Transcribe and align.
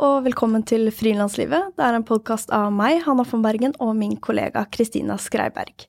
og 0.00 0.24
velkommen 0.24 0.62
til 0.64 0.88
Frilanslivet. 0.94 1.74
Det 1.76 1.84
er 1.84 1.96
en 1.98 2.04
podkast 2.06 2.48
av 2.56 2.70
meg, 2.72 3.02
Hanna 3.04 3.24
von 3.28 3.42
Bergen, 3.44 3.74
og 3.84 3.92
min 3.98 4.16
kollega 4.16 4.62
Kristina 4.72 5.18
Skreiberg. 5.20 5.84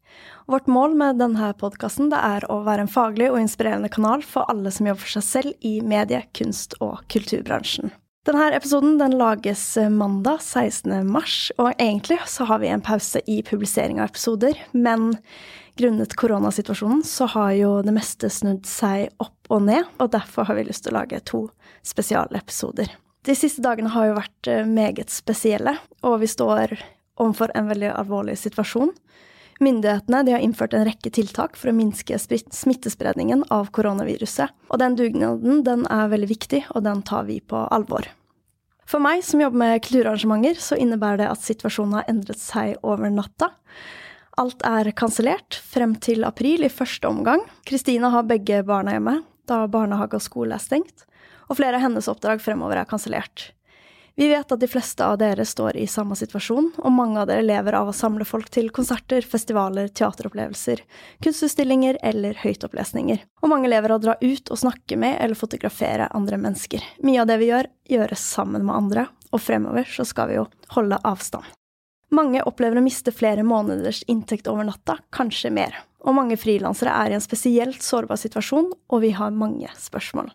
Vårt 0.52 0.68
mål 0.68 0.98
med 1.00 1.22
denne 1.22 1.54
podkasten 1.56 2.12
er 2.12 2.44
å 2.52 2.60
være 2.66 2.86
en 2.86 2.92
faglig 2.92 3.30
og 3.32 3.40
inspirerende 3.40 3.92
kanal 3.94 4.26
for 4.28 4.50
alle 4.52 4.74
som 4.74 4.90
jobber 4.90 5.06
for 5.06 5.16
seg 5.16 5.26
selv 5.28 5.68
i 5.68 5.78
medie-, 5.80 6.26
kunst- 6.36 6.76
og 6.84 7.06
kulturbransjen. 7.14 7.94
Denne 8.28 8.50
episoden 8.54 9.00
den 9.00 9.16
lages 9.18 9.64
mandag 9.90 10.44
16. 10.44 11.08
mars, 11.08 11.38
og 11.58 11.72
egentlig 11.78 12.20
så 12.30 12.46
har 12.50 12.60
vi 12.62 12.70
en 12.70 12.84
pause 12.84 13.24
i 13.32 13.40
publisering 13.48 14.02
av 14.02 14.12
episoder, 14.12 14.60
men 14.76 15.14
grunnet 15.80 16.18
koronasituasjonen 16.20 17.06
så 17.08 17.30
har 17.32 17.56
jo 17.58 17.72
det 17.86 17.96
meste 17.96 18.30
snudd 18.30 18.68
seg 18.70 19.08
opp 19.24 19.56
og 19.56 19.64
ned, 19.72 19.88
og 20.04 20.12
derfor 20.14 20.52
har 20.52 20.60
vi 20.60 20.68
lyst 20.68 20.84
til 20.86 20.94
å 20.94 21.00
lage 21.00 21.24
to 21.32 21.48
spesialepisoder. 21.88 22.92
De 23.22 23.36
siste 23.38 23.62
dagene 23.62 23.92
har 23.94 24.08
jo 24.10 24.18
vært 24.18 24.50
eh, 24.50 24.66
meget 24.66 25.14
spesielle, 25.14 25.76
og 26.02 26.22
vi 26.24 26.30
står 26.30 26.74
overfor 27.22 27.52
en 27.54 27.68
veldig 27.70 27.92
alvorlig 27.94 28.38
situasjon. 28.42 28.90
Myndighetene 29.62 30.24
har 30.26 30.42
innført 30.42 30.74
en 30.74 30.88
rekke 30.88 31.12
tiltak 31.14 31.54
for 31.60 31.70
å 31.70 31.76
minske 31.78 32.18
smittespredningen 32.18 33.44
av 33.54 33.70
koronaviruset. 33.78 34.50
Og 34.74 34.82
den 34.82 34.98
dugnaden 34.98 35.62
den 35.68 35.86
er 35.86 36.10
veldig 36.10 36.32
viktig, 36.32 36.64
og 36.74 36.82
den 36.88 37.04
tar 37.06 37.28
vi 37.28 37.38
på 37.46 37.60
alvor. 37.70 38.10
For 38.90 39.04
meg 39.04 39.22
som 39.24 39.44
jobber 39.44 39.62
med 39.62 39.84
kulturarrangementer, 39.86 40.58
så 40.58 40.80
innebærer 40.82 41.22
det 41.22 41.30
at 41.30 41.46
situasjonen 41.46 42.00
har 42.00 42.10
endret 42.10 42.42
seg 42.42 42.74
over 42.82 43.14
natta. 43.14 43.52
Alt 44.42 44.66
er 44.66 44.90
kansellert 44.98 45.60
frem 45.70 45.94
til 46.02 46.26
april 46.26 46.66
i 46.66 46.74
første 46.74 47.06
omgang. 47.06 47.46
Kristina 47.70 48.10
har 48.16 48.26
begge 48.26 48.64
barna 48.66 48.98
hjemme, 48.98 49.20
da 49.46 49.68
barnehage 49.70 50.18
og 50.18 50.26
skole 50.26 50.58
er 50.58 50.64
stengt 50.64 51.06
og 51.52 51.60
flere 51.60 51.78
av 51.78 51.84
hennes 51.84 52.08
oppdrag 52.08 52.40
fremover 52.40 52.80
er 52.80 52.88
kansellert. 52.88 53.52
Vi 54.16 54.28
vet 54.28 54.52
at 54.52 54.60
de 54.60 54.68
fleste 54.68 55.06
av 55.08 55.18
dere 55.22 55.46
står 55.48 55.78
i 55.80 55.88
samme 55.88 56.16
situasjon, 56.20 56.68
og 56.84 56.94
mange 56.94 57.22
av 57.22 57.30
dere 57.30 57.46
lever 57.46 57.76
av 57.78 57.90
å 57.90 57.96
samle 57.96 58.28
folk 58.28 58.50
til 58.52 58.68
konserter, 58.76 59.24
festivaler, 59.24 59.88
teateropplevelser, 59.88 60.84
kunstutstillinger 61.24 61.98
eller 62.04 62.36
høytopplesninger. 62.44 63.24
Og 63.42 63.52
mange 63.54 63.72
lever 63.72 63.94
av 63.94 64.02
å 64.02 64.04
dra 64.04 64.18
ut 64.20 64.52
og 64.52 64.60
snakke 64.60 65.00
med 65.00 65.16
eller 65.24 65.40
fotografere 65.40 66.10
andre 66.16 66.40
mennesker. 66.44 66.84
Mye 67.08 67.24
av 67.24 67.32
det 67.32 67.40
vi 67.42 67.50
gjør, 67.54 67.72
gjøres 67.96 68.28
sammen 68.36 68.68
med 68.68 68.76
andre, 68.76 69.08
og 69.32 69.44
fremover 69.44 69.88
så 69.88 70.06
skal 70.08 70.32
vi 70.32 70.38
jo 70.42 70.46
holde 70.76 71.00
avstand. 71.08 71.48
Mange 72.12 72.44
opplever 72.44 72.82
å 72.82 72.84
miste 72.84 73.14
flere 73.16 73.48
måneders 73.48 74.04
inntekt 74.12 74.50
over 74.52 74.68
natta, 74.68 74.98
kanskje 75.16 75.54
mer. 75.56 75.80
Og 76.04 76.18
mange 76.18 76.36
frilansere 76.36 76.92
er 76.92 77.14
i 77.14 77.16
en 77.16 77.24
spesielt 77.24 77.80
sårbar 77.86 78.20
situasjon, 78.20 78.74
og 78.92 79.04
vi 79.06 79.16
har 79.16 79.32
mange 79.32 79.72
spørsmål. 79.80 80.34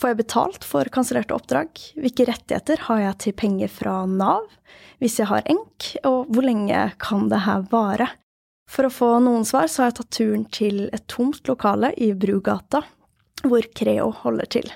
Får 0.00 0.10
jeg 0.10 0.20
betalt 0.20 0.66
for 0.66 0.90
kansellerte 0.92 1.36
oppdrag? 1.36 1.70
Hvilke 2.00 2.26
rettigheter 2.28 2.82
har 2.88 3.02
jeg 3.02 3.18
til 3.24 3.36
penger 3.38 3.72
fra 3.72 3.96
Nav? 4.10 4.48
Hvis 5.02 5.18
jeg 5.20 5.30
har 5.30 5.46
enk, 5.50 5.90
og 6.08 6.30
hvor 6.32 6.46
lenge 6.46 6.86
kan 7.02 7.28
det 7.30 7.44
her 7.46 7.66
vare? 7.70 8.10
For 8.70 8.88
å 8.88 8.92
få 8.92 9.10
noen 9.22 9.44
svar 9.46 9.68
så 9.68 9.82
har 9.82 9.92
jeg 9.92 9.98
tatt 10.00 10.14
turen 10.18 10.46
til 10.52 10.86
et 10.88 11.04
tomt 11.10 11.44
lokale 11.50 11.92
i 12.00 12.12
Brugata, 12.16 12.82
hvor 13.44 13.66
Creo 13.76 14.10
holder 14.24 14.50
til. 14.56 14.72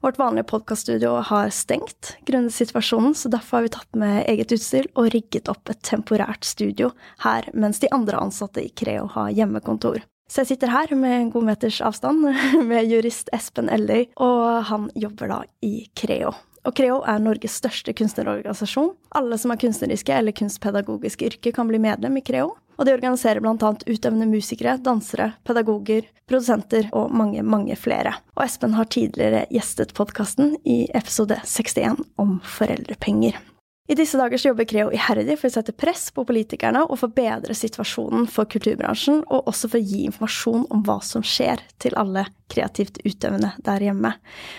Vårt 0.00 0.18
vanlige 0.18 0.48
podkaststudio 0.50 1.14
har 1.28 1.50
stengt 1.50 2.16
grunnet 2.28 2.54
situasjonen, 2.54 3.14
så 3.14 3.30
derfor 3.32 3.58
har 3.58 3.66
vi 3.66 3.72
tatt 3.76 3.98
med 3.98 4.18
eget 4.30 4.52
utstyr 4.56 4.88
og 4.94 5.10
rigget 5.14 5.48
opp 5.52 5.72
et 5.72 5.80
temporært 5.84 6.44
studio 6.48 6.92
her, 7.24 7.48
mens 7.54 7.80
de 7.82 7.90
andre 7.94 8.20
ansatte 8.20 8.64
i 8.64 8.72
Creo 8.76 9.08
har 9.16 9.32
hjemmekontor. 9.36 10.04
Så 10.26 10.42
jeg 10.42 10.54
sitter 10.54 10.72
her 10.74 10.90
med 10.98 11.14
en 11.20 11.30
god 11.30 11.46
meters 11.46 11.78
avstand 11.84 12.26
med 12.70 12.90
jurist 12.90 13.30
Espen 13.36 13.70
Elløy, 13.72 14.08
og 14.18 14.66
han 14.70 14.90
jobber 14.98 15.30
da 15.30 15.40
i 15.64 15.88
Creo. 15.96 16.34
Og 16.66 16.74
Creo 16.74 16.98
er 17.06 17.22
Norges 17.22 17.60
største 17.60 17.94
kunstnerorganisasjon. 17.94 18.90
Alle 19.14 19.38
som 19.38 19.52
har 19.54 19.60
kunstneriske 19.62 20.14
eller 20.18 20.34
kunstpedagogiske 20.34 21.30
yrker, 21.30 21.54
kan 21.54 21.70
bli 21.70 21.78
medlem 21.78 22.18
i 22.18 22.24
Creo. 22.26 22.56
Og 22.76 22.84
de 22.84 22.92
organiserer 22.92 23.40
bl.a. 23.40 23.72
utøvende 23.86 24.26
musikere, 24.28 24.76
dansere, 24.82 25.30
pedagoger, 25.46 26.10
produsenter 26.28 26.90
og 26.92 27.14
mange, 27.14 27.46
mange 27.46 27.78
flere. 27.78 28.18
Og 28.36 28.44
Espen 28.44 28.76
har 28.76 28.90
tidligere 28.92 29.46
gjestet 29.54 29.94
podkasten 29.96 30.56
i 30.66 30.82
episode 30.92 31.38
61 31.46 32.02
om 32.20 32.40
foreldrepenger. 32.58 33.38
I 33.86 33.94
disse 33.94 34.18
dager 34.18 34.38
så 34.38 34.48
jobber 34.48 34.66
Creo 34.66 34.90
iherdig 34.90 35.36
for 35.38 35.46
å 35.46 35.54
sette 35.54 35.74
press 35.76 36.08
på 36.14 36.24
politikerne 36.26 36.82
og 36.88 36.98
forbedre 36.98 37.54
situasjonen 37.54 38.26
for 38.30 38.48
kulturbransjen, 38.50 39.22
og 39.30 39.46
også 39.46 39.70
for 39.70 39.78
å 39.78 39.86
gi 39.86 40.02
informasjon 40.08 40.66
om 40.74 40.82
hva 40.86 40.98
som 41.06 41.22
skjer 41.22 41.62
til 41.82 41.94
alle 41.98 42.26
kreativt 42.50 42.98
utøvende 43.06 43.52
der 43.66 43.86
hjemme. 43.86 44.16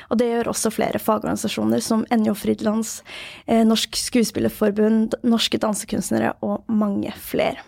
Og 0.07 0.21
det 0.21 0.31
gjør 0.31 0.51
også 0.53 0.71
flere 0.71 1.01
fagorganisasjoner 1.03 1.83
som 1.83 2.05
NJO 2.07 2.37
Fridlands, 2.39 3.01
eh, 3.47 3.65
Norsk 3.67 3.99
Skuespillerforbund, 3.99 5.19
Norske 5.27 5.59
Dansekunstnere 5.59 6.37
og 6.41 6.63
mange 6.71 7.11
flere. 7.19 7.59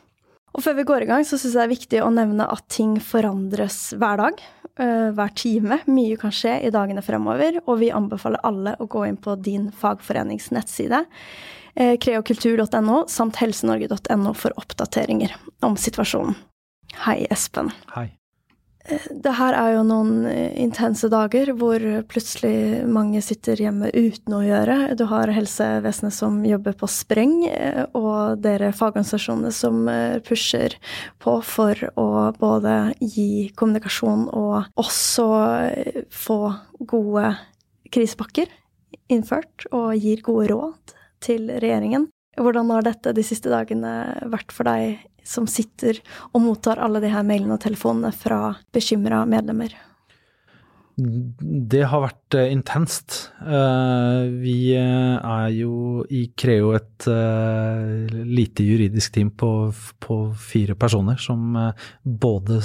Og 0.54 0.64
før 0.66 0.80
vi 0.80 0.88
går 0.88 1.06
i 1.06 1.10
gang, 1.10 1.26
så 1.28 1.38
syns 1.38 1.54
jeg 1.54 1.60
det 1.60 1.66
er 1.68 1.76
viktig 1.76 2.02
å 2.04 2.14
nevne 2.14 2.48
at 2.50 2.66
ting 2.72 2.98
forandres 3.04 3.92
hver 4.00 4.22
dag. 4.22 4.42
Eh, 4.80 5.10
hver 5.12 5.32
time. 5.36 5.82
Mye 5.92 6.18
kan 6.20 6.32
skje 6.32 6.54
i 6.64 6.72
dagene 6.72 7.04
fremover, 7.04 7.60
og 7.66 7.82
vi 7.82 7.92
anbefaler 7.92 8.40
alle 8.48 8.78
å 8.80 8.88
gå 8.88 9.04
inn 9.10 9.18
på 9.20 9.36
din 9.36 9.68
fagforenings 9.76 10.50
nettside, 10.56 11.04
eh, 11.76 11.98
kreokultur.no, 12.00 13.02
samt 13.12 13.42
helsenorge.no 13.42 14.34
for 14.34 14.56
oppdateringer 14.62 15.36
om 15.68 15.76
situasjonen. 15.76 16.38
Hei, 17.04 17.26
Espen. 17.30 17.74
Hei. 17.92 18.19
Det 18.88 19.32
her 19.36 19.54
er 19.54 19.74
jo 19.76 19.82
noen 19.86 20.24
eh, 20.30 20.54
intense 20.64 21.10
dager 21.12 21.52
hvor 21.60 21.84
plutselig 22.10 22.88
mange 22.90 23.20
sitter 23.22 23.60
hjemme 23.60 23.92
uten 23.92 24.38
å 24.38 24.40
gjøre. 24.42 24.78
Du 24.98 25.04
har 25.12 25.30
helsevesenet 25.36 26.16
som 26.16 26.40
jobber 26.48 26.78
på 26.80 26.88
spreng, 26.90 27.44
eh, 27.50 27.84
og 27.98 28.40
dere 28.42 28.72
fagorganisasjonene 28.72 29.52
som 29.54 29.84
eh, 29.92 30.22
pusher 30.26 30.78
på 31.22 31.36
for 31.46 31.84
å 32.00 32.08
både 32.40 32.96
gi 33.04 33.52
kommunikasjon 33.60 34.30
og 34.32 34.80
også 34.80 35.28
få 36.14 36.40
gode 36.80 37.34
krisepakker 37.94 38.50
innført, 39.12 39.68
og 39.76 39.92
gir 40.00 40.24
gode 40.26 40.50
råd 40.54 40.96
til 41.26 41.50
regjeringen. 41.52 42.08
Hvordan 42.40 42.72
har 42.72 42.86
dette 42.86 43.12
de 43.14 43.26
siste 43.26 43.52
dagene 43.52 43.92
vært 44.32 44.54
for 44.56 44.70
deg 44.70 45.02
som 45.28 45.48
sitter 45.50 46.00
og 46.34 46.44
mottar 46.46 46.82
alle 46.82 47.02
de 47.04 47.12
her 47.14 47.26
mailene 47.28 47.58
og 47.58 47.64
telefonene 47.64 48.12
fra 48.16 48.56
bekymra 48.76 49.26
medlemmer? 49.30 49.76
Det 51.00 51.86
har 51.88 52.02
vært 52.04 52.36
uh, 52.36 52.48
intenst. 52.52 53.20
Uh, 53.40 54.28
vi 54.42 54.74
uh, 54.76 55.16
er 55.20 55.52
jo 55.56 56.04
i 56.12 56.26
Creo 56.40 56.74
et 56.78 57.08
lite 57.10 58.66
juridisk 58.66 59.14
team 59.16 59.32
på, 59.32 59.72
på 60.04 60.18
fire 60.36 60.76
personer 60.80 61.20
som 61.22 61.56
både 62.04 62.60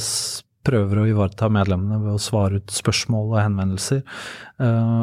prøver 0.65 0.99
å 0.99 1.07
ivareta 1.07 1.51
medlemmene 1.53 2.01
ved 2.03 2.17
å 2.17 2.23
svare 2.23 2.59
ut 2.59 2.73
spørsmål 2.73 3.35
og 3.35 3.39
henvendelser, 3.39 4.01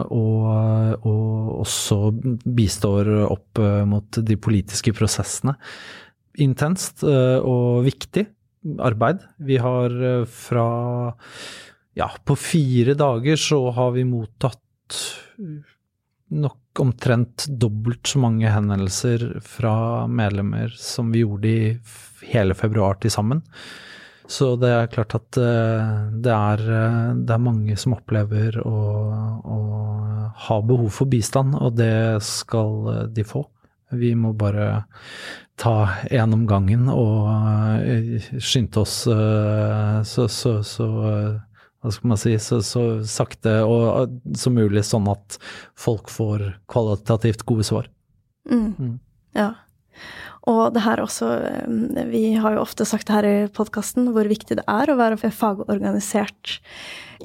og, 0.09 1.05
og 1.05 1.51
også 1.61 1.99
bistår 2.43 3.11
opp 3.27 3.61
mot 3.87 4.19
de 4.25 4.37
politiske 4.41 4.91
prosessene 4.97 5.53
intenst 6.41 7.03
eh, 7.07 7.39
og 7.39 7.83
viktig 7.85 8.25
arbeid. 8.81 9.23
Vi 9.37 9.57
har 9.61 9.95
eh, 10.11 10.25
fra 10.25 10.67
Ja, 11.97 12.07
på 12.23 12.37
fire 12.39 12.95
dager 12.95 13.35
så 13.35 13.65
har 13.75 13.91
vi 13.91 14.07
mottatt 14.07 14.95
nok 16.31 16.79
omtrent 16.79 17.49
dobbelt 17.59 18.07
så 18.07 18.21
mange 18.23 18.47
henvendelser 18.47 19.25
fra 19.43 20.07
medlemmer 20.07 20.71
som 20.79 21.11
vi 21.11 21.25
gjorde 21.25 21.49
i 21.51 21.73
hele 22.31 22.55
februar 22.55 22.95
til 23.01 23.11
sammen. 23.11 23.41
Så 24.31 24.53
det 24.55 24.69
er 24.71 24.87
klart 24.93 25.17
at 25.17 25.41
eh, 25.41 25.91
det 26.23 26.31
er, 26.31 26.63
det 27.19 27.35
er 27.35 27.43
mange 27.43 27.75
som 27.75 27.97
opplever 27.97 28.61
å, 28.63 28.77
å 29.43 29.59
ha 30.47 30.61
behov 30.63 30.93
for 30.95 31.11
bistand, 31.11 31.57
og 31.59 31.75
det 31.75 32.23
skal 32.23 33.11
de 33.11 33.27
få. 33.27 33.43
Vi 33.91 34.13
må 34.15 34.31
bare 34.39 34.85
ta 35.61 35.75
én 36.09 36.33
om 36.33 36.47
gangen 36.49 36.89
og 36.89 37.29
uh, 37.29 38.27
skynde 38.41 38.81
oss 38.81 39.03
uh, 39.09 40.01
så, 40.07 40.25
så, 40.31 40.57
så 40.65 40.87
uh, 40.89 41.39
hva 41.81 41.93
skal 41.93 42.11
man 42.11 42.21
si, 42.21 42.33
så, 42.41 42.61
så 42.65 42.85
sakte 43.09 43.61
og 43.65 44.13
som 44.37 44.57
mulig, 44.57 44.83
sånn 44.85 45.09
at 45.09 45.37
folk 45.77 46.11
får 46.13 46.45
kvalitativt 46.69 47.45
gode 47.49 47.65
svar. 47.65 47.89
Mm. 48.49 48.73
Mm. 48.77 48.97
Ja. 49.37 49.51
Og 50.49 50.73
det 50.73 50.81
her 50.81 50.97
også 51.03 51.27
Vi 52.09 52.33
har 52.41 52.55
jo 52.55 52.63
ofte 52.63 52.87
sagt 52.89 53.05
det 53.07 53.13
her 53.13 53.27
i 53.29 53.49
podkasten, 53.53 54.09
hvor 54.15 54.29
viktig 54.29 54.57
det 54.57 54.65
er 54.69 54.89
å 54.89 54.97
være 54.97 55.29
fagorganisert. 55.29 56.57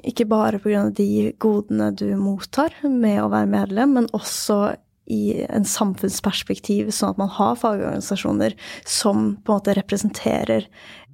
Ikke 0.04 0.26
bare 0.28 0.60
pga. 0.60 0.88
de 0.92 1.32
godene 1.40 1.92
du 1.96 2.10
mottar 2.20 2.76
med 2.82 3.22
å 3.22 3.30
være 3.32 3.48
medlem, 3.48 3.96
men 3.96 4.10
også 4.16 4.76
i 5.06 5.46
en 5.46 5.66
samfunnsperspektiv, 5.68 6.90
sånn 6.94 7.14
at 7.14 7.22
man 7.22 7.32
har 7.38 7.58
fagorganisasjoner 7.60 8.56
som 8.84 9.34
på 9.42 9.52
en 9.52 9.60
måte 9.60 9.76
representerer 9.78 10.68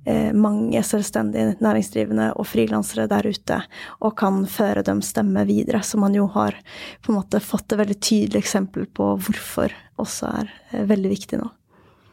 eh, 0.07 0.33
mange 0.33 0.83
selvstendige 0.87 1.57
næringsdrivende 1.63 2.33
og 2.37 2.49
frilansere 2.49 3.09
der 3.11 3.29
ute, 3.29 3.63
og 4.01 4.17
kan 4.19 4.45
føre 4.51 4.85
dem 4.87 5.03
stemme 5.05 5.47
videre, 5.49 5.83
som 5.87 6.05
man 6.05 6.17
jo 6.17 6.29
har 6.35 6.59
på 7.03 7.13
en 7.13 7.21
måte 7.21 7.43
fått 7.45 7.73
et 7.73 7.83
veldig 7.83 7.99
tydelig 8.01 8.45
eksempel 8.45 8.89
på 8.89 9.15
hvorfor 9.23 9.75
også 10.03 10.33
er 10.43 10.55
eh, 10.73 10.87
veldig 10.89 11.17
viktig 11.17 11.43
nå. 11.43 11.51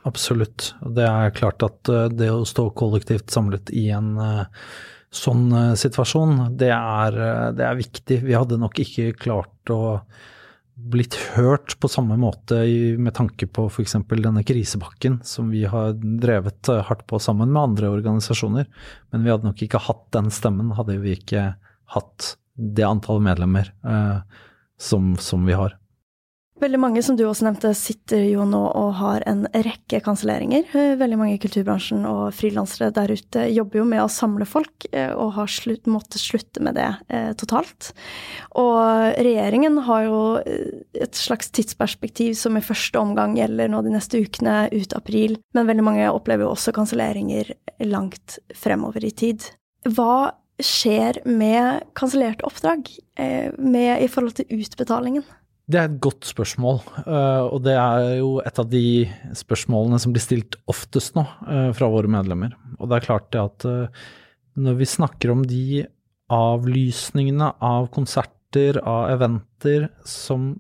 Absolutt. 0.08 0.74
Det 0.96 1.06
er 1.06 1.34
klart 1.36 1.64
at 1.66 1.90
eh, 1.92 2.08
det 2.14 2.32
å 2.32 2.48
stå 2.48 2.70
kollektivt 2.78 3.32
samlet 3.34 3.72
i 3.76 3.90
en 3.96 4.16
eh, 4.24 4.66
sånn 5.12 5.50
eh, 5.52 5.76
situasjon, 5.80 6.56
det 6.60 6.72
er, 6.76 7.20
det 7.58 7.66
er 7.68 7.80
viktig. 7.80 8.22
Vi 8.26 8.38
hadde 8.38 8.60
nok 8.62 8.80
ikke 8.80 9.12
klart 9.20 9.74
å 9.74 10.00
blitt 10.90 11.16
hørt 11.36 11.76
på 11.80 11.90
samme 11.92 12.16
måte 12.20 12.62
med 12.98 13.14
tanke 13.18 13.48
på 13.52 13.68
f.eks. 13.70 13.96
denne 14.10 14.44
krisebakken 14.48 15.20
som 15.28 15.50
vi 15.54 15.66
har 15.70 15.94
drevet 16.00 16.70
hardt 16.88 17.06
på 17.10 17.20
sammen 17.22 17.52
med 17.52 17.62
andre 17.62 17.92
organisasjoner. 17.94 18.68
Men 19.12 19.26
vi 19.26 19.34
hadde 19.34 19.50
nok 19.50 19.64
ikke 19.66 19.82
hatt 19.90 20.06
den 20.16 20.32
stemmen, 20.34 20.72
hadde 20.78 21.00
vi 21.04 21.18
ikke 21.18 21.54
hatt 21.96 22.34
det 22.60 22.86
antall 22.88 23.22
medlemmer 23.24 23.72
eh, 23.88 24.20
som, 24.80 25.14
som 25.18 25.46
vi 25.48 25.58
har. 25.58 25.79
Veldig 26.60 26.80
mange, 26.82 27.00
som 27.06 27.16
du 27.16 27.22
også 27.24 27.46
nevnte, 27.46 27.70
sitter 27.78 28.26
jo 28.28 28.44
nå 28.44 28.60
og 28.76 28.90
har 29.00 29.24
en 29.32 29.46
rekke 29.54 30.02
kanselleringer. 30.04 30.66
Eh, 30.76 30.98
veldig 31.00 31.20
mange 31.22 31.38
i 31.38 31.40
kulturbransjen 31.40 32.04
og 32.10 32.34
frilansere 32.36 32.90
der 32.96 33.14
ute 33.16 33.46
jobber 33.54 33.80
jo 33.80 33.86
med 33.88 34.04
å 34.04 34.10
samle 34.12 34.44
folk, 34.50 34.90
eh, 34.92 35.14
og 35.14 35.38
har 35.38 35.48
slutt, 35.48 35.88
måttet 35.88 36.20
slutte 36.20 36.64
med 36.66 36.76
det 36.76 36.90
eh, 37.08 37.32
totalt. 37.40 37.94
Og 38.60 39.16
regjeringen 39.16 39.80
har 39.88 40.04
jo 40.10 40.20
eh, 40.44 40.84
et 41.00 41.16
slags 41.16 41.48
tidsperspektiv 41.56 42.36
som 42.36 42.60
i 42.60 42.66
første 42.66 43.00
omgang 43.00 43.40
gjelder 43.40 43.72
nå 43.72 43.80
de 43.88 43.96
neste 43.96 44.20
ukene, 44.20 44.66
ut 44.76 44.98
april. 45.00 45.40
Men 45.56 45.72
veldig 45.72 45.88
mange 45.88 46.12
opplever 46.12 46.44
jo 46.44 46.52
også 46.58 46.76
kanselleringer 46.76 47.56
langt 47.88 48.42
fremover 48.52 49.08
i 49.08 49.16
tid. 49.16 49.48
Hva 49.88 50.36
skjer 50.60 51.22
med 51.24 51.88
kansellerte 51.96 52.44
oppdrag 52.44 52.90
eh, 53.16 53.48
med, 53.56 54.02
i 54.04 54.12
forhold 54.12 54.42
til 54.42 54.60
utbetalingen? 54.60 55.24
Det 55.70 55.78
er 55.78 55.86
et 55.86 56.00
godt 56.02 56.26
spørsmål, 56.26 56.80
eh, 57.04 57.44
og 57.46 57.62
det 57.62 57.76
er 57.78 58.16
jo 58.18 58.30
et 58.42 58.58
av 58.58 58.66
de 58.72 59.06
spørsmålene 59.38 60.00
som 60.02 60.16
blir 60.16 60.24
stilt 60.24 60.56
oftest 60.72 61.14
nå 61.14 61.22
eh, 61.46 61.70
fra 61.78 61.90
våre 61.94 62.10
medlemmer. 62.10 62.56
Og 62.80 62.90
det 62.90 62.98
er 62.98 63.06
klart 63.06 63.28
det 63.36 63.44
at 63.44 63.66
eh, 63.70 64.08
når 64.58 64.80
vi 64.80 64.88
snakker 64.90 65.34
om 65.36 65.44
de 65.46 65.84
avlysningene 66.34 67.52
av 67.62 67.86
konserter, 67.94 68.80
av 68.82 69.12
eventer 69.14 69.92
som 70.10 70.56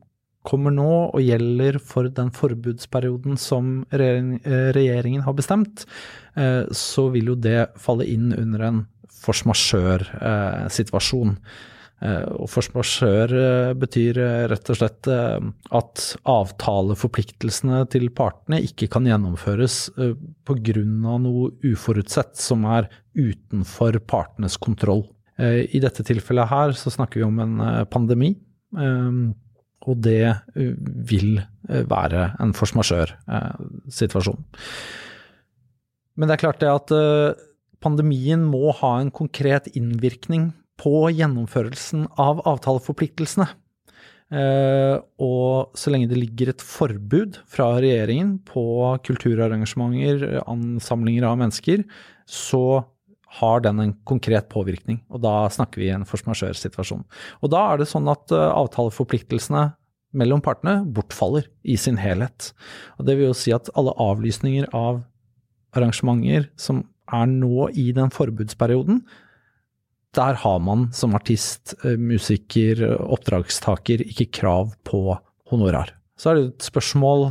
kommer 0.45 0.73
nå 0.77 0.91
og 1.07 1.25
gjelder 1.25 1.79
for 1.81 2.05
den 2.13 2.29
forbudsperioden 2.33 3.37
som 3.41 3.81
regjeringen 3.91 5.25
har 5.25 5.35
bestemt, 5.37 5.83
så 6.71 7.05
vil 7.13 7.33
jo 7.33 7.35
det 7.37 7.67
falle 7.81 8.07
inn 8.07 8.31
under 8.33 8.63
en 8.65 8.79
force 9.19 9.45
majeure-situasjon. 9.49 11.35
Og 11.99 12.47
force 12.47 13.03
eh, 13.03 13.71
betyr 13.75 14.19
eh, 14.23 14.43
rett 14.47 14.69
og 14.71 14.77
slett 14.79 15.09
at 15.09 16.03
avtaleforpliktelsene 16.31 17.81
til 17.91 18.07
partene 18.15 18.61
ikke 18.63 18.87
kan 18.93 19.07
gjennomføres 19.09 19.89
pga. 20.47 20.83
noe 21.19 21.49
uforutsett 21.67 22.39
som 22.39 22.63
er 22.65 22.87
utenfor 23.17 23.99
partenes 24.07 24.55
kontroll. 24.57 25.03
I 25.39 25.79
dette 25.79 26.03
tilfellet 26.03 26.49
her 26.51 26.73
så 26.75 26.91
snakker 26.91 27.21
vi 27.21 27.23
om 27.23 27.37
en 27.39 27.61
pandemi, 27.87 28.33
og 28.75 30.01
det 30.03 30.35
vil 31.07 31.39
være 31.63 32.25
en 32.43 32.51
force 32.51 32.75
majeure-situasjon. 32.75 34.41
Men 36.19 36.27
det 36.27 36.35
er 36.35 36.43
klart 36.43 36.59
det 36.59 36.73
at 36.73 36.91
pandemien 37.79 38.43
må 38.51 38.73
ha 38.81 38.97
en 38.99 39.13
konkret 39.15 39.71
innvirkning 39.79 40.49
på 40.79 41.09
gjennomførelsen 41.11 42.07
av 42.19 42.43
avtaleforpliktelsene. 42.47 43.49
Uh, 44.29 45.01
og 45.17 45.73
så 45.79 45.89
lenge 45.89 46.11
det 46.11 46.19
ligger 46.19 46.51
et 46.51 46.61
forbud 46.61 47.39
fra 47.49 47.71
regjeringen 47.81 48.35
på 48.45 48.63
kulturarrangementer, 49.07 50.43
ansamlinger 50.45 51.25
av 51.25 51.39
mennesker, 51.41 51.83
så 52.29 52.83
har 53.39 53.61
den 53.65 53.81
en 53.81 53.95
konkret 54.09 54.47
påvirkning. 54.49 55.01
Og 55.13 55.21
da 55.25 55.33
snakker 55.53 55.81
vi 55.81 55.89
i 55.89 55.93
en 55.93 56.05
force 56.09 56.29
majeure-situasjon. 56.29 57.03
Og 57.41 57.51
da 57.53 57.65
er 57.71 57.81
det 57.81 57.89
sånn 57.89 58.09
at 58.09 58.29
uh, 58.33 58.51
avtaleforpliktelsene 58.53 59.71
mellom 60.17 60.41
partene 60.41 60.81
bortfaller 60.89 61.45
i 61.61 61.75
sin 61.77 61.99
helhet. 62.01 62.51
Og 62.97 63.05
det 63.09 63.17
vil 63.17 63.29
jo 63.29 63.37
si 63.37 63.53
at 63.53 63.69
alle 63.77 63.93
avlysninger 64.01 64.69
av 64.77 65.03
arrangementer 65.77 66.49
som 66.57 66.83
er 67.13 67.29
nå 67.29 67.69
i 67.77 67.89
den 67.97 68.13
forbudsperioden, 68.13 69.03
der 70.17 70.37
har 70.41 70.59
man 70.59 70.89
som 70.95 71.13
artist, 71.15 71.75
eh, 71.83 71.97
musiker, 71.97 72.81
oppdragstaker 72.97 74.01
ikke 74.07 74.31
krav 74.41 74.73
på 74.87 75.19
honorar. 75.51 75.93
Så 76.19 76.31
er 76.31 76.39
det 76.39 76.45
et 76.49 76.67
spørsmål 76.67 77.29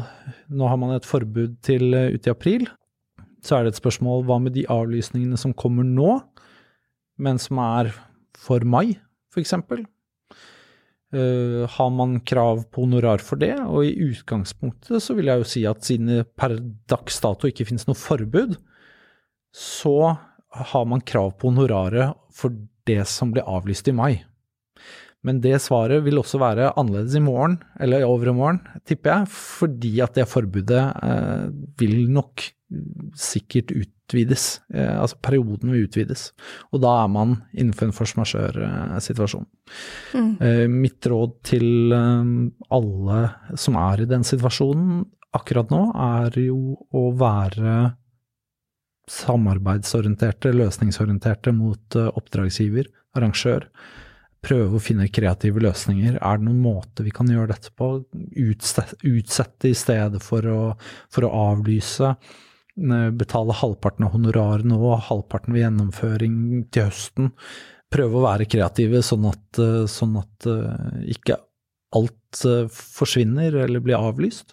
Nå 0.49 0.69
har 0.69 0.79
man 0.81 0.95
et 0.95 1.05
forbud 1.05 1.59
til 1.65 1.93
uh, 1.93 2.09
ut 2.09 2.25
i 2.25 2.33
april. 2.33 2.67
Så 3.45 3.57
er 3.57 3.65
det 3.65 3.75
et 3.75 3.81
spørsmål 3.83 4.25
hva 4.29 4.39
med 4.41 4.55
de 4.57 4.65
avlysningene 4.73 5.37
som 5.41 5.53
kommer 5.57 5.85
nå, 5.85 6.19
men 7.21 7.41
som 7.41 7.61
er 7.61 7.93
for 8.39 8.65
mai, 8.65 8.97
f.eks. 9.33 9.53
Uh, 9.69 9.85
eh, 11.13 11.65
har 11.69 11.91
man 11.93 12.19
krav 12.25 12.65
på 12.73 12.87
honorar 12.87 13.21
for 13.25 13.41
det? 13.41 13.55
Og 13.69 13.85
i 13.85 14.09
utgangspunktet 14.09 15.05
så 15.05 15.17
vil 15.17 15.29
jeg 15.29 15.43
jo 15.43 15.51
si 15.53 15.65
at 15.69 15.85
siden 15.85 16.13
det 16.13 16.25
per 16.37 16.57
dags 16.89 17.21
dato 17.25 17.49
ikke 17.49 17.69
finnes 17.69 17.89
noe 17.89 17.99
forbud, 17.99 18.57
så 19.53 20.17
har 20.51 20.89
man 20.89 21.05
krav 21.05 21.35
på 21.39 21.51
honoraret 21.51 22.17
for 22.35 22.55
det 22.89 23.05
som 23.11 23.33
ble 23.35 23.45
avlyst 23.45 23.89
i 23.91 23.97
mai. 23.97 24.13
Men 25.27 25.41
det 25.43 25.57
svaret 25.61 26.05
vil 26.07 26.21
også 26.21 26.39
være 26.41 26.73
annerledes 26.79 27.17
i 27.19 27.23
morgen, 27.23 27.59
eller 27.83 28.05
i 28.05 28.07
overmorgen, 28.07 28.61
tipper 28.87 29.13
jeg, 29.13 29.33
fordi 29.35 29.93
at 30.05 30.15
det 30.17 30.29
forbudet 30.31 30.85
eh, 31.05 31.49
vil 31.81 32.07
nok 32.15 32.47
sikkert 33.19 33.73
utvides. 33.75 34.61
Eh, 34.73 34.95
altså 34.95 35.19
perioden 35.25 35.75
vil 35.75 35.89
utvides. 35.89 36.31
Og 36.71 36.85
da 36.85 36.95
er 37.03 37.13
man 37.13 37.37
innenfor 37.51 37.89
en 37.89 37.97
force 37.97 38.19
majeure-situasjon. 38.21 39.47
Mm. 40.15 40.33
Eh, 40.39 40.65
mitt 40.71 41.11
råd 41.11 41.39
til 41.51 41.95
eh, 41.97 42.35
alle 42.79 43.23
som 43.59 43.79
er 43.81 44.05
i 44.05 44.11
den 44.11 44.27
situasjonen 44.27 45.03
akkurat 45.37 45.73
nå, 45.73 45.83
er 45.93 46.39
jo 46.41 46.79
å 46.95 47.09
være 47.19 47.75
samarbeidsorienterte, 49.13 50.53
løsningsorienterte 50.57 51.53
mot 51.57 51.97
eh, 51.99 52.11
oppdragsgiver, 52.19 52.89
arrangør. 53.17 53.69
Prøve 54.45 54.79
å 54.79 54.83
finne 54.83 55.09
kreative 55.11 55.63
løsninger. 55.65 56.21
Er 56.23 56.39
det 56.39 56.47
noen 56.47 56.61
måte 56.63 57.03
vi 57.07 57.13
kan 57.15 57.31
gjøre 57.31 57.51
dette 57.55 57.73
på? 57.75 57.91
Utsette 58.39 59.71
i 59.71 59.75
stedet 59.77 60.23
for 60.23 60.47
å, 60.47 60.61
for 61.11 61.27
å 61.27 61.33
avlyse. 61.51 62.13
Betale 63.19 63.57
halvparten 63.59 64.07
av 64.07 64.15
honoraret 64.15 64.69
nå, 64.69 64.79
halvparten 65.09 65.57
ved 65.57 65.65
gjennomføring 65.65 66.39
til 66.71 66.87
høsten. 66.87 67.33
Prøve 67.91 68.21
å 68.21 68.25
være 68.29 68.47
kreative, 68.47 69.03
sånn 69.03 69.27
at, 69.33 69.63
eh, 69.65 69.85
sånn 69.91 70.15
at 70.21 70.49
eh, 70.53 71.05
ikke 71.17 71.41
alt 71.97 72.15
forsvinner 72.69 73.55
eller 73.65 73.81
blir 73.81 73.97
avlyst 73.97 74.53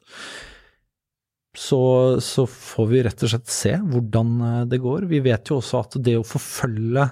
så, 1.55 1.81
så, 2.23 2.45
får 2.47 2.87
vi 2.91 3.03
rett 3.05 3.23
og 3.25 3.31
slett 3.31 3.51
se 3.51 3.73
hvordan 3.79 4.33
eh, 4.47 4.63
det 4.71 4.81
går. 4.83 5.07
Vi 5.11 5.21
vet 5.25 5.51
jo 5.51 5.59
også 5.61 5.83
at 5.83 5.99
det 6.03 6.17
å 6.19 6.25
forfølge 6.27 7.09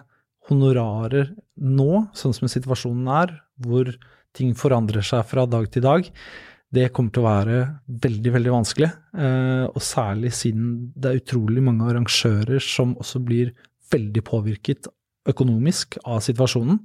honorarer 0.49 1.31
nå, 1.63 2.07
sånn 2.17 2.35
som 2.35 2.51
situasjonen 2.51 3.07
er, 3.15 3.37
hvor 3.63 3.91
ting 4.35 4.53
forandrer 4.57 5.05
seg 5.05 5.23
fra 5.29 5.45
dag 5.47 5.69
til 5.71 5.85
dag, 5.85 6.09
det 6.73 6.89
kommer 6.95 7.13
til 7.13 7.21
å 7.21 7.27
være 7.29 7.57
veldig, 8.03 8.31
veldig 8.33 8.53
vanskelig. 8.53 8.89
Eh, 9.13 9.65
og 9.69 9.81
særlig 9.85 10.33
siden 10.33 10.73
det 10.95 11.11
er 11.11 11.21
utrolig 11.21 11.61
mange 11.63 11.85
arrangører 11.91 12.63
som 12.63 12.95
også 12.97 13.21
blir 13.23 13.53
veldig 13.93 14.23
påvirket 14.25 14.89
økonomisk 15.29 15.99
av 16.01 16.23
situasjonen. 16.25 16.81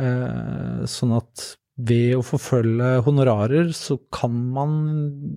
Eh, 0.00 0.80
sånn 0.88 1.12
at 1.18 1.50
ved 1.88 2.16
å 2.18 2.24
forfølge 2.26 2.98
honorarer, 3.06 3.70
så 3.76 3.98
kan 4.12 4.34
man 4.54 4.74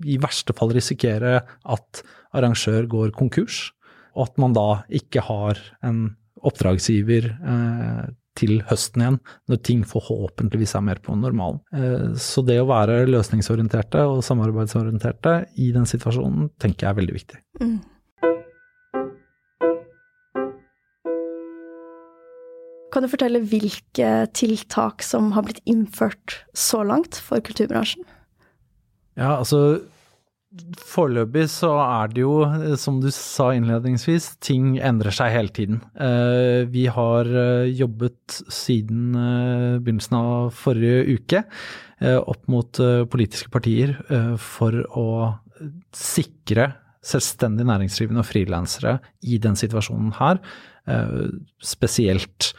i 0.04 0.18
verste 0.22 0.54
fall 0.56 0.74
risikere 0.74 1.38
at 1.44 2.02
arrangør 2.34 2.88
går 2.90 3.14
konkurs, 3.16 3.68
og 4.14 4.28
at 4.28 4.42
man 4.42 4.54
da 4.56 4.68
ikke 4.94 5.24
har 5.26 5.60
en 5.86 6.04
oppdragsgiver 6.44 7.30
eh, 7.32 8.04
til 8.38 8.58
høsten 8.68 9.02
igjen, 9.02 9.18
når 9.50 9.60
ting 9.66 9.82
forhåpentligvis 9.86 10.74
er 10.76 10.84
mer 10.84 11.00
på 11.02 11.14
normalen. 11.16 11.60
Eh, 11.74 12.14
så 12.20 12.42
det 12.46 12.58
å 12.60 12.68
være 12.68 13.04
løsningsorienterte 13.08 14.04
og 14.10 14.24
samarbeidsorienterte 14.26 15.36
i 15.62 15.70
den 15.74 15.86
situasjonen, 15.88 16.50
tenker 16.60 16.88
jeg 16.88 16.92
er 16.92 17.00
veldig 17.00 17.18
viktig. 17.18 17.42
Mm. 17.62 17.76
Kan 22.94 23.02
du 23.02 23.10
fortelle 23.10 23.42
hvilke 23.42 24.10
tiltak 24.38 25.02
som 25.02 25.32
har 25.34 25.42
blitt 25.48 25.64
innført 25.66 26.44
så 26.54 26.84
langt 26.86 27.18
for 27.18 27.42
kulturbransjen? 27.42 28.06
Ja, 29.18 29.34
altså 29.40 29.82
Foreløpig 30.78 31.48
så 31.50 31.72
er 31.82 32.12
det 32.12 32.22
jo, 32.22 32.34
som 32.78 33.00
du 33.02 33.08
sa 33.10 33.48
innledningsvis, 33.56 34.36
ting 34.44 34.76
endrer 34.78 35.14
seg 35.14 35.32
hele 35.34 35.50
tiden. 35.50 35.80
Eh, 35.98 36.62
vi 36.70 36.84
har 36.86 37.26
eh, 37.26 37.72
jobbet 37.74 38.36
siden 38.54 39.16
eh, 39.18 39.80
begynnelsen 39.80 40.14
av 40.20 40.52
forrige 40.54 41.18
uke 41.18 41.42
opp 42.04 42.48
mot 42.50 42.78
politiske 43.08 43.48
partier 43.54 43.94
for 44.42 44.74
å 44.98 45.06
sikre 45.94 46.66
selvstendig 47.06 47.64
næringsdrivende 47.70 48.20
og 48.20 48.26
frilansere 48.28 48.96
i 49.24 49.38
den 49.40 49.56
situasjonen 49.56 50.10
her. 50.18 50.40
Spesielt 51.64 52.50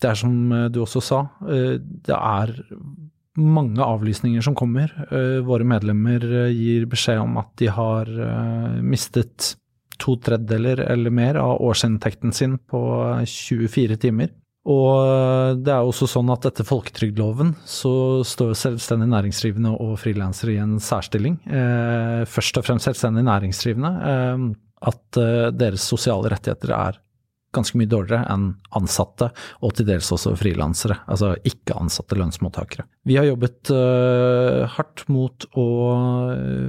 Det 0.00 0.10
er 0.10 0.18
som 0.20 0.32
du 0.72 0.80
også 0.82 1.00
sa, 1.00 1.20
det 1.40 2.16
er 2.16 2.50
mange 3.36 3.84
avlysninger 3.84 4.42
som 4.44 4.56
kommer. 4.56 4.92
Eh, 5.10 5.42
våre 5.46 5.66
medlemmer 5.68 6.24
eh, 6.24 6.54
gir 6.54 6.88
beskjed 6.90 7.20
om 7.22 7.36
at 7.40 7.52
de 7.60 7.68
har 7.72 8.08
eh, 8.08 8.80
mistet 8.82 9.54
to 10.00 10.16
tredjedeler 10.20 10.82
eller 10.90 11.14
mer 11.14 11.38
av 11.40 11.62
årsinntekten 11.64 12.34
sin 12.36 12.58
på 12.58 12.80
24 13.24 13.96
timer. 14.00 14.32
Og 14.66 15.62
det 15.62 15.70
er 15.70 15.86
også 15.86 16.08
sånn 16.10 16.30
at 16.34 16.48
etter 16.48 16.66
folketrygdloven 16.66 17.52
så 17.70 18.24
står 18.26 18.56
selvstendig 18.58 19.06
næringsdrivende 19.12 19.70
og 19.78 19.94
frilansere 20.02 20.56
i 20.56 20.58
en 20.58 20.80
særstilling. 20.82 21.36
først 22.26 22.58
og 22.58 22.66
fremst 22.66 22.88
selvstendig 22.88 23.22
næringsdrivende. 23.28 23.92
at 24.90 25.18
deres 25.54 25.86
sosiale 25.86 26.34
rettigheter 26.34 26.74
er 26.74 26.98
ganske 27.56 27.80
mye 27.80 27.90
dårligere 27.90 28.28
enn 28.32 28.50
ansatte, 28.76 29.30
og 29.64 29.74
til 29.76 29.88
dels 29.88 30.12
også 30.14 30.36
frilansere, 30.38 31.00
altså 31.08 31.34
ikke-ansatte 31.48 32.18
lønnsmottakere. 32.20 32.86
Vi 33.06 33.18
har 33.18 33.28
jobbet 33.30 33.72
uh, 33.72 34.66
hardt 34.76 35.06
mot 35.12 35.48
å 35.56 35.66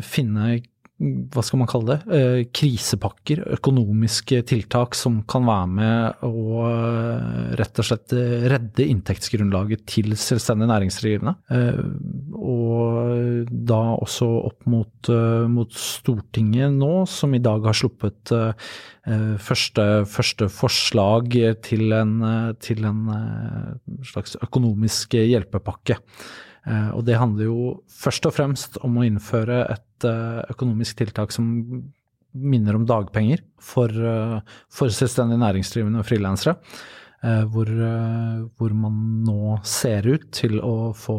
finne 0.05 0.57
hva 0.97 1.43
skal 1.45 1.59
man 1.61 1.69
kalle 1.69 1.93
det, 1.93 2.15
eh, 2.17 2.39
krisepakker, 2.49 3.43
økonomiske 3.59 4.39
tiltak 4.49 4.95
som 4.97 5.19
kan 5.29 5.45
være 5.45 5.67
med 5.69 6.23
å 6.25 6.63
eh, 6.65 7.51
rett 7.59 7.81
og 7.83 7.85
slett 7.85 8.15
redde 8.49 8.87
inntektsgrunnlaget 8.87 9.85
til 9.85 10.15
selvstendig 10.17 10.69
næringsdrivende. 10.71 11.35
Eh, 11.53 11.83
og 12.33 13.51
da 13.69 13.81
også 13.93 14.29
opp 14.49 14.65
mot, 14.65 15.11
mot, 15.53 15.77
Stortinget 15.77 16.73
nå, 16.73 17.05
som 17.09 17.35
i 17.35 17.41
dag 17.43 17.65
har 17.67 17.75
sluppet 17.77 18.31
første, 19.43 19.83
første 20.09 20.47
forslag 20.51 21.35
til 21.65 21.93
en, 21.95 22.15
til 22.63 22.87
en 22.87 23.01
slags 24.07 24.37
økonomisk 24.41 25.17
hjelpepakke. 25.19 25.99
Eh, 26.67 26.89
og 26.91 27.05
det 27.07 27.17
handler 27.19 27.47
jo 27.47 27.59
først 27.87 28.27
og 28.27 28.35
fremst 28.35 28.79
om 28.83 28.99
å 28.99 29.05
innføre 29.07 29.61
et 29.71 29.83
eh, 30.05 30.43
økonomisk 30.53 30.99
tiltak 31.01 31.33
som 31.35 31.47
minner 32.37 32.77
om 32.77 32.85
dagpenger 32.85 33.41
for, 33.63 33.89
eh, 33.89 34.37
for 34.69 34.93
selvstendig 34.93 35.39
næringsdrivende 35.41 36.03
og 36.03 36.07
frilansere. 36.09 36.59
Hvor, 37.17 37.65
hvor, 37.65 38.73
man 38.77 38.97
nå 39.25 39.55
ser 39.65 40.05
ut 40.05 40.27
til 40.37 40.59
å 40.61 40.93
få 40.95 41.15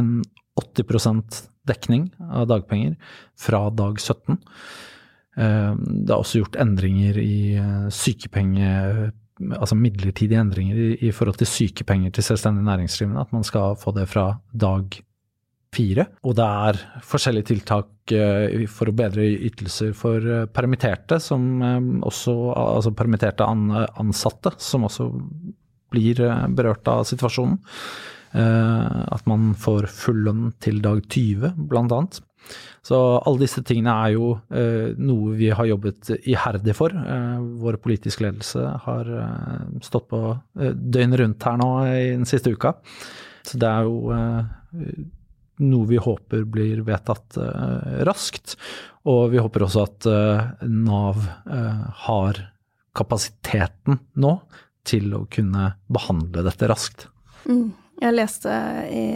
en 0.00 0.08
80% 0.56 1.42
dekning 1.68 2.06
av 2.24 2.48
dagpenger 2.48 2.94
fra 3.36 3.66
dag 3.68 4.00
17. 4.00 4.40
Det 5.36 6.08
er 6.08 6.16
også 6.16 6.40
gjort 6.40 6.56
endringer 6.64 7.20
i 7.20 7.60
sykepenge 7.92 9.12
altså 9.58 9.76
midlertidige 9.78 10.40
endringer 10.40 10.76
i, 10.76 10.88
i, 11.08 11.12
forhold 11.12 11.38
til 11.40 11.50
sykepenger 11.50 12.14
til 12.14 12.24
selvstendig 12.24 12.64
næringsdrivende. 12.64 13.20
At 13.20 13.32
man 13.32 13.44
skal 13.44 13.76
få 13.80 13.92
det 13.96 14.08
fra 14.08 14.38
dag 14.52 14.96
fire. 15.74 16.06
Og 16.26 16.36
det 16.38 16.46
er 16.46 16.80
forskjellige 17.04 17.50
tiltak 17.52 18.14
uh, 18.14 18.66
for 18.70 18.90
å 18.90 18.96
bedre 18.96 19.26
ytelser 19.48 19.94
for 19.96 20.24
uh, 20.24 20.44
permitterte, 20.50 21.20
som 21.22 21.46
um, 21.62 21.92
også 22.06 22.36
Altså 22.56 22.92
permitterte 22.96 23.46
ansatte, 23.46 24.54
som 24.62 24.86
også 24.88 25.10
blir 25.94 26.20
berørt 26.52 26.86
av 26.90 27.04
situasjonen. 27.08 27.58
at 28.36 29.22
man 29.30 29.54
får 29.56 29.86
full 29.86 30.18
lønn 30.26 30.50
til 30.60 30.82
dag 30.84 30.98
20, 31.08 31.54
blant 31.70 31.92
annet. 31.94 32.18
Så 32.86 32.98
alle 33.18 33.42
disse 33.42 33.62
tingene 33.66 33.94
er 34.04 34.12
jo 34.14 34.28
eh, 34.54 34.92
noe 35.02 35.34
vi 35.38 35.50
har 35.50 35.66
jobbet 35.66 36.12
iherdig 36.22 36.76
for. 36.78 36.94
Eh, 36.94 37.38
vår 37.62 37.80
politiske 37.82 38.22
ledelse 38.22 38.62
har 38.84 39.10
eh, 39.22 39.64
stått 39.82 40.06
på 40.12 40.20
eh, 40.30 40.70
døgnet 40.70 41.20
rundt 41.22 41.48
her 41.48 41.58
nå 41.58 41.70
i 41.88 42.12
den 42.12 42.28
siste 42.28 42.52
uka. 42.54 42.76
Så 43.46 43.58
det 43.62 43.70
er 43.70 43.88
jo 43.88 44.14
eh, 44.14 44.94
noe 45.62 45.88
vi 45.88 46.00
håper 46.02 46.44
blir 46.50 46.82
vedtatt 46.86 47.38
eh, 47.40 48.04
raskt. 48.08 48.56
Og 49.06 49.30
vi 49.32 49.38
håper 49.38 49.62
også 49.62 49.82
at 49.86 50.06
Nav 50.66 51.20
har 52.02 52.40
kapasiteten 52.96 54.00
nå 54.18 54.32
til 54.86 55.12
å 55.14 55.20
kunne 55.30 55.68
behandle 55.86 56.42
dette 56.42 56.66
raskt. 56.66 57.06
Mm. 57.46 57.70
Jeg 58.02 58.16
leste 58.16 58.50
i 58.90 59.06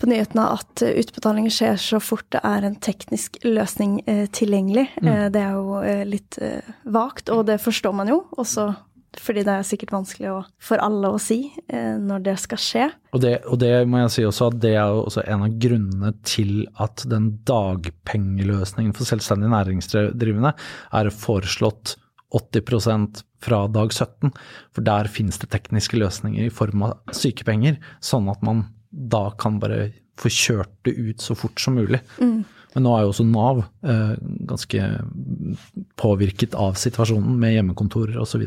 på 0.00 0.08
nyhetene 0.08 0.46
at 0.56 0.82
utbetaling 0.82 1.50
skjer 1.52 1.76
så 1.80 2.00
fort 2.00 2.24
det 2.32 2.40
er 2.46 2.64
en 2.64 2.76
teknisk 2.80 3.36
løsning 3.44 3.98
eh, 4.08 4.24
tilgjengelig. 4.32 4.86
Mm. 5.02 5.10
Eh, 5.12 5.24
det 5.34 5.42
er 5.44 5.58
jo 5.58 5.80
eh, 5.84 6.04
litt 6.08 6.38
eh, 6.40 6.70
vagt, 6.88 7.28
og 7.32 7.44
det 7.50 7.58
forstår 7.60 7.96
man 7.96 8.08
jo. 8.08 8.22
Også 8.40 8.70
fordi 9.18 9.42
det 9.46 9.54
er 9.54 9.66
sikkert 9.66 9.94
vanskelig 9.94 10.28
å, 10.30 10.36
for 10.62 10.82
alle 10.82 11.10
å 11.10 11.18
si 11.22 11.40
eh, 11.66 11.96
når 11.98 12.22
det 12.28 12.36
skal 12.42 12.60
skje. 12.62 12.84
Og 13.16 13.24
det, 13.24 13.32
og 13.50 13.58
det, 13.62 13.72
må 13.90 14.04
jeg 14.04 14.12
si 14.14 14.26
også 14.28 14.50
at 14.52 14.60
det 14.62 14.74
er 14.78 14.92
også 14.94 15.24
en 15.24 15.46
av 15.46 15.56
grunnene 15.62 16.12
til 16.26 16.52
at 16.82 17.02
den 17.10 17.32
dagpengeløsningen 17.48 18.94
for 18.96 19.08
selvstendig 19.08 19.50
næringsdrivende 19.50 20.54
er 21.00 21.10
foreslått 21.14 21.96
80% 22.36 23.24
fra 23.42 23.64
dag 23.72 23.90
17. 23.90 24.30
For 24.76 24.86
der 24.86 25.10
finnes 25.10 25.40
det 25.42 25.50
tekniske 25.50 25.98
løsninger 25.98 26.46
i 26.46 26.54
form 26.54 26.86
av 26.86 27.16
sykepenger, 27.16 27.80
sånn 28.04 28.30
at 28.30 28.46
man 28.46 28.68
da 28.90 29.28
kan 29.38 29.58
bare 29.62 29.90
få 30.20 30.30
kjørt 30.30 30.72
det 30.86 30.94
ut 30.98 31.22
så 31.24 31.34
fort 31.38 31.60
som 31.62 31.78
mulig. 31.80 32.02
Mm. 32.20 32.42
Men 32.74 32.86
nå 32.86 32.94
er 32.94 33.04
jo 33.04 33.12
også 33.12 33.26
Nav 33.26 33.62
eh, 33.82 34.16
ganske 34.46 34.90
påvirket 35.98 36.54
av 36.58 36.76
situasjonen 36.78 37.38
med 37.40 37.56
hjemmekontorer 37.56 38.20
osv. 38.22 38.46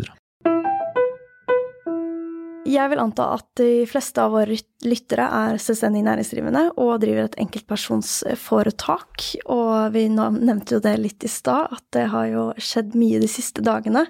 Jeg 2.73 2.89
vil 2.89 3.01
anta 3.01 3.27
at 3.35 3.45
de 3.59 3.83
fleste 3.89 4.21
av 4.23 4.33
våre 4.33 4.55
lyttere 4.83 5.25
er 5.37 5.59
selvstendig 5.61 6.01
næringsdrivende 6.07 6.63
og 6.81 6.95
driver 7.03 7.27
et 7.27 7.37
enkeltpersonsforetak. 7.43 9.27
Og 9.53 9.93
vi 9.93 10.07
nevnte 10.09 10.77
jo 10.77 10.81
det 10.83 10.95
litt 11.01 11.27
i 11.27 11.31
stad, 11.31 11.75
at 11.75 11.85
det 11.93 12.07
har 12.13 12.31
jo 12.31 12.47
skjedd 12.57 12.97
mye 12.97 13.21
de 13.21 13.29
siste 13.29 13.63
dagene. 13.65 14.07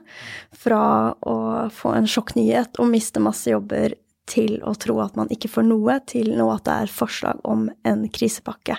Fra 0.56 0.84
å 1.28 1.36
få 1.74 1.96
en 1.98 2.08
sjokknyhet 2.08 2.80
og 2.80 2.92
miste 2.94 3.24
masse 3.24 3.52
jobber 3.52 3.98
til 4.30 4.62
å 4.64 4.72
tro 4.80 4.96
at 5.04 5.18
man 5.20 5.32
ikke 5.34 5.52
får 5.52 5.68
noe, 5.68 5.98
til 6.08 6.32
nå 6.38 6.48
at 6.54 6.64
det 6.68 6.78
er 6.86 6.96
forslag 6.96 7.42
om 7.44 7.68
en 7.84 8.08
krisepakke. 8.14 8.78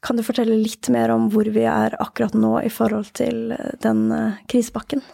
Kan 0.00 0.16
du 0.16 0.24
fortelle 0.24 0.56
litt 0.56 0.88
mer 0.92 1.12
om 1.12 1.28
hvor 1.32 1.50
vi 1.52 1.66
er 1.68 1.98
akkurat 2.00 2.32
nå 2.32 2.56
i 2.64 2.72
forhold 2.72 3.12
til 3.20 3.52
den 3.84 4.06
eh, 4.16 4.40
krisepakken? 4.48 5.04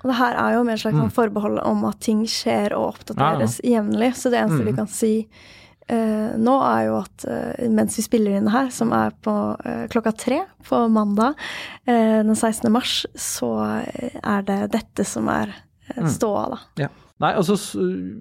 Og 0.00 0.10
det 0.10 0.18
her 0.18 0.36
er 0.40 0.56
jo 0.56 0.64
med 0.64 0.76
et 0.76 0.82
slags 0.82 0.96
mm. 0.96 1.14
forbehold 1.16 1.60
om 1.64 1.86
at 1.88 2.00
ting 2.04 2.22
skjer 2.28 2.74
og 2.76 2.94
oppdateres 2.94 3.58
ja, 3.60 3.66
ja. 3.66 3.72
jevnlig, 3.78 4.12
så 4.16 4.32
det 4.32 4.40
eneste 4.40 4.62
mm. 4.62 4.68
vi 4.70 4.76
kan 4.78 4.90
si 4.90 5.12
uh, 5.26 6.30
nå, 6.40 6.54
er 6.64 6.86
jo 6.88 6.96
at 7.02 7.26
uh, 7.28 7.66
mens 7.76 7.98
vi 8.00 8.06
spiller 8.06 8.38
inn 8.38 8.48
her, 8.52 8.70
som 8.72 8.94
er 8.96 9.12
på 9.24 9.36
uh, 9.60 9.84
klokka 9.92 10.14
tre 10.16 10.40
på 10.64 10.82
mandag 10.92 11.36
den 11.84 12.36
16. 12.36 12.68
mars, 12.72 13.02
så 13.18 13.50
er 13.58 14.42
det 14.46 14.58
dette 14.76 15.04
som 15.08 15.28
er 15.32 15.52
mm. 15.96 16.08
ståa, 16.14 16.44
da. 16.52 16.60
Ja. 16.84 16.90
Nei, 17.20 17.34
altså 17.36 17.52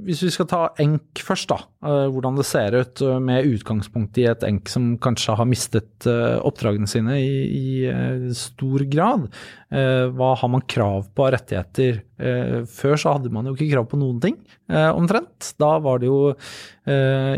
hvis 0.04 0.26
vi 0.26 0.30
skal 0.34 0.48
ta 0.52 0.58
enk 0.82 1.22
først, 1.24 1.48
da. 1.54 1.62
Uh, 1.80 2.10
hvordan 2.12 2.36
det 2.36 2.44
ser 2.50 2.76
ut 2.76 3.00
uh, 3.06 3.16
med 3.24 3.48
utgangspunkt 3.48 4.18
i 4.20 4.26
et 4.28 4.44
enk 4.44 4.68
som 4.68 4.90
kanskje 5.00 5.38
har 5.40 5.48
mistet 5.48 6.08
uh, 6.10 6.36
oppdragene 6.44 6.90
sine 6.90 7.16
i, 7.24 7.46
i 7.88 8.34
stor 8.36 8.84
grad. 8.92 9.30
hva 9.70 10.30
har 10.42 10.50
man 10.50 10.64
krav 10.66 11.12
på 11.14 11.26
av 11.28 11.34
rettigheter? 11.36 12.04
før 12.68 12.98
så 13.00 13.14
hadde 13.16 13.30
man 13.32 13.46
jo 13.48 13.54
ikke 13.54 13.70
krav 13.70 13.86
på 13.88 13.96
noen 14.02 14.18
ting, 14.20 14.34
omtrent. 14.68 15.54
Da 15.62 15.70
var 15.80 16.02
det 16.02 16.10
jo 16.10 16.34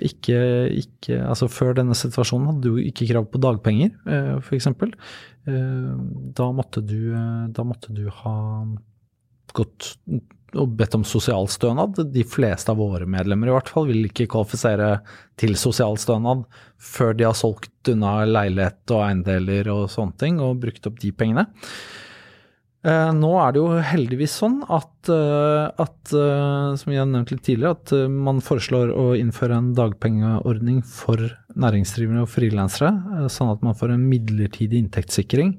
ikke, 0.08 0.39
ikke, 0.80 1.20
Altså 1.27 1.50
før 1.51 1.75
denne 1.77 1.94
situasjonen 1.98 2.48
hadde 2.50 2.72
du 2.72 2.80
ikke 2.82 3.06
krav 3.12 3.27
på 3.30 3.41
dagpenger, 3.44 3.91
f.eks. 4.39 4.72
da, 5.46 6.48
da 6.48 6.48
måtte 7.68 7.94
du 7.94 8.08
ha 8.24 8.38
gått 9.60 9.91
og 10.60 10.75
bedt 10.79 10.98
om 10.98 11.05
sosialstønad. 11.08 12.01
De 12.12 12.25
fleste 12.27 12.74
av 12.74 12.81
våre 12.81 13.08
medlemmer 13.10 13.51
i 13.51 13.55
hvert 13.55 13.72
fall 13.72 13.88
vil 13.89 14.10
ikke 14.10 14.29
kvalifisere 14.31 14.98
til 15.39 15.55
sosialstønad 15.60 16.43
før 16.81 17.15
de 17.17 17.27
har 17.29 17.38
solgt 17.38 17.91
unna 17.91 18.22
leilighet 18.27 18.93
og 18.93 19.05
eiendeler 19.05 19.72
og 19.74 19.89
sånne 19.93 20.17
ting, 20.22 20.39
og 20.43 20.62
brukt 20.63 20.88
opp 20.89 21.01
de 21.01 21.12
pengene. 21.15 21.48
Eh, 22.81 23.12
nå 23.13 23.29
er 23.38 23.53
det 23.53 23.62
jo 23.62 23.81
heldigvis 23.86 24.39
sånn 24.41 24.55
at, 24.65 25.10
eh, 25.13 25.67
at 25.84 26.13
eh, 26.17 26.72
som 26.81 26.93
har 26.96 27.05
nevnt 27.05 27.29
litt 27.29 27.43
tidligere, 27.46 27.77
at 27.77 27.93
man 28.10 28.41
foreslår 28.41 28.89
å 28.98 29.12
innføre 29.20 29.60
en 29.60 29.70
dagpengeordning 29.77 30.81
for 30.89 31.22
næringsdrivende 31.53 32.25
og 32.25 32.31
frilansere, 32.34 32.89
sånn 33.29 33.53
at 33.53 33.62
man 33.65 33.77
får 33.77 33.93
en 33.93 34.08
midlertidig 34.10 34.81
inntektssikring 34.81 35.53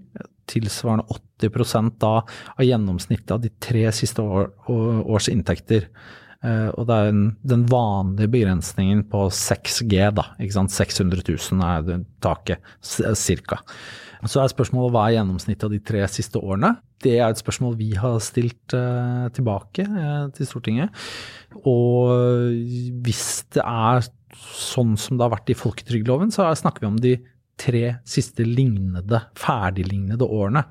tilsvarende 0.50 1.06
80% 1.42 1.99
da 2.02 2.14
av 2.22 2.64
gjennomsnittet 2.66 3.34
av 3.34 3.42
de 3.42 3.52
tre 3.62 3.87
siste 3.94 4.22
år, 4.22 4.50
års 4.68 5.28
inntekter. 5.32 5.88
Eh, 6.42 6.68
og 6.75 6.87
det 6.88 6.94
er 6.99 7.11
en, 7.12 7.25
den 7.46 7.66
vanlige 7.70 8.30
begrensningen 8.34 9.04
på 9.11 9.26
6G, 9.32 9.99
da. 10.14 10.28
Ikke 10.42 10.58
sant? 10.58 10.75
600 10.75 11.22
000 11.28 11.66
er 11.66 12.06
taket, 12.22 12.72
cirka. 12.82 13.62
Så 14.22 14.38
er 14.38 14.50
spørsmålet 14.52 14.94
hva 14.94 15.08
er 15.08 15.16
gjennomsnittet 15.16 15.66
av 15.66 15.72
de 15.75 15.80
tre 15.82 16.02
siste 16.11 16.38
årene? 16.38 16.76
Det 17.02 17.16
er 17.16 17.26
et 17.26 17.40
spørsmål 17.40 17.75
vi 17.80 17.90
har 17.99 18.20
stilt 18.22 18.75
uh, 18.78 19.26
tilbake 19.34 19.82
uh, 19.90 20.28
til 20.37 20.46
Stortinget. 20.46 20.94
Og 21.66 22.52
hvis 23.02 23.25
det 23.56 23.64
er 23.66 24.04
sånn 24.38 24.94
som 25.00 25.18
det 25.18 25.26
har 25.26 25.34
vært 25.34 25.50
i 25.50 25.58
folketrygdloven, 25.58 26.30
så 26.34 26.46
er- 26.46 26.61
snakker 26.61 26.84
vi 26.84 26.90
om 26.92 27.00
de 27.02 27.16
tre 27.59 27.99
siste 28.09 28.47
lignende, 28.47 29.25
ferdiglignede 29.38 30.26
årene. 30.26 30.64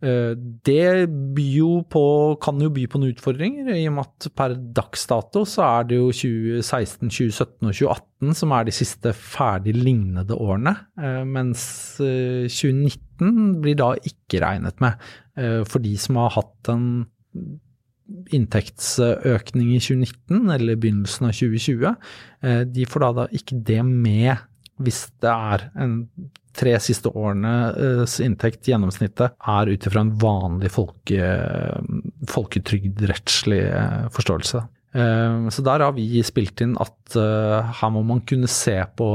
Eh, 0.00 0.34
Det 0.62 1.08
jo 1.42 1.82
på, 1.90 2.38
kan 2.40 2.60
jo 2.62 2.70
by 2.70 2.86
på 2.86 3.00
noen 3.00 3.14
utfordringer, 3.16 3.72
i 3.74 3.86
og 3.88 3.96
med 3.96 4.06
at 4.06 4.28
per 4.38 4.54
dags 4.54 5.06
dato 5.10 5.44
så 5.44 5.64
er 5.66 5.88
det 5.90 5.98
jo 5.98 6.12
2016, 6.12 7.10
2017 7.10 7.66
og 7.66 7.74
2018 7.74 8.34
som 8.38 8.52
er 8.54 8.64
de 8.68 8.74
siste 8.74 9.12
ferdig 9.12 9.74
lignende 9.74 10.38
årene, 10.38 10.76
eh, 11.02 11.24
mens 11.26 11.98
eh, 12.00 12.46
2019 12.46 13.60
blir 13.62 13.78
da 13.78 13.94
ikke 13.98 14.42
regnet 14.44 14.78
med 14.80 14.94
eh, 15.36 15.64
for 15.66 15.82
de 15.82 15.96
som 15.98 16.20
har 16.22 16.36
hatt 16.38 16.70
en 16.74 17.08
inntektsøkning 18.32 19.74
i 19.74 19.80
2019 19.82 20.48
eller 20.54 20.78
begynnelsen 20.80 21.28
av 21.28 21.34
2020. 21.36 21.90
eh, 22.42 22.62
De 22.64 22.86
får 22.88 23.04
da, 23.04 23.10
da 23.18 23.26
ikke 23.34 23.58
det 23.68 23.82
med 23.84 24.36
hvis 24.82 25.06
det 25.22 25.30
er 25.32 25.68
en 25.78 25.96
tre 26.58 26.72
siste 26.82 27.10
årenes 27.14 28.16
inntekt, 28.24 28.64
gjennomsnittet, 28.66 29.36
er 29.38 29.70
ut 29.70 29.84
ifra 29.86 30.00
en 30.02 30.14
vanlig 30.18 30.72
folke, 30.74 31.28
folketrygdrettslig 32.32 33.60
eh, 33.68 34.06
forståelse. 34.14 34.64
Eh, 34.98 35.48
Så 35.54 35.62
der 35.66 35.84
har 35.86 35.92
vi 35.96 36.22
spilt 36.26 36.62
inn 36.64 36.76
at 36.82 37.16
eh, 37.16 37.74
her 37.80 37.92
må 37.94 38.02
man 38.06 38.24
kunne 38.26 38.50
se 38.50 38.76
på, 38.98 39.10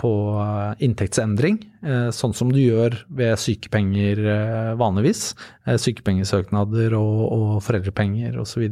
på 0.00 0.12
eh, 0.42 0.82
inntektsendring, 0.88 1.60
eh, 1.84 2.08
sånn 2.16 2.34
som 2.34 2.50
du 2.50 2.58
gjør 2.58 2.98
ved 3.06 3.38
sykepenger 3.38 4.24
eh, 4.34 4.74
vanligvis. 4.80 5.34
eh, 5.66 5.78
Sykepengesøknader 5.78 6.96
og, 6.98 7.22
og 7.36 7.48
foreldrepenger 7.66 8.40
osv. 8.42 8.66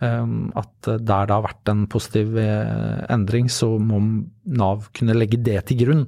At 0.00 0.86
der 0.86 1.00
det 1.00 1.32
har 1.32 1.44
vært 1.46 1.72
en 1.72 1.86
positiv 1.88 2.36
eh, 2.40 3.04
endring, 3.12 3.48
så 3.48 3.76
må 3.80 4.00
Nav 4.44 4.90
kunne 4.96 5.16
legge 5.16 5.40
det 5.40 5.62
til 5.70 5.80
grunn 5.84 6.04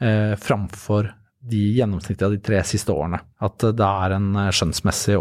eh, 0.00 0.34
framfor 0.40 1.12
de 1.46 1.60
gjennomsnittet 1.76 2.24
av 2.26 2.32
de 2.34 2.40
tre 2.42 2.58
siste 2.66 2.90
årene. 2.90 3.20
At 3.44 3.62
det 3.62 3.86
er 3.86 4.16
en 4.16 4.30
eh, 4.40 4.52
skjønnsmessig 4.56 5.18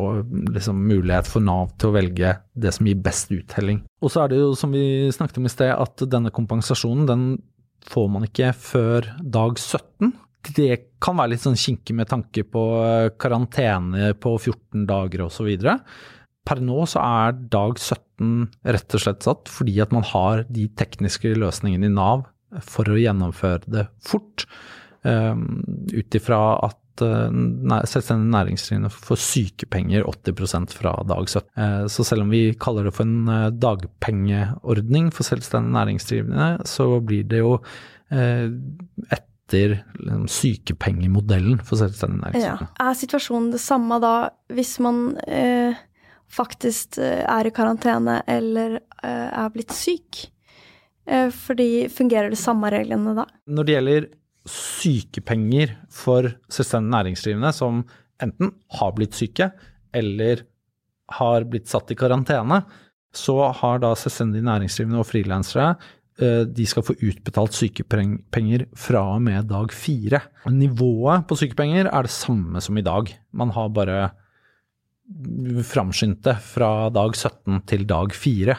liksom, 0.55 0.79
mulighet 0.87 1.29
for 1.29 1.43
Nav 1.45 1.75
til 1.75 1.91
å 1.91 1.97
velge 1.97 2.37
det 2.53 2.73
som 2.75 2.87
gir 2.89 3.03
best 3.03 3.33
uttelling. 3.35 3.83
Og 4.01 4.13
så 4.13 4.23
er 4.23 4.31
det 4.31 4.41
jo, 4.41 4.53
som 4.57 4.73
vi 4.73 5.11
snakket 5.13 5.41
om 5.41 5.49
i 5.49 5.53
sted, 5.53 5.73
at 5.75 6.07
denne 6.09 6.33
kompensasjonen 6.35 7.09
den 7.09 7.25
får 7.85 8.07
man 8.09 8.25
ikke 8.25 8.53
før 8.57 9.11
dag 9.21 9.59
17. 9.59 10.15
Det 10.55 10.73
kan 11.01 11.17
være 11.17 11.33
litt 11.33 11.43
sånn 11.43 11.57
kinkig 11.57 11.93
med 11.97 12.09
tanke 12.09 12.45
på 12.47 12.63
karantene 13.21 14.13
på 14.21 14.37
14 14.37 14.85
dager 14.89 15.25
osv. 15.25 15.51
Per 16.45 16.61
nå 16.61 16.85
så 16.89 17.01
er 17.01 17.35
dag 17.51 17.79
17 17.81 18.47
rett 18.75 18.95
og 18.95 19.01
slett 19.01 19.25
satt 19.25 19.49
fordi 19.51 19.79
at 19.83 19.91
man 19.95 20.05
har 20.13 20.45
de 20.53 20.67
tekniske 20.77 21.33
løsningene 21.41 21.89
i 21.89 21.93
Nav 21.93 22.27
for 22.63 22.87
å 22.87 22.97
gjennomføre 23.01 23.65
det 23.67 23.87
fort. 24.05 24.45
Um, 25.05 25.63
Ut 25.91 26.15
ifra 26.17 26.37
at 26.65 27.03
uh, 27.03 27.27
selvstendig 27.89 28.31
næringsdrivende 28.31 28.89
får 28.93 29.19
sykepenger 29.25 30.05
80% 30.07 30.71
fra 30.77 30.93
dag 31.09 31.27
17. 31.27 31.49
Eh, 31.59 31.83
så 31.91 32.05
selv 32.07 32.23
om 32.23 32.31
vi 32.31 32.43
kaller 32.61 32.87
det 32.87 32.93
for 32.95 33.03
en 33.05 33.27
eh, 33.29 33.49
dagpengeordning 33.51 35.11
for 35.13 35.27
selvstendig 35.27 35.73
næringsdrivende, 35.75 36.47
så 36.65 36.87
blir 37.05 37.25
det 37.29 37.41
jo 37.43 37.57
eh, 38.13 38.47
etter 39.11 39.75
liksom, 39.99 40.27
sykepengemodellen 40.31 41.59
for 41.65 41.77
selvstendig 41.81 42.21
Ja. 42.21 42.29
næringsdrivende. 42.31 42.71
Er 42.79 42.93
situasjonen 43.01 43.51
det 43.53 43.61
samme 43.61 43.99
da 44.01 44.15
hvis 44.53 44.77
man 44.79 45.17
eh, 45.27 45.75
faktisk 46.31 46.99
eh, 47.01 47.23
er 47.23 47.47
i 47.47 47.53
karantene 47.55 48.19
eller 48.27 48.79
eh, 49.03 49.27
er 49.29 49.51
blitt 49.53 49.73
syk? 49.75 50.25
Eh, 51.05 51.29
fordi 51.33 51.87
fungerer 51.93 52.33
det 52.33 52.41
samme 52.41 52.71
reglene 52.73 53.15
da? 53.17 53.27
Når 53.47 53.67
det 53.67 53.77
gjelder 53.77 54.07
sykepenger 54.45 55.75
for 55.93 56.29
selvstendig 56.53 56.93
næringsdrivende 56.93 57.53
som 57.55 57.83
enten 58.21 58.53
har 58.77 58.95
blitt 58.97 59.17
syke 59.17 59.49
eller 59.95 60.45
har 61.15 61.45
blitt 61.49 61.69
satt 61.69 61.91
i 61.93 61.97
karantene, 61.97 62.63
så 63.15 63.51
har 63.61 63.79
da 63.81 63.93
selvstendig 63.97 64.43
næringsdrivende 64.45 64.99
og 65.01 65.07
frilansere 65.07 65.75
de 66.15 66.63
skal 66.63 66.83
få 66.87 66.93
utbetalt 67.03 67.51
sykepenger 67.57 68.61
fra 68.79 69.01
og 69.17 69.23
med 69.25 69.49
dag 69.49 69.73
fire. 69.75 70.21
Nivået 70.47 71.25
på 71.27 71.35
sykepenger 71.41 71.89
er 71.89 72.07
det 72.07 72.13
samme 72.15 72.61
som 72.63 72.77
i 72.79 72.83
dag. 72.85 73.11
Man 73.35 73.51
har 73.51 73.73
bare 73.75 73.97
framskynde 75.65 76.33
fra 76.41 76.89
dag 76.89 77.13
17 77.15 77.61
til 77.69 77.85
dag 77.85 78.13
4. 78.13 78.55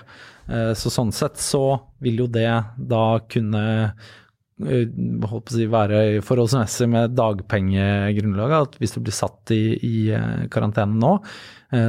Eh, 0.49 0.73
Så 0.75 0.93
sånn 0.93 1.13
sett 1.13 1.39
så 1.43 1.81
vil 2.01 2.23
jo 2.23 2.29
det 2.31 2.49
da 2.77 3.19
kunne 3.29 3.65
eh, 4.63 4.87
holdt 5.27 5.49
på 5.49 5.53
å 5.53 5.57
si, 5.57 5.67
være 5.67 6.23
forholdsmessig 6.23 6.89
med 6.89 7.17
dagpengegrunnlaget. 7.19 8.71
At 8.71 8.79
hvis 8.81 8.95
du 8.95 9.01
blir 9.03 9.17
satt 9.17 9.53
i, 9.55 9.77
i 9.83 9.97
eh, 10.15 10.47
karantene 10.53 10.97
nå, 10.97 11.19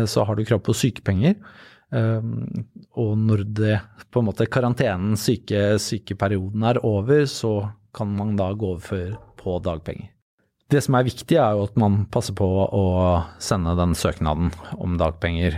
så 0.10 0.24
har 0.26 0.34
du 0.34 0.42
krav 0.42 0.64
på 0.66 0.74
sykepenger. 0.74 1.36
Og 2.98 3.12
når 3.22 3.44
det 3.46 3.76
på 4.10 4.24
en 4.24 4.26
måte 4.26 4.48
karantenen, 4.50 5.14
syke, 5.22 5.78
sykeperioden 5.78 6.66
er 6.66 6.80
over, 6.82 7.28
så 7.30 7.70
kan 7.94 8.10
man 8.18 8.34
da 8.40 8.50
gå 8.58 8.74
over 8.74 9.14
på 9.38 9.60
dagpenger. 9.62 10.17
Det 10.68 10.82
som 10.84 10.98
er 11.00 11.06
viktig, 11.08 11.38
er 11.40 11.56
jo 11.56 11.66
at 11.68 11.78
man 11.80 12.02
passer 12.12 12.36
på 12.36 12.46
å 12.46 12.86
sende 13.40 13.76
den 13.80 13.96
søknaden 13.96 14.52
om 14.76 14.98
dagpenger 15.00 15.56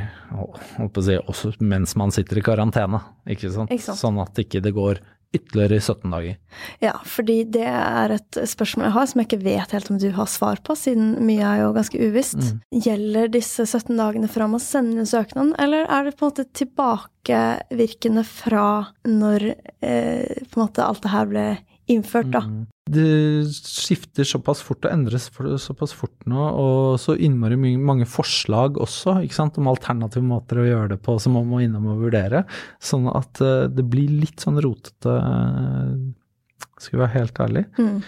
si, 1.01 1.17
mens 1.65 1.95
man 1.97 2.13
sitter 2.13 2.37
i 2.37 2.45
karantene. 2.45 3.01
Ikke 3.25 3.49
sant? 3.53 3.73
Ikke 3.73 3.87
sant. 3.89 4.01
Sånn 4.03 4.19
at 4.21 4.37
ikke 4.37 4.61
det 4.61 4.75
går 4.77 5.01
ytterligere 5.33 5.77
17 5.81 6.11
dager. 6.13 6.37
Ja, 6.81 6.95
fordi 7.05 7.43
det 7.53 7.65
er 7.69 8.15
et 8.15 8.39
spørsmål 8.49 8.87
jeg 8.87 8.95
har 8.95 9.09
som 9.09 9.21
jeg 9.21 9.27
ikke 9.29 9.43
vet 9.43 9.73
helt 9.75 9.91
om 9.93 9.99
du 10.01 10.07
har 10.15 10.29
svar 10.29 10.61
på, 10.65 10.73
siden 10.77 11.11
mye 11.25 11.45
er 11.45 11.61
jo 11.63 11.73
ganske 11.75 12.01
uvisst. 12.01 12.53
Gjelder 12.73 13.29
disse 13.33 13.65
17 13.67 13.93
dagene 13.99 14.29
fra 14.31 14.49
man 14.49 14.63
sender 14.63 15.03
inn 15.03 15.09
søknaden, 15.09 15.53
eller 15.61 15.85
er 15.85 16.07
det 16.07 16.15
på 16.17 16.25
en 16.25 16.33
måte 16.33 16.47
tilbakevirkende 16.57 18.25
fra 18.25 18.67
når 19.05 19.51
eh, 19.53 20.45
på 20.49 20.57
en 20.57 20.63
måte 20.63 20.85
alt 20.85 21.05
det 21.05 21.13
her 21.13 21.29
ble 21.29 21.47
innført, 21.89 22.29
da? 22.33 22.43
Det 22.89 23.45
skifter 23.53 24.25
såpass 24.25 24.63
fort 24.65 24.85
og 24.87 24.93
endres 24.93 25.27
såpass 25.61 25.91
fort 25.93 26.25
nå, 26.29 26.39
og 26.39 26.95
så 27.01 27.13
innmari 27.21 27.57
mange 27.77 28.07
forslag 28.09 28.79
også, 28.81 29.19
ikke 29.25 29.37
sant, 29.37 29.59
om 29.61 29.69
alternative 29.69 30.25
måter 30.25 30.61
å 30.61 30.65
gjøre 30.65 30.95
det 30.95 31.01
på 31.05 31.19
som 31.21 31.37
man 31.37 31.45
må 31.49 31.61
innom 31.65 31.91
og 31.91 32.07
vurdere. 32.07 32.45
Sånn 32.81 33.05
at 33.11 33.43
eh, 33.45 33.67
det 33.69 33.85
blir 33.89 34.09
litt 34.23 34.41
sånn 34.41 34.57
rotete, 34.63 35.19
eh, 35.19 36.65
skal 36.79 36.97
vi 36.97 37.03
være 37.03 37.15
helt 37.19 37.43
ærlig. 37.45 37.65
Mm. 37.77 38.01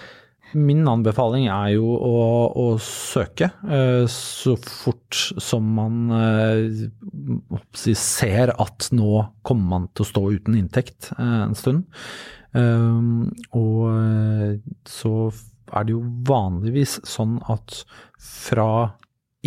Min 0.65 0.83
anbefaling 0.89 1.45
er 1.47 1.77
jo 1.77 1.93
å, 1.95 2.17
å 2.49 2.67
søke 2.83 3.51
eh, 3.69 4.03
så 4.11 4.57
fort 4.65 5.21
som 5.39 5.69
man 5.77 6.09
ser 7.77 8.51
at 8.51 8.89
nå 8.91 9.27
kommer 9.47 9.75
man 9.77 9.89
til 9.93 10.03
å 10.03 10.11
stå 10.15 10.27
uten 10.41 10.57
inntekt 10.57 11.13
en 11.21 11.55
stund. 11.55 11.85
Um, 12.51 13.29
og 13.55 13.85
eh, 13.93 14.57
så 14.89 15.13
er 15.71 15.85
det 15.87 15.93
jo 15.93 16.01
vanligvis 16.27 16.97
sånn 17.07 17.37
at 17.51 17.77
fra 18.19 18.97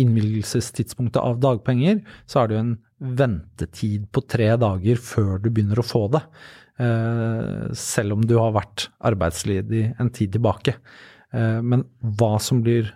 innvilgelsestidspunktet 0.01 1.21
av 1.21 1.37
dagpenger, 1.43 2.01
så 2.25 2.41
er 2.41 2.49
det 2.49 2.55
jo 2.55 2.63
en 2.63 2.75
ventetid 3.19 4.07
på 4.15 4.23
tre 4.25 4.49
dager 4.59 4.99
før 4.99 5.37
du 5.43 5.51
begynner 5.51 5.79
å 5.79 5.85
få 5.85 6.07
det. 6.15 6.23
Eh, 6.81 7.67
selv 7.77 8.17
om 8.17 8.25
du 8.25 8.35
har 8.39 8.55
vært 8.57 8.89
arbeidsledig 9.07 9.85
en 10.01 10.09
tid 10.11 10.33
tilbake. 10.35 10.75
Eh, 11.31 11.61
men 11.61 11.85
hva 12.01 12.35
som 12.43 12.63
blir 12.65 12.89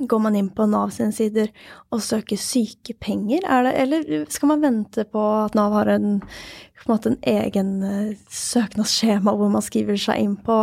Går 0.00 0.20
man 0.24 0.36
inn 0.38 0.48
på 0.56 0.64
Nav 0.72 0.88
sine 0.94 1.12
sider 1.12 1.50
og 1.92 2.00
søker 2.00 2.38
sykepenger, 2.40 3.44
det, 3.44 3.72
eller 3.76 4.28
skal 4.32 4.48
man 4.54 4.62
vente 4.64 5.04
på 5.04 5.20
at 5.42 5.56
Nav 5.58 5.74
har 5.76 5.90
en, 5.92 6.14
en, 6.22 6.86
måte 6.88 7.10
en 7.12 7.18
egen 7.28 7.74
uh, 7.84 8.14
søknadsskjema 8.32 9.34
hvor 9.36 9.52
man 9.52 9.64
skriver 9.64 10.00
seg 10.00 10.22
inn 10.24 10.38
på? 10.46 10.62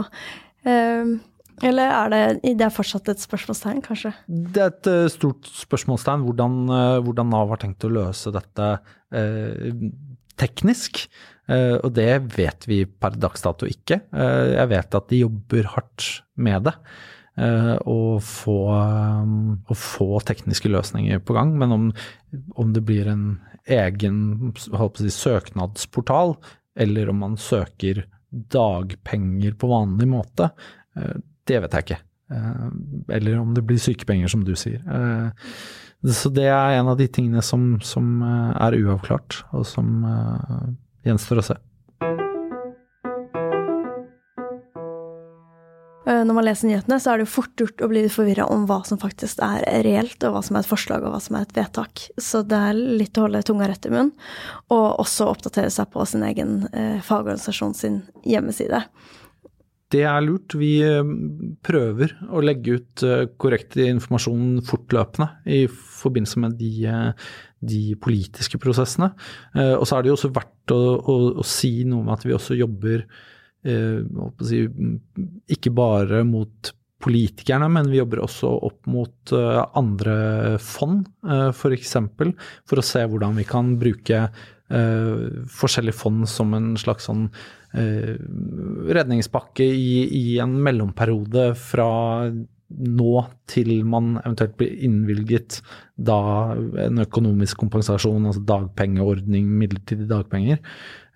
Um, 0.65 1.19
eller 1.61 1.93
er 1.93 2.09
det, 2.13 2.23
det 2.57 2.65
er 2.65 2.73
fortsatt 2.73 3.11
et 3.13 3.21
spørsmålstegn, 3.21 3.83
kanskje? 3.85 4.15
Det 4.25 4.63
er 4.65 4.73
et 4.73 4.89
uh, 4.89 5.05
stort 5.13 5.51
spørsmålstegn 5.59 6.25
hvordan, 6.25 6.57
uh, 6.73 6.97
hvordan, 7.05 7.29
Nav 7.29 7.53
har 7.53 7.61
tenkt 7.61 7.85
å 7.85 7.93
løse 7.99 8.33
dette 8.33 8.71
teknisk. 10.39 11.03
og 11.49 11.87
det 11.97 12.11
vet 12.35 12.67
vi 12.69 12.83
per 12.85 13.15
dags 13.17 13.41
dato 13.41 13.65
ikke. 13.65 13.97
jeg 14.13 14.69
vet 14.69 14.97
at 14.99 15.07
de 15.09 15.23
jobber 15.23 15.65
hardt 15.73 16.05
med 16.37 16.67
det 16.69 16.75
og 17.39 18.17
eh, 18.17 18.25
få, 18.25 18.57
og 18.67 19.71
eh, 19.71 19.77
få, 19.77 20.09
tekniske 20.27 20.71
løsninger 20.71 21.21
på 21.23 21.35
gang. 21.37 21.55
Men 21.59 21.71
om, 21.75 21.87
om 22.59 22.73
det 22.75 22.83
blir 22.87 23.07
en 23.11 23.39
egen 23.69 24.53
si, 24.57 25.11
søknadsportal, 25.13 26.35
eller 26.79 27.11
om 27.11 27.23
man 27.23 27.37
søker 27.39 28.05
dagpenger 28.29 29.55
på 29.59 29.71
vanlig 29.71 30.09
måte, 30.11 30.51
eh, 30.97 31.17
det 31.49 31.63
vet 31.63 31.77
jeg 31.77 31.87
ikke. 31.87 32.03
Eller 33.09 33.39
om 33.39 33.55
det 33.55 33.63
blir 33.65 33.79
sykepenger, 33.81 34.29
som 34.29 34.43
du 34.45 34.51
sier. 34.53 34.83
Så 36.05 36.29
det 36.29 36.45
er 36.45 36.75
en 36.75 36.91
av 36.91 36.99
de 36.99 37.07
tingene 37.09 37.41
som, 37.41 37.79
som 37.81 38.21
er 38.21 38.77
uavklart, 38.77 39.39
og 39.49 39.65
som 39.65 40.05
gjenstår 41.07 41.41
å 41.41 41.45
se. 41.47 41.57
Når 46.09 46.33
man 46.33 46.45
leser 46.47 46.69
nyhetene, 46.69 46.97
så 47.01 47.11
er 47.11 47.19
det 47.19 47.27
jo 47.27 47.33
fort 47.35 47.61
gjort 47.61 47.83
å 47.85 47.89
bli 47.91 48.01
forvirra 48.09 48.47
om 48.49 48.65
hva 48.69 48.79
som 48.87 48.99
faktisk 49.01 49.41
er 49.45 49.61
reelt, 49.85 50.17
og 50.25 50.33
hva 50.33 50.41
som 50.45 50.57
er 50.57 50.65
et 50.65 50.69
forslag, 50.69 51.05
og 51.05 51.13
hva 51.13 51.21
som 51.21 51.37
er 51.37 51.45
et 51.45 51.55
vedtak. 51.57 52.07
Så 52.17 52.41
det 52.47 52.57
er 52.69 52.79
litt 52.99 53.19
å 53.19 53.27
holde 53.27 53.43
tunga 53.45 53.69
rett 53.69 53.85
i 53.85 53.93
munnen, 53.93 54.11
og 54.73 55.03
også 55.03 55.29
oppdatere 55.29 55.69
seg 55.73 55.91
på 55.93 56.05
sin 56.09 56.25
egen 56.25 56.63
eh, 56.73 56.97
fagorganisasjon 57.05 57.77
sin 57.77 58.01
hjemmeside. 58.25 58.81
Det 59.89 60.03
er 60.05 60.21
lurt. 60.25 60.53
Vi 60.57 60.73
eh, 60.85 61.13
prøver 61.65 62.17
å 62.29 62.41
legge 62.45 62.79
ut 62.79 63.05
eh, 63.05 63.25
korrekt 63.41 63.77
informasjon 63.81 64.61
fortløpende 64.65 65.29
i 65.49 65.63
forbindelse 65.69 66.41
med 66.41 66.57
de, 66.57 66.93
de 67.61 67.83
politiske 68.01 68.61
prosessene. 68.61 69.11
Og 69.75 69.83
så 69.85 69.97
er 69.97 70.05
det 70.05 70.13
jo 70.13 70.17
også 70.17 70.31
verdt 70.33 70.73
å, 70.73 70.79
å, 70.97 71.17
å 71.41 71.45
si 71.45 71.83
noe 71.85 72.05
om 72.05 72.13
at 72.13 72.25
vi 72.25 72.33
også 72.37 72.57
jobber 72.57 73.03
Eh, 73.03 73.38
si, 73.63 74.61
ikke 75.51 75.71
bare 75.75 76.23
mot 76.27 76.71
politikerne, 76.99 77.69
men 77.71 77.89
vi 77.91 77.99
jobber 78.01 78.23
også 78.25 78.51
opp 78.67 78.87
mot 78.91 79.33
uh, 79.35 79.63
andre 79.79 80.57
fond, 80.63 81.05
f.eks. 81.23 81.93
For, 82.19 82.33
for 82.67 82.81
å 82.81 82.85
se 82.85 83.03
hvordan 83.07 83.39
vi 83.39 83.47
kan 83.47 83.75
bruke 83.79 84.29
forskjellige 84.69 85.97
fond 85.97 86.27
som 86.29 86.51
en 86.53 86.75
slags 86.77 87.07
sånn 87.07 87.23
redningspakke 87.73 89.65
i, 89.65 90.03
i, 90.13 90.37
en 90.43 90.53
mellomperiode 90.61 91.55
fra 91.57 91.87
nå 92.69 93.23
til 93.49 93.71
man 93.87 94.17
eventuelt 94.19 94.55
blir 94.59 94.75
innvilget 94.85 95.59
da 95.97 96.19
en 96.85 97.01
økonomisk 97.01 97.57
kompensasjon, 97.63 98.27
altså 98.29 98.43
dagpengeordning, 98.47 99.49
midlertidige 99.61 100.09
dagpenger. 100.11 100.61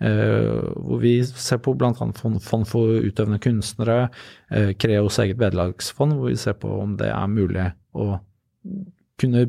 Eh, 0.04 0.64
hvor 0.74 1.00
vi 1.04 1.16
ser 1.24 1.62
på 1.64 1.76
bl.a. 1.78 1.94
Fond, 1.94 2.68
for 2.68 2.98
utøvende 3.06 3.40
kunstnere, 3.44 4.10
Kreos 4.50 4.76
Creos 4.82 5.22
eget 5.24 5.40
vederlagsfond, 5.40 6.18
hvor 6.18 6.34
vi 6.34 6.42
ser 6.42 6.58
på 6.60 6.74
om 6.82 6.98
det 7.00 7.12
er 7.14 7.32
mulig 7.32 7.70
å 7.94 8.18
kunne 9.22 9.46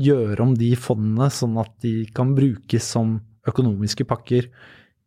gjøre 0.00 0.42
om 0.42 0.54
de 0.58 0.72
fondene 0.80 1.28
sånn 1.32 1.58
at 1.60 1.72
de 1.84 1.96
kan 2.16 2.32
brukes 2.36 2.86
som 2.96 3.18
økonomiske 3.48 4.06
pakker 4.08 4.48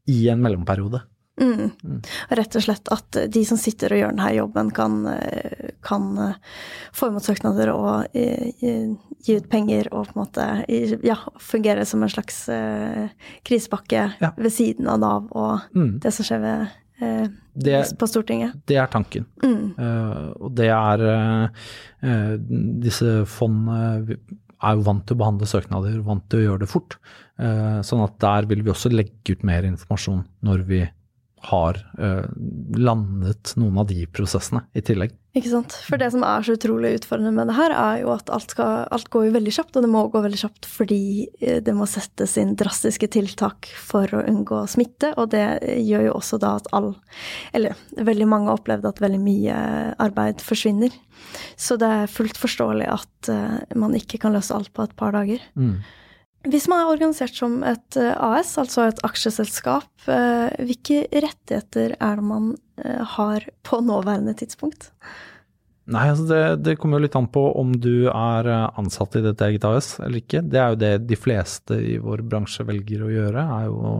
i 0.07 0.19
en 0.31 0.43
mellomperiode. 0.43 1.01
Mm. 1.37 1.69
Mm. 1.83 1.99
Rett 2.39 2.57
og 2.57 2.65
slett 2.65 2.89
at 2.93 3.19
de 3.33 3.43
som 3.45 3.59
sitter 3.61 3.93
og 3.93 4.01
gjør 4.01 4.15
denne 4.15 4.31
jobben, 4.37 4.71
kan, 4.73 4.99
kan 5.85 6.07
få 6.95 7.11
imot 7.11 7.27
søknader 7.27 7.71
og 7.75 8.17
gi 9.27 9.37
ut 9.37 9.47
penger 9.51 9.89
og 9.91 10.07
på 10.09 10.15
en 10.15 10.21
måte 10.21 10.47
ja, 11.05 11.17
fungere 11.41 11.85
som 11.87 12.03
en 12.03 12.11
slags 12.11 12.43
uh, 12.51 13.07
krisepakke 13.47 14.09
ja. 14.21 14.33
ved 14.37 14.53
siden 14.53 14.89
av 14.91 15.01
Nav 15.03 15.31
og 15.35 15.67
mm. 15.75 15.93
det 16.03 16.13
som 16.15 16.27
skjer 16.27 16.43
ved, 16.43 16.75
uh, 17.03 17.27
det, 17.53 17.77
på 17.99 18.09
Stortinget. 18.09 18.57
Det 18.69 18.79
er 18.79 18.91
tanken. 18.93 19.27
Uh, 19.43 20.33
og 20.37 20.51
det 20.57 20.71
er 20.73 21.07
Disse 22.83 23.23
fondene 23.29 24.17
er 24.57 24.77
jo 24.77 24.85
vant 24.85 25.03
til 25.05 25.17
å 25.17 25.21
behandle 25.21 25.47
søknader, 25.49 25.97
vant 26.05 26.23
til 26.31 26.39
å 26.39 26.45
gjøre 26.47 26.63
det 26.63 26.69
fort. 26.71 26.95
sånn 27.37 28.01
at 28.01 28.15
der 28.21 28.47
vil 28.49 28.63
vi 28.65 28.71
også 28.73 28.89
legge 28.89 29.35
ut 29.35 29.43
mer 29.45 29.67
informasjon 29.67 30.23
når 30.45 30.63
vi 30.65 30.79
har 31.45 31.77
eh, 32.01 32.25
landet 32.77 33.53
noen 33.59 33.77
av 33.81 33.87
de 33.89 34.03
prosessene 34.09 34.63
i 34.73 34.81
tillegg. 34.81 35.13
Ikke 35.37 35.51
sant. 35.51 35.75
For 35.85 36.01
det 36.01 36.09
som 36.15 36.23
er 36.25 36.45
så 36.45 36.55
utrolig 36.57 36.95
utfordrende 36.97 37.35
med 37.35 37.51
det 37.51 37.57
her, 37.59 37.73
er 37.77 37.99
jo 38.01 38.09
at 38.15 38.31
alt, 38.33 38.55
skal, 38.55 38.87
alt 38.93 39.09
går 39.13 39.27
jo 39.27 39.35
veldig 39.35 39.53
kjapt, 39.53 39.77
og 39.77 39.85
det 39.85 39.91
må 39.93 40.01
gå 40.09 40.21
veldig 40.23 40.39
kjapt 40.41 40.69
fordi 40.69 41.01
eh, 41.37 41.59
det 41.63 41.75
må 41.77 41.85
settes 41.89 42.37
inn 42.41 42.55
drastiske 42.57 43.09
tiltak 43.13 43.69
for 43.77 44.09
å 44.17 44.23
unngå 44.25 44.63
smitte, 44.71 45.13
og 45.21 45.29
det 45.35 45.45
gjør 45.85 46.07
jo 46.09 46.15
også 46.17 46.41
da 46.41 46.55
at 46.57 46.71
all 46.75 46.95
Eller 47.53 47.77
veldig 47.93 48.27
mange 48.29 48.49
har 48.49 48.57
opplevd 48.57 48.87
at 48.89 49.03
veldig 49.03 49.21
mye 49.21 49.59
arbeid 50.01 50.41
forsvinner. 50.45 50.93
Så 51.59 51.77
det 51.77 51.87
er 52.01 52.11
fullt 52.11 52.37
forståelig 52.39 52.89
at 52.89 53.29
uh, 53.33 53.57
man 53.77 53.95
ikke 53.97 54.19
kan 54.21 54.35
løse 54.35 54.53
alt 54.55 54.71
på 54.73 54.85
et 54.85 54.93
par 54.97 55.15
dager. 55.15 55.41
Mm. 55.59 55.81
Hvis 56.47 56.67
man 56.71 56.83
er 56.83 56.91
organisert 56.93 57.35
som 57.35 57.59
et 57.67 57.97
eh, 57.99 58.13
AS, 58.23 58.55
altså 58.61 58.87
et 58.87 58.99
aksjeselskap, 59.05 59.89
eh, 60.07 60.53
hvilke 60.63 61.05
rettigheter 61.11 61.95
er 61.97 62.19
det 62.19 62.27
man 62.27 62.53
eh, 62.83 63.01
har 63.15 63.47
på 63.67 63.81
nåværende 63.83 64.35
tidspunkt? 64.37 64.91
Nei, 65.87 66.03
altså 66.11 66.25
det, 66.27 66.39
det, 66.65 66.75
kommer 66.79 66.99
jo 66.99 67.05
litt 67.05 67.15
an 67.15 67.29
på 67.31 67.45
om 67.59 67.71
du 67.79 68.09
er 68.11 68.49
ansatt 68.79 69.15
i 69.15 69.23
ditt 69.23 69.43
eget 69.45 69.63
AS 69.67 69.93
eller 70.01 70.19
ikke. 70.19 70.41
Det 70.43 70.59
er 70.59 70.73
jo 70.73 70.79
det 70.81 70.91
de 71.07 71.19
fleste 71.19 71.79
i 71.79 71.95
vår 72.03 72.25
bransje 72.27 72.65
velger 72.67 73.05
å 73.05 73.11
gjøre, 73.13 73.45
er 73.59 73.69
jo 73.69 73.77
å, 73.79 73.93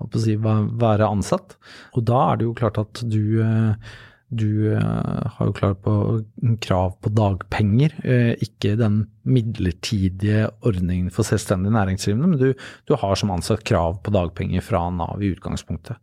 å 0.00 0.08
si, 0.16 0.38
være 0.40 1.10
ansatt. 1.10 1.58
Og 1.92 2.08
da 2.08 2.22
er 2.30 2.40
det 2.40 2.48
jo 2.48 2.56
klart 2.56 2.80
at 2.80 3.04
du 3.04 3.20
du 4.36 4.74
uh, 4.74 5.24
har 5.36 5.48
jo 5.48 5.54
klart 5.56 5.80
på 5.84 5.94
krav 6.64 6.94
på 7.02 7.12
dagpenger, 7.14 7.94
uh, 8.04 8.32
ikke 8.44 8.74
den 8.80 9.02
midlertidige 9.24 10.48
ordningen 10.66 11.10
for 11.14 11.26
selvstendig 11.26 11.72
næringsdrivende, 11.74 12.30
men 12.30 12.40
du, 12.40 12.64
du, 12.88 12.94
har 13.00 13.18
som 13.18 13.32
ansatt 13.34 13.64
krav 13.66 14.00
på 14.04 14.14
dagpenger 14.14 14.64
fra 14.64 14.86
Nav 14.94 15.22
i 15.22 15.32
utgangspunktet. 15.34 16.00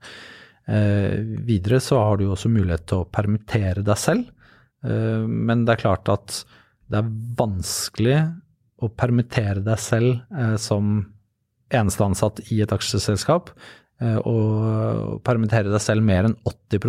Uh, 0.69 1.41
videre 1.47 1.81
så 1.83 1.99
har 2.01 2.19
du 2.19 2.27
også 2.29 2.51
mulighet 2.51 2.87
til 2.89 3.03
å 3.03 3.09
permittere 3.09 3.85
deg 3.85 3.99
selv, 3.99 4.29
men 4.81 5.59
det 5.61 5.75
er 5.75 5.81
klart 5.83 6.09
at 6.09 6.39
det 6.89 6.97
er 6.97 7.09
vanskelig 7.37 8.15
å 8.81 8.87
permittere 8.97 9.61
deg 9.61 9.77
selv 9.77 10.23
som 10.57 10.95
eneste 11.69 12.07
ansatt 12.07 12.41
i 12.49 12.63
et 12.65 12.73
aksjeselskap, 12.73 13.51
og 14.25 15.21
permittere 15.21 15.69
deg 15.69 15.85
selv 15.85 16.01
mer 16.01 16.31
enn 16.31 16.33
80 16.49 16.81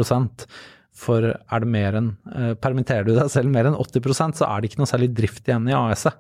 for 0.93 1.25
er 1.25 1.65
det 1.65 1.69
mer 1.73 1.97
enn 1.97 2.11
eh, 2.37 2.53
Permitterer 2.61 3.07
du 3.07 3.15
deg 3.17 3.31
selv 3.33 3.49
mer 3.53 3.69
enn 3.69 3.79
80% 3.81 4.37
så 4.39 4.49
er 4.49 4.61
det 4.61 4.71
ikke 4.71 4.83
noe 4.83 4.91
særlig 4.91 5.09
drift 5.17 5.49
igjen 5.49 5.71
i 5.71 5.77
AS-et. 5.77 6.19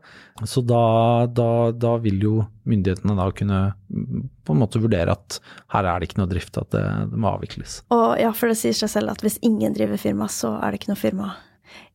Så 0.48 0.62
da, 0.64 0.82
da, 1.28 1.48
da, 1.76 1.92
vil 2.02 2.24
jo 2.24 2.34
myndighetene 2.68 3.16
da 3.18 3.28
kunne 3.36 3.60
mm, 3.92 4.24
på 4.48 4.56
en 4.56 4.62
måte 4.62 4.80
vurdere 4.82 5.12
at 5.12 5.38
her 5.74 5.88
er 5.88 6.00
det 6.00 6.08
ikke 6.08 6.22
noe 6.22 6.30
drift, 6.30 6.56
at 6.56 6.72
det, 6.74 6.84
det 7.12 7.20
må 7.20 7.34
avvikles. 7.34 7.82
Og 7.94 8.16
ja, 8.20 8.32
for 8.36 8.50
det 8.50 8.58
sier 8.62 8.76
seg 8.76 8.94
selv 8.96 9.12
at 9.12 9.24
hvis 9.24 9.38
ingen 9.44 9.76
driver 9.76 10.00
firma, 10.00 10.30
så 10.32 10.56
er 10.58 10.72
det 10.72 10.80
ikke 10.80 10.94
noe 10.94 11.02
firma 11.04 11.32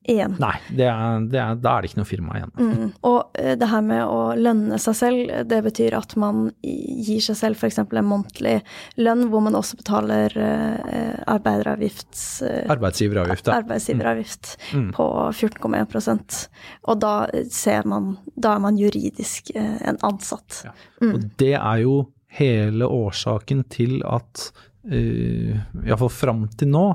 igjen. 0.07 0.35
Nei, 0.39 0.55
det 0.71 0.87
er, 0.89 1.25
det 1.27 1.39
er, 1.41 1.57
da 1.59 1.73
er 1.75 1.83
det 1.83 1.91
ikke 1.91 1.99
noe 1.99 2.09
firma 2.09 2.37
igjen. 2.39 2.53
Mm. 2.55 2.89
Og 3.09 3.37
eh, 3.39 3.53
det 3.59 3.69
her 3.71 3.83
med 3.85 4.03
å 4.07 4.19
lønne 4.39 4.79
seg 4.81 4.97
selv, 4.97 5.33
det 5.51 5.59
betyr 5.65 5.97
at 5.97 6.15
man 6.19 6.47
gir 6.63 7.23
seg 7.23 7.39
selv 7.39 7.59
f.eks. 7.59 7.79
en 7.83 8.07
månedlig 8.07 8.57
lønn 9.01 9.27
hvor 9.31 9.43
man 9.45 9.57
også 9.59 9.79
betaler 9.81 10.33
uh, 10.37 11.17
arbeideravgift 11.27 12.13
uh, 12.45 12.71
Arbeidsgiveravgift, 12.73 13.49
ja. 13.49 13.59
Arbeidsgiveravgift 13.61 14.53
mm. 14.71 14.85
mm. 14.87 14.89
på 14.95 15.07
14,1 15.31 16.47
Og 16.87 17.01
da 17.03 17.13
ser 17.53 17.87
man 17.89 18.15
Da 18.35 18.55
er 18.55 18.63
man 18.63 18.77
juridisk 18.79 19.51
en 19.55 19.97
ansatt. 20.05 20.61
Ja. 20.65 20.73
Mm. 21.01 21.13
Og 21.13 21.27
det 21.39 21.53
er 21.57 21.83
jo 21.83 21.97
hele 22.37 22.87
årsaken 22.87 23.63
til 23.73 23.99
at, 24.07 24.49
uh, 24.91 25.53
iallfall 25.83 26.13
fram 26.13 26.45
til 26.57 26.71
nå, 26.73 26.89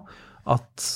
at 0.52 0.90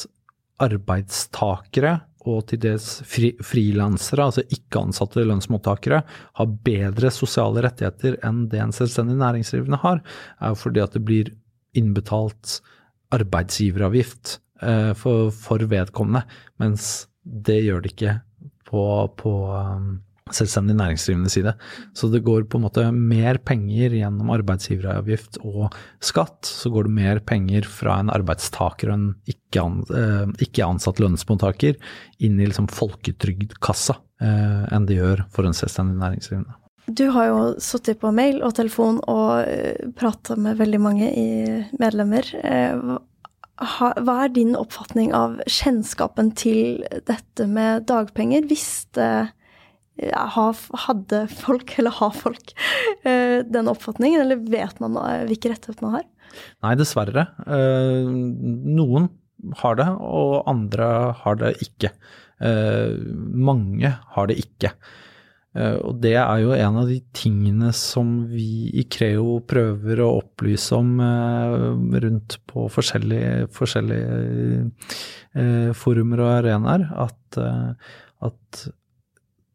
arbeidstakere 0.63 1.99
og 2.27 2.47
til 2.51 2.61
dels 2.65 2.87
fri, 3.07 3.31
frilansere, 3.45 4.25
altså 4.27 4.43
ikke-ansatte 4.51 5.23
lønnsmottakere, 5.27 6.01
har 6.39 6.55
bedre 6.67 7.13
sosiale 7.15 7.63
rettigheter 7.67 8.17
enn 8.27 8.47
det 8.51 8.63
en 8.63 8.75
selvstendig 8.75 9.19
næringsdrivende 9.21 9.79
har, 9.85 10.03
er 10.41 10.55
jo 10.55 10.59
fordi 10.59 10.83
at 10.83 10.97
det 10.97 11.05
blir 11.07 11.31
innbetalt 11.77 12.59
arbeidsgiveravgift 13.15 14.39
eh, 14.63 14.93
for, 14.99 15.31
for, 15.31 15.63
vedkommende, 15.71 16.25
mens 16.63 17.07
det 17.23 17.61
gjør 17.63 17.85
det 17.85 17.95
ikke 17.95 18.19
på, 18.67 18.83
på 19.21 19.35
um, 19.55 19.93
selvstendig 20.35 20.75
næringsdrivende 20.75 21.31
side. 21.31 21.53
Så 21.95 22.09
det 22.11 22.25
går 22.27 22.49
på 22.51 22.59
en 22.59 22.67
måte 22.67 22.85
mer 22.91 23.39
penger 23.39 23.95
gjennom 23.95 24.33
arbeidsgiveravgift 24.35 25.39
og 25.47 25.75
skatt. 26.03 26.43
Så 26.47 26.73
går 26.75 26.89
det 26.89 26.97
mer 26.99 27.21
penger 27.23 27.69
fra 27.71 28.01
en 28.03 28.11
arbeidstaker 28.11 28.91
og 28.91 28.97
en 28.97 29.09
ikke 29.31 29.63
lønnsmottaker 31.03 31.79
inn 32.19 32.41
i 32.41 32.49
liksom 32.49 32.67
folketrygdkassa 32.73 33.99
eh, 34.23 34.63
enn 34.75 34.89
det 34.89 34.99
gjør 34.99 35.27
for 35.31 35.47
en 35.47 35.57
selvstendig 35.57 35.99
næringsdrivende. 36.03 36.59
Du 36.87 37.09
har 37.11 37.31
jo 37.31 37.39
sittet 37.63 37.99
på 38.03 38.13
mail 38.15 38.43
og 38.47 38.55
telefon 38.59 39.01
og 39.11 39.47
prata 39.99 40.37
med 40.39 40.59
veldig 40.59 40.79
mange 40.83 41.09
medlemmer. 41.83 42.29
Hva 43.57 44.15
er 44.23 44.31
din 44.31 44.55
oppfatning 44.59 45.11
av 45.17 45.41
kjennskapen 45.51 46.31
til 46.39 46.85
dette 47.09 47.49
med 47.51 47.89
dagpenger? 47.91 48.47
Visste 48.47 49.09
hadde 49.97 51.29
folk, 51.33 51.79
eller 51.79 51.91
har 51.91 52.11
folk, 52.13 52.53
eh, 53.05 53.43
den 53.45 53.69
oppfatningen, 53.69 54.21
eller 54.21 54.37
vet 54.37 54.81
man 54.81 54.99
hvilke 55.29 55.51
rettigheter 55.53 55.83
man 55.83 55.95
har? 56.01 56.05
Nei, 56.63 56.75
dessverre. 56.77 57.29
Eh, 57.47 58.05
noen 58.07 59.09
har 59.63 59.77
det, 59.77 59.89
og 60.01 60.45
andre 60.49 61.13
har 61.23 61.37
det 61.41 61.57
ikke. 61.65 61.91
Eh, 62.41 62.93
mange 63.33 63.99
har 64.17 64.27
det 64.29 64.39
ikke. 64.45 64.73
Og 65.57 66.03
det 66.05 66.19
er 66.21 66.41
jo 66.43 66.51
en 66.53 66.77
av 66.83 66.85
de 66.85 67.01
tingene 67.17 67.71
som 67.73 68.29
vi 68.29 68.69
i 68.77 68.83
Creo 68.93 69.39
prøver 69.41 70.03
å 70.05 70.19
opplyse 70.19 70.77
om 70.77 71.01
rundt 71.97 72.37
på 72.45 72.69
forskjellige, 72.69 73.49
forskjellige 73.57 74.93
forumer 75.81 76.21
og 76.21 76.29
arenaer. 76.35 76.85
At, 77.07 77.41
at 78.29 78.69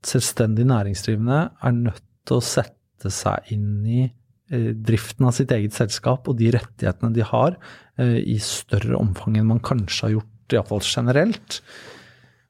selvstendig 0.08 0.66
næringsdrivende 0.70 1.42
er 1.62 1.78
nødt 1.78 2.04
til 2.28 2.40
å 2.40 2.46
sette 2.46 3.12
seg 3.14 3.54
inn 3.54 3.86
i 3.86 4.02
eh, 4.06 4.72
driften 4.78 5.28
av 5.30 5.36
sitt 5.38 5.54
eget 5.56 5.76
selskap 5.78 6.30
og 6.30 6.38
de 6.40 6.52
rettighetene 6.56 7.14
de 7.16 7.26
har, 7.26 7.58
eh, 8.02 8.20
i 8.22 8.38
større 8.44 9.00
omfang 9.00 9.40
enn 9.40 9.50
man 9.54 9.64
kanskje 9.64 10.08
har 10.08 10.16
gjort, 10.18 10.56
iallfall 10.56 10.84
generelt. 10.84 11.62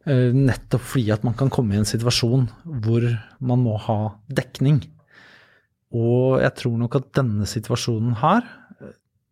Eh, 0.10 0.32
nettopp 0.34 0.88
fordi 0.94 1.12
at 1.14 1.28
man 1.28 1.38
kan 1.38 1.52
komme 1.54 1.76
i 1.76 1.82
en 1.82 1.88
situasjon 1.88 2.48
hvor 2.84 3.06
man 3.40 3.62
må 3.68 3.78
ha 3.88 4.00
dekning. 4.32 4.82
Og 5.92 6.40
jeg 6.42 6.56
tror 6.58 6.80
nok 6.80 6.98
at 6.98 7.14
denne 7.20 7.46
situasjonen 7.50 8.16
her 8.24 8.48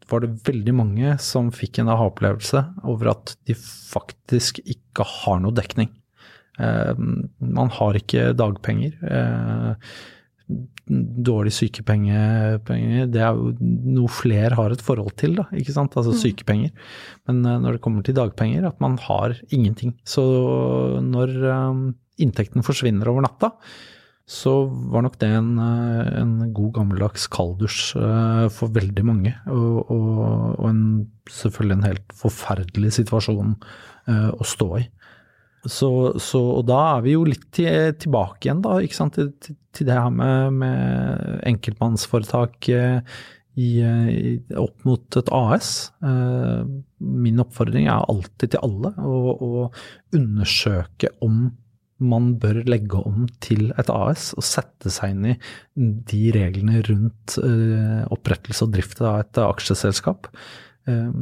var 0.09 0.23
det 0.23 0.31
veldig 0.47 0.73
mange 0.75 1.13
som 1.21 1.51
fikk 1.53 1.81
en 1.81 1.91
aha-opplevelse 1.93 2.63
over 2.89 3.13
at 3.13 3.35
de 3.47 3.55
faktisk 3.57 4.61
ikke 4.65 5.05
har 5.05 5.41
noe 5.43 5.55
dekning. 5.55 5.91
Eh, 6.59 6.95
man 7.39 7.71
har 7.79 7.99
ikke 7.99 8.31
dagpenger. 8.37 8.95
Eh, 9.03 9.91
dårlig 11.29 11.51
sykepenger, 11.53 12.55
det 13.13 13.19
er 13.21 13.35
jo 13.37 13.51
noe 13.93 14.09
flere 14.09 14.55
har 14.57 14.73
et 14.73 14.81
forhold 14.81 15.13
til, 15.21 15.35
da, 15.37 15.43
ikke 15.53 15.75
sant, 15.75 15.93
altså 15.93 16.15
mm. 16.15 16.19
sykepenger. 16.23 16.89
Men 17.29 17.43
eh, 17.45 17.59
når 17.61 17.77
det 17.77 17.83
kommer 17.85 18.05
til 18.05 18.17
dagpenger, 18.17 18.65
at 18.67 18.81
man 18.83 18.97
har 19.05 19.37
ingenting. 19.53 19.95
Så 20.03 20.25
når 21.05 21.37
inntekten 22.19 22.65
forsvinner 22.65 23.11
over 23.11 23.23
natta, 23.27 23.53
så 24.29 24.51
var 24.93 25.01
nok 25.01 25.15
det 25.21 25.29
en, 25.33 25.55
en 25.57 26.33
god 26.53 26.73
gammeldags 26.75 27.23
kalddusj 27.33 27.95
for 28.53 28.73
veldig 28.75 29.05
mange. 29.07 29.31
Og, 29.49 29.89
og, 29.89 30.19
og 30.59 30.67
en, 30.69 30.83
selvfølgelig 31.33 31.77
en 31.79 31.87
helt 31.87 32.13
forferdelig 32.17 32.91
situasjon 32.99 33.55
å 34.09 34.45
stå 34.45 34.69
i. 34.83 34.83
Så, 35.67 35.89
så, 36.23 36.39
og 36.59 36.67
da 36.69 36.79
er 36.95 37.01
vi 37.03 37.15
jo 37.17 37.25
litt 37.27 37.49
til, 37.55 37.91
tilbake 37.99 38.47
igjen, 38.47 38.61
da, 38.63 38.77
ikke 38.83 38.95
sant, 38.95 39.17
til, 39.17 39.57
til 39.75 39.89
det 39.89 39.97
her 39.97 40.13
med, 40.13 40.55
med 40.61 41.41
enkeltmannsforetak 41.49 42.69
eh, 42.71 43.17
i, 43.59 43.71
i, 43.83 44.35
opp 44.59 44.85
mot 44.87 45.17
et 45.19 45.31
AS. 45.35 45.71
Eh, 45.99 46.61
min 47.03 47.43
oppfordring 47.43 47.89
er 47.91 48.07
alltid 48.07 48.55
til 48.55 48.63
alle 48.63 48.93
å, 49.03 49.19
å 49.35 49.65
undersøke 50.15 51.11
om 51.25 51.49
man 51.99 52.31
bør 52.39 52.61
legge 52.63 53.01
om 53.03 53.25
til 53.43 53.73
et 53.75 53.89
AS 53.91 54.29
og 54.39 54.45
sette 54.47 54.87
seg 54.93 55.17
inn 55.17 55.33
i 55.33 55.35
de 56.07 56.21
reglene 56.31 56.79
rundt 56.87 57.35
opprettelse 58.07 58.63
og 58.63 58.71
drift 58.71 59.01
av 59.03 59.17
et 59.25 59.39
aksjeselskap, 59.43 60.29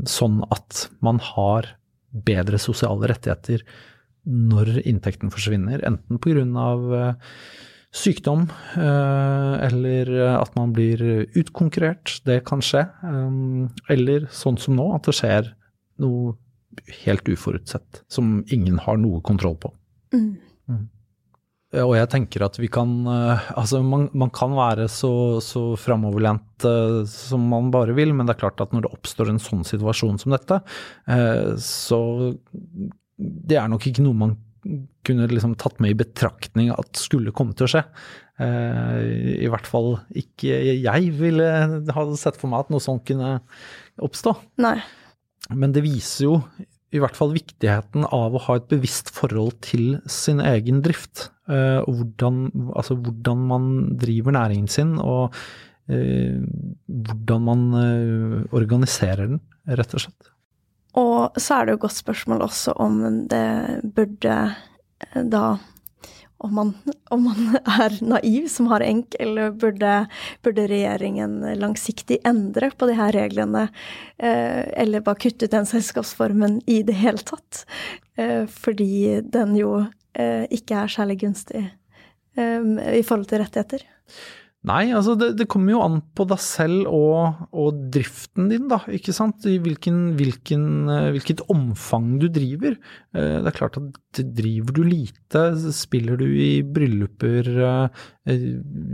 sånn 0.06 0.38
at 0.54 0.84
man 1.02 1.18
har 1.34 1.72
bedre 2.30 2.62
sosiale 2.62 3.10
rettigheter 3.10 3.66
når 4.28 4.82
inntekten 4.84 5.32
forsvinner, 5.34 5.82
enten 5.88 6.20
pga. 6.22 6.44
Eh, 6.98 7.14
sykdom 7.98 8.44
eh, 8.76 9.54
eller 9.64 10.10
at 10.36 10.52
man 10.58 10.74
blir 10.76 11.00
utkonkurrert, 11.40 12.20
det 12.28 12.42
kan 12.50 12.62
skje. 12.62 12.84
Eh, 12.84 13.88
eller 13.96 14.28
sånn 14.34 14.60
som 14.62 14.76
nå, 14.78 14.90
at 14.98 15.08
det 15.08 15.16
skjer 15.18 15.54
noe 16.04 16.36
helt 17.06 17.26
uforutsett 17.32 18.04
som 18.12 18.44
ingen 18.54 18.78
har 18.84 19.00
noe 19.02 19.24
kontroll 19.26 19.58
på. 19.58 19.72
Mm. 20.14 20.36
Mm. 20.68 20.84
Og 21.88 21.96
jeg 21.98 22.08
tenker 22.12 22.46
at 22.46 22.56
vi 22.62 22.70
kan 22.72 22.92
Altså, 23.10 23.82
man, 23.84 24.06
man 24.16 24.30
kan 24.32 24.54
være 24.56 24.86
så, 24.88 25.42
så 25.44 25.74
framoverlent 25.76 26.64
som 27.12 27.44
man 27.52 27.68
bare 27.74 27.96
vil, 27.98 28.14
men 28.16 28.28
det 28.28 28.38
er 28.38 28.44
klart 28.46 28.64
at 28.64 28.72
når 28.76 28.86
det 28.86 28.94
oppstår 28.96 29.34
en 29.34 29.42
sånn 29.42 29.66
situasjon 29.68 30.22
som 30.22 30.36
dette, 30.36 30.62
så 31.64 32.00
det 33.18 33.58
er 33.58 33.70
nok 33.72 33.88
ikke 33.90 34.06
noe 34.06 34.18
man 34.18 34.36
kunne 35.08 35.28
liksom 35.32 35.56
tatt 35.60 35.80
med 35.84 35.94
i 35.94 36.00
betraktning 36.02 36.72
at 36.74 37.00
skulle 37.00 37.34
komme 37.36 37.56
til 37.58 37.68
å 37.68 37.72
skje. 37.72 37.84
Uh, 38.38 39.38
I 39.42 39.50
hvert 39.50 39.68
fall 39.70 39.96
ikke 40.18 40.58
jeg 40.78 41.12
ville 41.18 41.48
ha 41.96 42.08
sett 42.20 42.38
for 42.38 42.52
meg 42.52 42.66
at 42.66 42.74
noe 42.74 42.84
sånt 42.84 43.06
kunne 43.08 43.38
oppstå. 44.04 44.36
Nei. 44.62 44.78
Men 45.56 45.74
det 45.76 45.86
viser 45.86 46.28
jo 46.28 46.36
i 46.96 47.02
hvert 47.04 47.18
fall 47.18 47.34
viktigheten 47.36 48.06
av 48.16 48.36
å 48.36 48.44
ha 48.46 48.58
et 48.58 48.68
bevisst 48.72 49.10
forhold 49.16 49.58
til 49.66 49.98
sin 50.12 50.42
egen 50.44 50.84
drift. 50.86 51.30
Uh, 51.48 51.84
og 51.88 52.02
hvordan, 52.02 52.48
altså 52.76 52.98
hvordan, 53.00 53.44
man 53.50 53.70
driver 54.00 54.36
næringen 54.36 54.72
sin, 54.72 54.98
og 55.00 55.36
uh, 55.92 56.40
hvordan 56.88 57.48
man 57.48 57.68
organiserer 58.56 59.32
den, 59.36 59.46
rett 59.68 59.96
og 59.96 60.04
slett. 60.04 60.34
Og 60.98 61.38
så 61.38 61.60
er 61.60 61.66
det 61.66 61.76
jo 61.76 61.80
et 61.80 61.86
godt 61.88 62.00
spørsmål 62.00 62.46
også 62.48 62.76
om 62.82 63.02
det 63.30 63.48
burde 63.96 64.38
eh, 64.48 65.24
da 65.24 65.58
om 66.38 66.52
man, 66.54 66.68
om 67.10 67.24
man, 67.26 67.58
er 67.82 67.96
naiv 68.06 68.46
som 68.54 68.68
har 68.70 68.84
enk, 68.86 69.16
eller 69.20 69.56
burde, 69.58 69.94
burde, 70.46 70.68
regjeringen 70.70 71.40
langsiktig 71.58 72.20
endre 72.30 72.70
på 72.78 72.90
de 72.90 72.98
her 72.98 73.16
reglene? 73.16 73.68
Eh, 74.22 74.62
eller 74.84 75.06
bare 75.06 75.18
kutte 75.24 75.50
ut 75.50 75.56
den 75.56 75.66
selskapsformen 75.70 76.60
i 76.70 76.84
det 76.86 76.98
hele 77.00 77.26
tatt? 77.26 77.66
Eh, 78.22 78.46
fordi 78.46 79.22
den 79.26 79.58
jo 79.58 79.80
ikke 80.18 80.74
er 80.74 80.90
særlig 80.90 81.20
gunstig 81.22 81.60
i 82.42 83.02
forhold 83.06 83.28
til 83.30 83.38
rettigheter. 83.44 83.84
Nei, 84.68 84.90
altså 84.92 85.14
det, 85.16 85.30
det, 85.40 85.46
kommer 85.48 85.72
jo 85.72 85.82
an 85.86 86.00
på 86.18 86.26
deg 86.28 86.40
selv 86.44 86.90
og, 86.92 87.44
og, 87.56 87.78
driften 87.94 88.50
din, 88.52 88.66
da. 88.68 88.82
Ikke 88.92 89.14
sant. 89.16 89.46
I 89.48 89.60
hvilken, 89.64 90.00
hvilken, 90.20 90.64
eh, 90.92 91.10
hvilket 91.16 91.46
omfang 91.54 92.18
du 92.20 92.28
driver. 92.34 92.76
Eh, 93.16 93.38
det 93.44 93.52
er 93.52 93.56
klart 93.56 93.78
at 93.80 94.20
driver 94.36 94.76
du 94.76 94.82
lite, 94.84 95.44
spiller 95.76 96.20
du 96.20 96.26
i 96.28 96.50
brylluper 96.66 97.48
eh, 97.70 98.02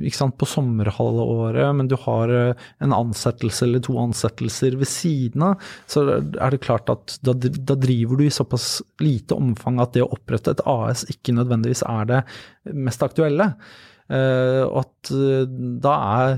ikke 0.03 0.19
sant, 0.19 0.35
på 0.37 0.49
sommerhalvåret, 0.51 1.71
men 1.79 1.89
du 1.89 1.95
har 2.03 2.33
en 2.43 2.93
ansettelse 2.93 3.65
eller 3.65 3.81
to 3.81 3.95
ansettelser 4.01 4.77
ved 4.77 4.91
siden 4.91 5.47
av, 5.47 5.63
så 5.89 6.03
er 6.19 6.53
det 6.53 6.61
klart 6.61 6.91
at 6.93 7.15
da, 7.25 7.33
da 7.33 7.77
driver 7.79 8.19
du 8.19 8.27
i 8.27 8.33
såpass 8.33 8.75
lite 9.01 9.33
omfang 9.39 9.81
at 9.81 9.95
det 9.95 10.05
å 10.05 10.11
opprette 10.13 10.53
et 10.53 10.61
AS 10.69 11.07
ikke 11.09 11.33
nødvendigvis 11.39 11.81
er 11.87 12.11
det 12.11 12.21
mest 12.77 13.01
aktuelle. 13.05 13.53
Uh, 14.11 14.67
at 14.81 15.13
uh, 15.15 15.45
da 15.83 15.93
er 16.19 16.33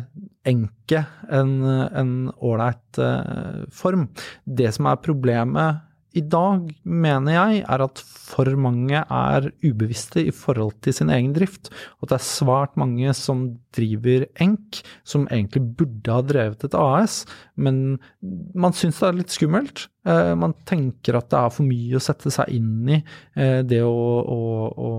enke 0.46 1.02
en 1.34 2.14
ålreit 2.38 3.02
uh, 3.02 3.66
form. 3.74 4.08
Det 4.46 4.70
som 4.76 4.92
er 4.92 5.02
problemet 5.02 5.86
i 6.16 6.22
dag, 6.24 6.70
mener 6.88 7.36
jeg, 7.36 7.64
er 7.68 7.82
at 7.84 8.00
for 8.00 8.48
mange 8.60 9.02
er 9.02 9.48
ubevisste 9.66 10.24
i 10.24 10.32
forhold 10.34 10.78
til 10.86 10.96
sin 10.96 11.12
egen 11.12 11.34
drift. 11.36 11.68
Og 11.98 12.06
at 12.06 12.14
det 12.14 12.18
er 12.20 12.28
svært 12.30 12.78
mange 12.80 13.12
som 13.18 13.44
driver 13.76 14.24
enk, 14.44 14.80
som 15.04 15.28
egentlig 15.28 15.66
burde 15.76 16.16
ha 16.16 16.24
drevet 16.24 16.64
et 16.64 16.78
AS, 16.80 17.24
men 17.60 17.98
man 18.56 18.76
syns 18.76 19.02
det 19.02 19.10
er 19.10 19.20
litt 19.20 19.36
skummelt. 19.36 19.90
Eh, 20.08 20.32
man 20.40 20.56
tenker 20.70 21.20
at 21.20 21.28
det 21.34 21.42
er 21.42 21.52
for 21.58 21.68
mye 21.68 22.00
å 22.00 22.04
sette 22.04 22.32
seg 22.32 22.54
inn 22.62 22.96
i 22.96 23.02
eh, 23.02 23.60
det 23.68 23.82
å, 23.84 23.92
å, 24.24 24.40
å 24.72 24.94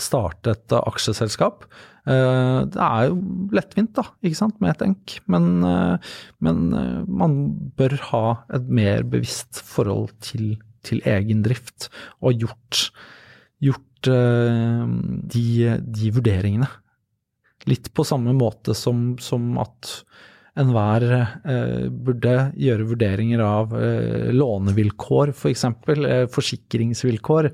starte 0.00 0.54
et 0.54 0.74
aksjeselskap. 0.76 1.66
Eh, 2.04 2.58
det 2.68 2.80
er 2.84 3.08
jo 3.08 3.16
lettvint, 3.56 3.94
da, 3.96 4.04
ikke 4.24 4.38
sant, 4.38 4.58
med 4.60 4.74
et 4.74 4.84
enk, 4.88 5.16
men, 5.30 5.48
eh, 5.64 6.12
men 6.44 6.62
eh, 6.76 7.00
man 7.08 7.36
bør 7.78 7.96
ha 8.10 8.24
et 8.56 8.68
mer 8.68 9.04
bevisst 9.08 9.60
forhold 9.64 10.12
til, 10.24 10.58
til 10.84 11.00
egen 11.08 11.44
drift, 11.46 11.88
og 12.20 12.44
gjort, 12.44 12.88
gjort 13.64 13.90
de, 14.04 15.42
de, 15.80 16.08
vurderingene. 16.12 16.66
Litt 17.70 17.88
på 17.96 18.04
samme 18.04 18.34
måte 18.36 18.74
som, 18.76 19.14
som 19.16 19.54
at 19.62 19.94
enhver 20.60 21.04
eh, 21.12 21.86
burde 21.90 22.34
gjøre 22.60 22.86
vurderinger 22.86 23.42
av 23.42 23.72
eh, 23.74 24.28
lånevilkår, 24.34 25.32
f.eks. 25.32 25.40
For 25.42 25.50
eksempel, 25.50 26.06
eh, 26.06 26.26
forsikringsvilkår. 26.30 27.48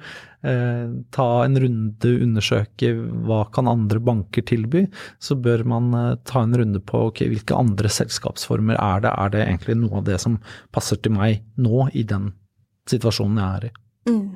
Eh, 0.51 0.83
ta 1.17 1.29
en 1.45 1.61
runde, 1.61 2.13
undersøke 2.27 2.93
hva 3.29 3.43
kan 3.55 3.71
andre 3.73 4.03
banker 4.05 4.45
tilby. 4.49 4.85
Så 5.19 5.39
bør 5.41 5.65
man 5.73 5.95
eh, 5.97 6.19
ta 6.29 6.45
en 6.45 6.57
runde 6.61 6.83
på 6.85 7.07
okay, 7.09 7.31
hvilke 7.33 7.57
andre 7.57 7.93
selskapsformer 7.93 8.77
er 8.81 9.07
det. 9.07 9.15
Er 9.17 9.33
det 9.33 9.47
egentlig 9.47 9.79
noe 9.81 10.03
av 10.03 10.07
det 10.11 10.21
som 10.21 10.37
passer 10.75 11.01
til 11.01 11.17
meg 11.17 11.41
nå, 11.57 11.89
i 11.97 12.05
den 12.05 12.35
situasjonen 12.91 13.41
jeg 13.41 13.57
er 13.57 13.69
i? 13.71 13.75
Mm. 14.11 14.29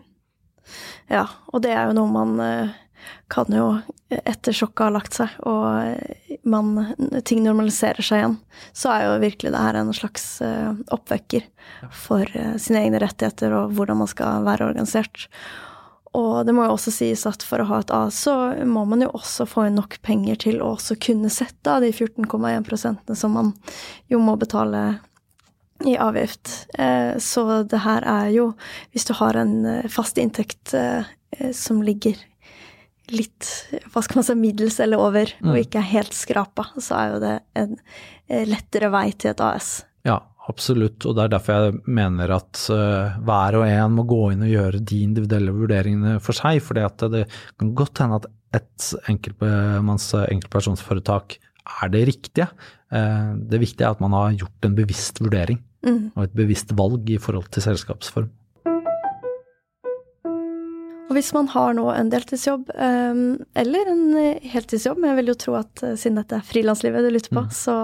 Ja, 1.12 1.26
og 1.52 1.60
det 1.64 1.74
er 1.76 1.90
jo 1.90 1.98
noe 2.00 2.12
man 2.12 2.40
eh, 2.40 2.80
kan 3.32 3.50
jo, 3.52 3.68
etter 4.08 4.54
sjokket 4.56 4.86
har 4.86 4.94
lagt 4.94 5.16
seg 5.16 5.32
og 5.48 5.96
man, 6.44 6.94
ting 7.24 7.42
normaliserer 7.44 8.04
seg 8.04 8.20
igjen, 8.20 8.38
så 8.76 8.92
er 8.92 9.04
jo 9.06 9.20
virkelig 9.22 9.52
det 9.54 9.62
her 9.66 9.78
en 9.78 9.92
slags 9.96 10.26
uh, 10.44 10.72
oppvekker 10.94 11.46
for 11.92 12.28
uh, 12.36 12.56
sine 12.60 12.84
egne 12.84 13.00
rettigheter 13.02 13.54
og 13.56 13.74
hvordan 13.76 14.02
man 14.02 14.10
skal 14.10 14.44
være 14.46 14.68
organisert. 14.68 15.28
Og 16.14 16.44
det 16.46 16.54
må 16.54 16.66
jo 16.66 16.76
også 16.76 16.92
sies 16.94 17.24
at 17.26 17.42
for 17.42 17.62
å 17.62 17.68
ha 17.72 17.80
et 17.82 17.94
A, 17.94 18.04
så 18.14 18.36
må 18.68 18.84
man 18.86 19.02
jo 19.02 19.10
også 19.16 19.48
få 19.50 19.66
inn 19.68 19.80
nok 19.80 19.98
penger 20.06 20.38
til 20.46 20.60
å 20.62 20.74
også 20.76 20.98
kunne 21.02 21.32
sette 21.32 21.72
av 21.72 21.82
de 21.82 21.90
14,1 21.90 23.16
som 23.18 23.34
man 23.34 23.50
jo 24.12 24.20
må 24.22 24.36
betale 24.38 25.00
i 25.82 25.96
avgift. 25.98 26.68
Eh, 26.78 27.16
så 27.18 27.64
det 27.66 27.82
her 27.82 28.06
er 28.06 28.28
jo 28.30 28.44
Hvis 28.94 29.08
du 29.08 29.12
har 29.18 29.34
en 29.34 29.82
fast 29.90 30.20
inntekt 30.22 30.70
som 31.50 31.82
ligger 31.82 32.14
litt 33.12 33.48
hva 33.92 34.02
skal 34.04 34.20
man 34.20 34.26
si, 34.26 34.36
middels 34.38 34.78
eller 34.82 35.00
over, 35.02 35.32
mm. 35.40 35.50
og 35.50 35.58
ikke 35.60 35.80
er 35.80 35.90
helt 35.90 36.16
skrapa, 36.16 36.68
så 36.80 37.00
er 37.00 37.10
jo 37.12 37.18
det 37.24 37.34
en 37.60 37.74
eh, 37.76 38.46
lettere 38.48 38.90
vei 38.94 39.08
til 39.12 39.34
et 39.34 39.42
AS. 39.44 39.72
Ja, 40.04 40.18
absolutt, 40.48 41.04
og 41.08 41.16
det 41.16 41.26
er 41.26 41.34
derfor 41.34 41.66
jeg 41.66 41.80
mener 42.00 42.34
at 42.36 42.60
uh, 42.72 43.16
hver 43.24 43.58
og 43.60 43.66
en 43.66 43.96
må 43.96 44.06
gå 44.08 44.20
inn 44.34 44.44
og 44.44 44.52
gjøre 44.52 44.82
de 44.84 45.00
individuelle 45.06 45.54
vurderingene 45.56 46.18
for 46.24 46.36
seg. 46.36 46.60
For 46.64 46.76
det 46.76 47.24
kan 47.60 47.74
godt 47.76 48.04
hende 48.04 48.20
at 48.20 48.30
et 48.54 48.90
enkeltmanns 49.10 50.10
enkeltpersonsforetak 50.20 51.38
er 51.82 51.92
det 51.92 52.04
riktige. 52.10 52.48
Uh, 52.92 53.32
det 53.40 53.62
viktige 53.64 53.88
er 53.88 53.96
at 53.96 54.04
man 54.04 54.16
har 54.16 54.36
gjort 54.44 54.68
en 54.68 54.76
bevisst 54.76 55.20
vurdering 55.24 55.60
mm. 55.84 56.12
og 56.14 56.26
et 56.26 56.36
bevisst 56.36 56.76
valg 56.76 57.08
i 57.10 57.20
forhold 57.20 57.48
til 57.54 57.64
selskapsform. 57.64 58.28
Og 61.14 61.18
hvis 61.20 61.30
man 61.30 61.46
har 61.52 61.76
nå 61.78 61.84
en 61.94 62.08
deltidsjobb, 62.10 62.72
um, 62.74 63.18
eller 63.54 63.86
en 63.86 64.16
eh, 64.18 64.46
heltidsjobb, 64.50 64.98
men 64.98 65.12
jeg 65.12 65.18
vil 65.20 65.28
jo 65.30 65.36
tro 65.44 65.52
at 65.60 65.82
uh, 65.86 65.92
siden 65.94 66.18
dette 66.18 66.40
er 66.40 66.48
frilanslivet 66.48 67.06
du 67.06 67.10
lytter 67.14 67.30
på, 67.30 67.44
mm. 67.44 67.52
så 67.54 67.76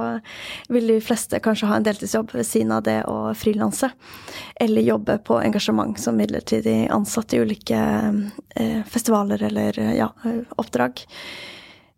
vil 0.75 0.90
de 0.90 0.97
fleste 0.99 1.38
kanskje 1.38 1.69
ha 1.71 1.79
en 1.79 1.87
deltidsjobb 1.87 2.35
ved 2.35 2.49
siden 2.49 2.75
av 2.75 2.83
det 2.88 2.97
å 3.07 3.31
frilanse. 3.38 3.93
Eller 4.59 4.83
jobbe 4.83 5.21
på 5.23 5.38
engasjement 5.45 5.95
som 6.03 6.19
midlertidig 6.19 6.75
ansatt 6.90 7.38
i 7.38 7.45
ulike 7.45 7.79
uh, 7.79 8.83
festivaler 8.90 9.47
eller 9.47 9.79
ja, 9.95 10.11
oppdrag. 10.59 11.07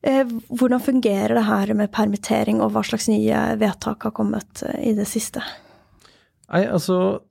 Hvordan 0.03 0.85
fungerer 0.85 1.39
det 1.39 1.49
her 1.49 1.73
med 1.79 1.95
permittering, 1.97 2.61
og 2.61 2.75
hva 2.75 2.85
slags 2.85 3.09
nye 3.09 3.55
vedtak 3.57 4.05
har 4.05 4.13
kommet 4.13 4.67
i 4.83 4.93
det 4.99 5.09
siste? 5.09 5.41
Nei, 6.51 6.67
altså 6.67 7.23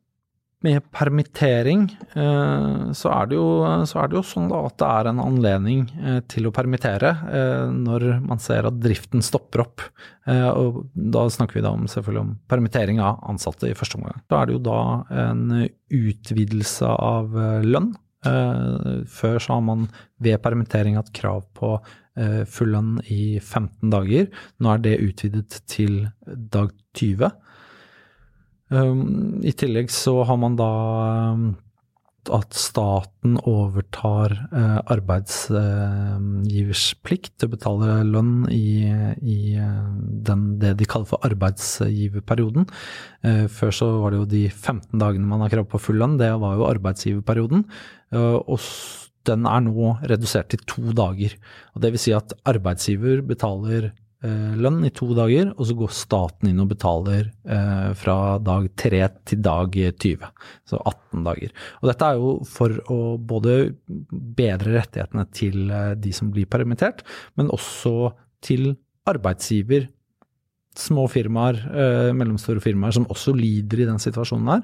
med 0.62 0.84
permittering 0.94 1.88
eh, 2.14 2.92
så 2.94 3.12
er, 3.14 3.34
jo, 3.34 3.46
så, 3.90 4.02
er 4.02 4.12
det 4.12 4.18
jo, 4.20 4.24
sånn 4.26 4.52
at 4.54 4.78
det 4.78 4.90
er 4.90 5.10
en 5.10 5.22
anledning 5.24 5.88
eh, 5.98 6.20
til 6.30 6.48
å 6.48 6.54
permittere 6.54 7.16
eh, 7.34 7.72
når 7.74 8.06
man 8.22 8.42
ser 8.42 8.70
at 8.70 8.78
driften 8.82 9.26
stopper 9.26 9.66
opp. 9.66 9.88
Og 10.22 10.84
da 10.94 11.24
snakker 11.34 11.58
vi 11.58 11.64
da 11.66 11.72
om, 11.74 11.88
selvfølgelig 11.90 12.22
om 12.22 12.34
permittering 12.52 13.00
av 13.02 13.24
ansatte 13.32 13.72
i 13.72 13.76
første 13.76 13.98
omgang. 13.98 14.20
Da 14.30 14.38
er 14.38 14.48
det 14.48 14.54
jo 14.54 14.62
da 14.68 14.82
en 15.18 15.42
utvidelse 15.98 16.92
av 16.94 17.34
lønn. 17.66 17.90
Før 18.22 19.42
så 19.42 19.58
har 19.58 19.64
man 19.66 19.88
ved 20.22 20.38
permittering 20.46 21.00
hatt 21.00 21.10
krav 21.18 21.42
på 21.58 21.74
full 22.54 22.72
lønn 22.76 22.94
i 23.10 23.40
15 23.42 23.90
dager. 23.92 24.30
Nå 24.62 24.76
er 24.76 24.86
det 24.86 24.94
utvidet 25.08 25.64
til 25.74 26.04
dag 26.54 26.70
20. 27.02 27.34
Um, 28.72 29.42
I 29.44 29.52
tillegg 29.52 29.92
så 29.92 30.22
har 30.28 30.38
man 30.40 30.56
da 30.60 30.72
um, 31.36 31.44
at 32.32 32.54
staten 32.56 33.36
overtar 33.50 34.36
uh, 34.54 34.80
arbeidsgivers 34.94 36.84
plikt 37.04 37.34
til 37.36 37.50
å 37.50 37.54
betale 37.56 37.98
lønn 38.08 38.46
i, 38.54 38.86
i 39.20 39.40
uh, 39.58 39.90
den, 40.28 40.46
det 40.62 40.76
de 40.80 40.88
kaller 40.88 41.10
for 41.10 41.28
arbeidsgiverperioden. 41.28 42.70
Uh, 43.26 43.46
før 43.52 43.76
så 43.76 43.90
var 44.06 44.14
det 44.14 44.22
jo 44.22 44.30
de 44.38 44.46
15 44.48 45.02
dagene 45.02 45.28
man 45.28 45.44
har 45.44 45.52
krav 45.52 45.68
på 45.72 45.82
full 45.90 46.00
lønn, 46.00 46.20
det 46.22 46.32
var 46.40 46.60
jo 46.60 46.70
arbeidsgiverperioden. 46.70 47.66
og 48.16 48.60
den 49.28 49.46
er 49.46 49.62
nå 49.62 49.98
redusert 50.10 50.50
til 50.50 50.64
to 50.66 50.94
dager. 50.98 51.36
Og 51.76 51.84
det 51.84 51.92
vil 51.94 52.02
si 52.02 52.14
at 52.16 52.34
arbeidsgiver 52.50 53.22
betaler 53.26 53.92
Eh, 53.92 54.11
lønn 54.22 54.84
i 54.86 54.92
to 54.94 55.08
dager, 55.18 55.50
og 55.56 55.66
så 55.66 55.76
går 55.78 55.94
staten 55.98 56.52
inn 56.52 56.62
og 56.62 56.70
betaler 56.70 57.32
eh, 57.42 57.88
fra 57.98 58.38
dag 58.44 58.68
3 58.78 59.00
til 59.32 59.42
dag 59.42 59.74
20. 59.74 60.28
Så 60.70 60.78
18 60.78 61.26
dager. 61.26 61.56
Og 61.82 61.90
dette 61.90 62.10
er 62.10 62.20
jo 62.22 62.36
for 62.46 62.76
å 62.94 63.00
både 63.18 63.56
bedre 64.12 64.78
rettighetene 64.78 65.26
til 65.34 65.74
eh, 65.74 65.96
de 65.98 66.14
som 66.14 66.30
blir 66.34 66.50
permittert, 66.52 67.02
men 67.40 67.50
også 67.50 68.14
til 68.46 68.76
arbeidsgiver. 69.10 69.90
Små 70.78 71.04
firmaer, 71.12 71.58
eh, 71.68 72.14
mellomstore 72.16 72.62
firmaer 72.64 72.94
som 72.96 73.10
også 73.12 73.34
lider 73.36 73.82
i 73.82 73.90
den 73.90 74.00
situasjonen 74.00 74.54
her. 74.54 74.62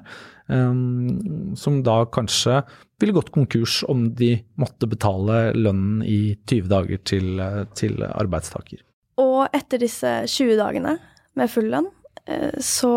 Eh, 0.54 1.54
som 1.58 1.82
da 1.82 2.04
kanskje 2.06 2.62
ville 2.98 3.14
gått 3.14 3.34
konkurs 3.34 3.82
om 3.90 4.08
de 4.14 4.36
måtte 4.56 4.88
betale 4.88 5.48
lønnen 5.58 6.04
i 6.06 6.36
20 6.46 6.70
dager 6.70 7.02
til, 7.04 7.40
eh, 7.40 7.64
til 7.74 8.02
arbeidstaker. 8.06 8.86
Og 9.18 9.48
etter 9.54 9.82
disse 9.82 10.10
20 10.30 10.56
dagene 10.60 10.96
med 11.38 11.50
full 11.50 11.68
lønn, 11.72 11.90
eh, 12.26 12.54
så 12.62 12.92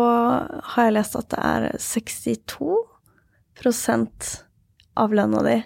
har 0.74 0.88
jeg 0.88 0.96
lest 0.98 1.18
at 1.18 1.30
det 1.34 1.42
er 1.42 1.68
62 1.82 2.72
av 5.02 5.14
lønna 5.14 5.42
di 5.46 5.58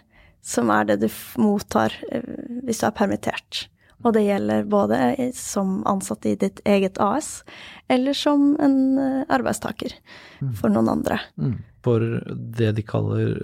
som 0.47 0.71
er 0.71 0.85
det 0.87 1.01
du 1.03 1.09
mottar 1.43 1.95
eh, 2.13 2.23
hvis 2.65 2.81
du 2.81 2.87
er 2.89 2.97
permittert. 2.97 3.67
Og 4.05 4.13
det 4.15 4.27
gjelder 4.27 4.67
både 4.69 4.99
som 5.35 5.81
ansatt 5.89 6.27
i 6.29 6.37
ditt 6.39 6.61
eget 6.69 7.01
AS, 7.03 7.41
eller 7.89 8.17
som 8.17 8.53
en 8.63 8.99
eh, 9.01 9.23
arbeidstaker 9.33 9.97
mm. 10.41 10.53
for 10.61 10.73
noen 10.73 10.93
andre. 10.99 11.21
Mm. 11.41 11.57
For 11.85 12.03
det 12.59 12.73
de 12.77 12.83
kaller 12.87 13.37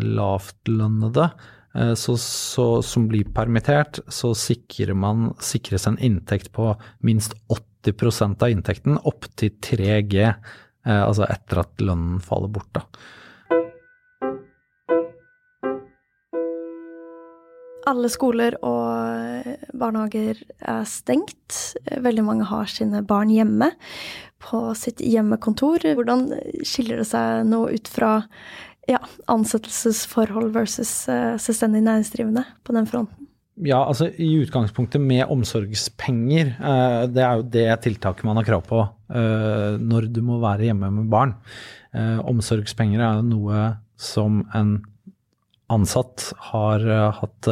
lavtlønnede, 0.00 1.28
så, 1.74 2.14
så, 2.20 2.82
som 2.86 3.08
blir 3.10 3.26
permittert, 3.34 3.98
så 4.08 4.30
sikrer 4.38 4.94
man, 4.94 5.32
sikres 5.42 5.88
en 5.90 5.98
inntekt 5.98 6.52
på 6.54 6.70
minst 7.02 7.34
80% 7.50 8.42
av 8.42 8.54
inntekten 8.54 9.00
opp 9.02 9.26
til 9.34 9.56
3G, 9.58 10.22
eh, 10.22 11.02
altså 11.02 11.26
etter 11.26 11.64
at 11.64 11.82
lønnen 11.82 12.22
faller 12.22 12.52
bort. 12.54 12.70
da. 12.78 12.86
Alle 17.84 18.08
skoler 18.08 18.54
og 18.64 19.48
barnehager 19.76 20.38
er 20.64 20.86
stengt. 20.88 21.74
Veldig 21.84 22.22
mange 22.24 22.46
har 22.48 22.70
sine 22.70 23.02
barn 23.04 23.28
hjemme 23.28 23.74
på 24.40 24.60
sitt 24.78 25.02
hjemmekontor. 25.04 25.84
Hvordan 25.98 26.30
skiller 26.64 27.02
det 27.02 27.08
seg 27.10 27.44
nå 27.50 27.66
ut 27.74 27.90
fra 27.90 28.14
ja, 28.90 29.00
ansettelsesforhold 29.30 30.52
versus 30.54 30.92
uh, 31.08 31.34
selvstendig 31.40 31.82
næringsdrivende 31.84 32.44
på 32.64 32.74
den 32.76 32.88
fronten? 32.88 33.28
Ja, 33.64 33.84
altså 33.86 34.08
i 34.18 34.32
utgangspunktet 34.42 35.00
med 35.00 35.30
omsorgspenger. 35.30 36.56
Uh, 36.58 37.04
det 37.10 37.22
er 37.22 37.38
jo 37.38 37.46
det 37.56 37.68
tiltaket 37.86 38.26
man 38.26 38.40
har 38.40 38.48
krav 38.48 38.64
på 38.66 38.82
uh, 38.82 39.76
når 39.78 40.10
du 40.12 40.20
må 40.26 40.40
være 40.42 40.70
hjemme 40.70 40.90
med 40.98 41.08
barn. 41.12 41.38
Omsorgspenger 41.94 42.98
er 43.06 43.20
noe 43.22 43.68
som 43.94 44.40
en 44.58 44.80
ansatt 45.70 46.24
har 46.50 46.82
hatt 47.20 47.48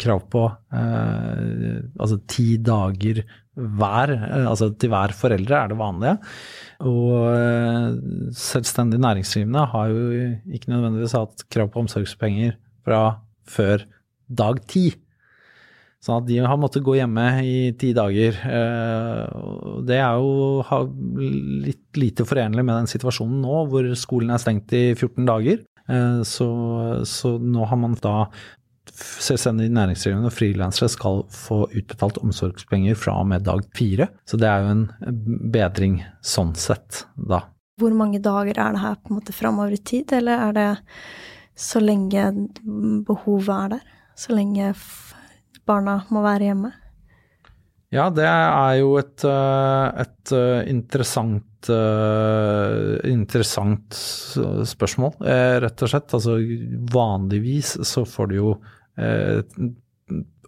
krav 0.00 0.22
på 0.32 0.46
altså 0.72 2.16
ti 2.24 2.54
dager 2.64 3.20
hver, 3.56 4.14
altså 4.48 4.70
til 4.80 4.92
hver 4.92 5.12
foreldre 5.16 5.58
er 5.58 5.72
det 5.72 5.78
vanlige. 5.80 6.16
Og 6.88 8.32
selvstendig 8.38 9.00
næringsdrivende 9.02 9.66
har 9.74 9.92
jo 9.92 10.04
ikke 10.56 10.72
nødvendigvis 10.72 11.16
hatt 11.18 11.44
krav 11.52 11.68
på 11.72 11.82
omsorgspenger 11.84 12.56
fra 12.86 13.02
før 13.48 13.84
dag 14.32 14.62
ti. 14.70 14.88
Sånn 16.02 16.18
at 16.18 16.26
de 16.26 16.40
har 16.42 16.58
måttet 16.58 16.82
gå 16.82 16.96
hjemme 16.98 17.24
i 17.46 17.58
ti 17.78 17.92
dager. 17.94 18.38
Det 19.86 19.98
er 20.00 20.16
jo 20.18 20.64
litt 21.62 22.00
lite 22.00 22.26
forenlig 22.26 22.64
med 22.66 22.80
den 22.80 22.90
situasjonen 22.90 23.44
nå, 23.44 23.60
hvor 23.70 23.86
skolen 23.98 24.32
er 24.34 24.42
stengt 24.42 24.74
i 24.74 24.96
14 24.96 25.28
dager. 25.28 25.62
Så, 26.26 26.48
så 27.06 27.36
nå 27.38 27.68
har 27.70 27.78
man 27.78 27.94
da 28.02 28.16
selvstendig 28.92 29.68
næringsdrivende 29.72 30.28
og 30.30 30.34
frilansere 30.34 30.90
skal 30.90 31.22
få 31.32 31.64
utbetalt 31.70 32.18
omsorgspenger 32.22 32.98
fra 32.98 33.18
og 33.20 33.28
med 33.30 33.46
dag 33.46 33.62
fire. 33.76 34.08
Så 34.28 34.38
det 34.40 34.48
er 34.48 34.64
jo 34.64 34.74
en 34.74 34.84
bedring 35.54 36.00
sånn 36.24 36.54
sett, 36.58 37.04
da. 37.16 37.44
Hvor 37.80 37.94
mange 37.96 38.20
dager 38.22 38.58
er 38.58 38.74
det 38.74 38.82
her 38.82 38.98
på 39.00 39.10
en 39.10 39.18
måte 39.18 39.34
framover 39.34 39.74
i 39.74 39.80
tid, 39.80 40.12
eller 40.12 40.48
er 40.48 40.58
det 40.58 40.68
så 41.58 41.80
lenge 41.82 42.28
behovet 43.06 43.54
er 43.56 43.74
der? 43.76 43.88
Så 44.18 44.36
lenge 44.36 44.72
barna 45.66 46.02
må 46.12 46.22
være 46.24 46.50
hjemme? 46.50 46.72
Ja, 47.92 48.08
det 48.12 48.24
er 48.24 48.76
jo 48.80 48.94
et, 49.00 49.24
eh, 49.28 50.02
et 50.04 50.32
eh, 50.32 50.68
eh, 51.70 52.96
interessant 53.10 53.94
spørsmål, 54.72 55.14
rett 55.62 55.84
og 55.84 55.92
slett. 55.92 56.16
Altså 56.18 56.38
vanligvis 56.94 57.76
så 57.86 58.06
får 58.08 58.32
du 58.32 58.36
jo 58.38 58.56
eh, 58.98 59.42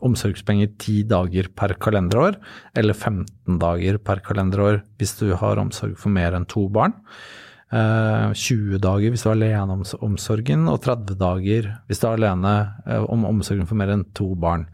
omsorgspenger 0.05 0.75
ti 0.81 1.03
dager 1.09 1.49
per 1.57 1.77
kalenderår, 1.81 2.37
eller 2.77 2.97
15 2.97 3.61
dager 3.63 4.01
per 4.03 4.21
kalenderår 4.25 4.83
hvis 4.99 5.17
du 5.21 5.31
har 5.39 5.63
omsorg 5.63 5.97
for 6.01 6.15
mer 6.15 6.37
enn 6.37 6.49
to 6.51 6.67
barn. 6.73 6.97
20 7.75 8.75
eh, 8.77 8.79
dager 8.79 9.11
hvis 9.11 9.25
du 9.25 9.31
er 9.31 9.35
alene 9.35 9.75
om 9.75 9.83
omsorgen, 10.07 10.69
og 10.71 10.83
30 10.85 11.19
dager 11.19 11.71
hvis 11.89 12.03
du 12.03 12.07
er 12.07 12.19
alene 12.19 12.55
eh, 12.87 13.03
om 13.11 13.25
omsorgen 13.27 13.67
for 13.67 13.79
mer 13.81 13.91
enn 13.95 14.05
to 14.15 14.31
barn. 14.39 14.69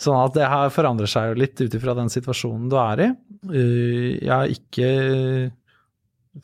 Sånn 0.00 0.18
at 0.18 0.34
det 0.34 0.48
her 0.50 0.72
forandrer 0.74 1.10
seg 1.10 1.30
jo 1.30 1.40
litt 1.44 1.60
ut 1.60 1.76
ifra 1.78 1.94
den 1.98 2.10
situasjonen 2.10 2.70
du 2.72 2.78
er 2.80 3.04
i. 3.04 3.10
Eh, 3.52 4.08
jeg 4.24 4.34
er 4.40 4.56
ikke 4.56 4.90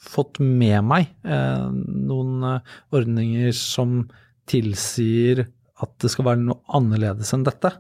fått 0.03 0.40
med 0.40 0.78
meg 0.86 1.12
noen 1.24 2.47
ordninger 2.94 3.53
som 3.57 4.03
tilsier 4.47 5.47
at 5.82 5.92
det 6.03 6.11
skal 6.12 6.30
være 6.30 6.44
noe 6.44 6.62
annerledes 6.78 7.32
enn 7.36 7.44
dette 7.47 7.72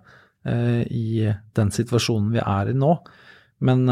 i 0.46 1.26
den 1.58 1.72
situasjonen 1.74 2.28
vi 2.34 2.42
er 2.42 2.70
i 2.70 2.76
nå. 2.76 2.92
Men 3.66 3.86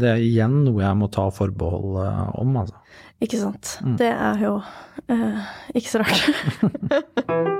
det 0.00 0.08
er 0.08 0.24
igjen 0.24 0.62
noe 0.64 0.82
jeg 0.82 0.98
må 0.98 1.10
ta 1.12 1.28
forbehold 1.34 2.00
om, 2.40 2.56
altså. 2.62 2.80
Ikke 3.20 3.40
sant. 3.42 3.76
Mm. 3.84 3.96
Det 4.00 4.08
er 4.08 4.44
jo 4.46 4.54
eh, 5.12 5.48
ikke 5.76 5.92
så 5.92 6.04
rart. 6.04 7.56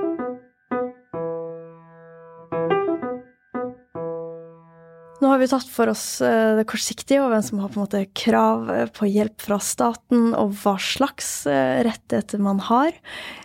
Nå 5.21 5.29
har 5.29 5.37
vi 5.37 5.47
tatt 5.51 5.67
for 5.69 5.91
oss 5.91 6.05
eh, 6.25 6.55
det 6.57 6.65
kortsiktige, 6.69 7.19
og 7.21 7.29
hvem 7.29 7.43
som 7.45 7.59
har 7.61 7.69
på 7.69 7.77
en 7.77 7.83
måte 7.83 7.99
krav 8.17 8.71
eh, 8.73 8.87
på 8.89 9.05
hjelp 9.05 9.43
fra 9.43 9.59
staten, 9.61 10.31
og 10.33 10.55
hva 10.63 10.73
slags 10.81 11.45
eh, 11.45 11.83
rettigheter 11.85 12.41
man 12.41 12.57
har. 12.65 12.97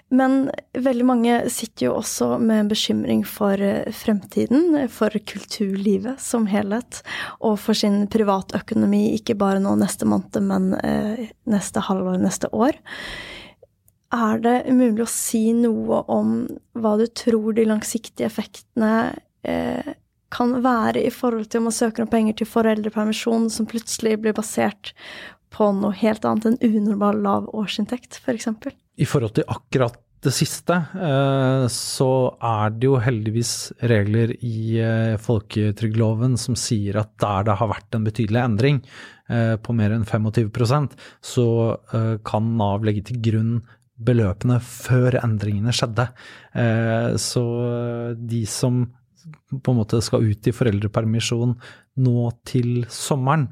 Men 0.08 0.46
veldig 0.72 1.04
mange 1.04 1.34
sitter 1.52 1.90
jo 1.90 1.98
også 1.98 2.30
med 2.40 2.62
en 2.62 2.70
bekymring 2.70 3.26
for 3.28 3.60
fremtiden, 3.92 4.86
for 4.88 5.12
kulturlivet 5.28 6.22
som 6.22 6.46
helhet, 6.48 7.02
og 7.44 7.58
for 7.60 7.76
sin 7.76 8.06
privatøkonomi, 8.08 9.10
ikke 9.18 9.36
bare 9.36 9.60
nå 9.60 9.74
neste 9.76 10.08
måned, 10.08 10.38
men 10.46 10.70
neste 11.50 11.82
halvår, 11.88 12.22
neste 12.22 12.48
år. 12.54 12.78
Er 14.14 14.40
det 14.40 14.56
umulig 14.70 15.04
å 15.04 15.10
si 15.10 15.50
noe 15.58 16.04
om 16.12 16.38
hva 16.78 16.94
du 17.00 17.08
tror 17.10 17.56
de 17.56 17.66
langsiktige 17.66 18.30
effektene 18.30 18.92
eh, 19.42 19.94
kan 20.34 20.56
være 20.64 21.04
i 21.06 21.12
forhold 21.14 21.50
til 21.50 21.62
om 21.62 21.68
man 21.70 21.76
søker 21.76 22.04
om 22.04 22.10
penger 22.10 22.38
til 22.40 22.50
foreldrepermisjon 22.50 23.50
som 23.52 23.68
plutselig 23.70 24.16
blir 24.22 24.34
basert 24.36 24.94
på 25.54 25.70
noe 25.76 25.94
helt 25.96 26.26
annet 26.28 26.50
enn 26.50 26.58
unormal 26.66 27.22
lav 27.22 27.46
årsinntekt, 27.56 28.18
f.eks. 28.20 28.50
For 28.62 28.74
I 28.74 29.08
forhold 29.08 29.36
til 29.38 29.46
akkurat 29.48 30.00
det 30.26 30.32
siste, 30.34 30.74
eh, 30.96 31.66
så 31.70 32.10
er 32.42 32.74
det 32.74 32.88
jo 32.88 32.98
heldigvis 33.02 33.52
regler 33.90 34.32
i 34.40 34.78
eh, 34.82 35.14
folketrygdloven 35.22 36.36
som 36.40 36.56
sier 36.58 36.98
at 37.02 37.12
der 37.22 37.46
det 37.46 37.58
har 37.60 37.70
vært 37.70 37.96
en 37.96 38.06
betydelig 38.08 38.42
endring 38.42 38.80
eh, 39.30 39.54
på 39.60 39.76
mer 39.76 39.94
enn 39.94 40.06
25% 40.08 40.96
så 41.24 41.48
kan 42.26 42.52
Nav 42.58 42.84
legge 42.86 43.04
til 43.10 43.20
grunn 43.22 43.56
beløpene 43.96 44.58
før 44.60 45.16
endringene 45.22 45.72
skjedde. 45.72 46.04
Så 47.20 47.44
de 48.16 48.42
som 48.50 48.82
på 49.50 49.72
en 49.72 49.80
måte 49.80 50.02
skal 50.04 50.26
ut 50.26 50.48
i 50.48 50.54
foreldrepermisjon 50.54 51.56
nå 52.04 52.30
til 52.48 52.84
sommeren, 52.92 53.48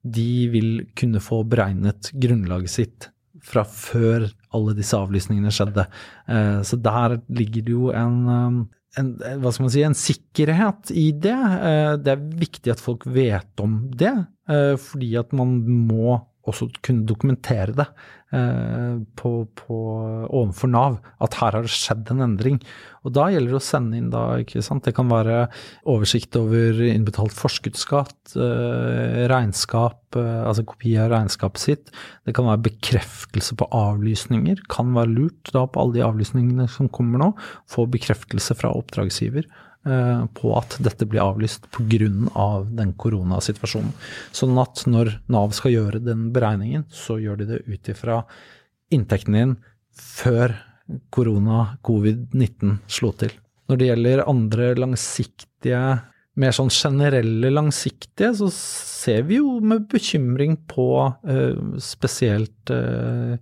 de 0.00 0.48
vil 0.52 0.70
kunne 0.96 1.20
få 1.20 1.42
beregnet 1.48 2.12
grunnlaget 2.16 2.72
sitt 2.72 3.10
fra 3.44 3.64
før 3.64 4.28
alle 4.56 4.74
disse 4.76 4.96
avlysningene 4.96 5.52
skjedde. 5.54 5.86
Eh, 6.28 6.60
så 6.66 6.78
der 6.80 7.18
ligger 7.32 7.66
det 7.66 7.74
jo 7.74 7.90
en, 7.96 8.18
um, 8.28 8.58
en, 9.00 9.12
hva 9.40 9.52
skal 9.52 9.66
man 9.66 9.74
si, 9.74 9.84
en 9.86 9.96
sikkerhet 9.96 10.92
i 10.92 11.10
det. 11.12 11.36
Eh, 11.36 11.92
det 12.00 12.14
er 12.14 12.26
viktig 12.42 12.74
at 12.74 12.82
folk 12.82 13.06
vet 13.08 13.64
om 13.64 13.80
det, 13.96 14.12
eh, 14.50 14.74
fordi 14.80 15.14
at 15.20 15.32
man 15.36 15.58
må 15.88 16.18
også 16.48 16.70
kunne 16.84 17.04
dokumentere 17.08 17.74
det 17.76 17.86
eh, 18.32 18.96
på, 19.18 19.32
på, 19.58 19.78
overfor 20.24 20.70
Nav, 20.72 20.98
at 21.20 21.36
her 21.40 21.56
har 21.56 21.66
det 21.66 21.72
skjedd 21.74 22.10
en 22.14 22.24
endring. 22.24 22.58
Og 23.04 23.14
da 23.16 23.26
gjelder 23.32 23.54
det 23.54 23.60
å 23.60 23.64
sende 23.64 23.98
inn 24.00 24.08
da, 24.12 24.24
ikke 24.40 24.62
sant. 24.64 24.86
Det 24.86 24.94
kan 24.96 25.10
være 25.12 25.42
oversikt 25.90 26.36
over 26.40 26.80
innbetalt 26.86 27.36
forskuddsskatt, 27.36 28.34
eh, 28.40 29.22
regnskap, 29.30 30.00
eh, 30.16 30.42
altså 30.48 30.64
kopi 30.68 30.96
av 31.00 31.12
regnskapet 31.12 31.64
sitt. 31.64 31.94
Det 32.24 32.36
kan 32.36 32.48
være 32.48 32.64
bekreftelse 32.70 33.56
på 33.60 33.68
avlysninger. 33.76 34.64
Kan 34.72 34.94
være 34.96 35.12
lurt 35.12 35.52
da 35.52 35.66
på 35.68 35.84
alle 35.84 35.98
de 36.00 36.06
avlysningene 36.08 36.68
som 36.72 36.88
kommer 36.92 37.20
nå, 37.20 37.34
få 37.70 37.88
bekreftelse 37.90 38.56
fra 38.56 38.72
oppdragsgiver 38.76 39.48
på 39.80 40.50
at 40.58 40.74
dette 40.84 41.06
blir 41.08 41.22
avlyst 41.24 41.64
pga. 41.72 42.08
den 42.68 42.90
koronasituasjonen. 43.00 43.94
Sånn 44.28 44.58
at 44.60 44.82
når 44.84 45.14
Nav 45.32 45.54
skal 45.56 45.72
gjøre 45.72 46.02
den 46.04 46.26
beregningen, 46.34 46.84
så 46.92 47.16
gjør 47.16 47.40
de 47.40 47.46
det 47.48 47.60
ut 47.64 47.88
ifra 47.88 48.18
inntekten 48.92 49.38
din 49.38 49.54
før 49.96 50.52
korona, 51.14 51.76
covid-19, 51.86 52.80
slo 52.90 53.12
til. 53.18 53.32
Når 53.70 53.78
det 53.78 53.90
gjelder 53.90 54.24
andre 54.28 54.72
langsiktige, 54.78 55.82
mer 56.40 56.54
sånn 56.56 56.72
generelle 56.72 57.50
langsiktige, 57.52 58.32
så 58.38 58.48
ser 58.54 59.24
vi 59.28 59.38
jo 59.38 59.58
med 59.62 59.86
bekymring 59.90 60.56
på 60.70 60.88
uh, 61.06 61.78
spesielt 61.82 62.72
uh, 62.74 63.36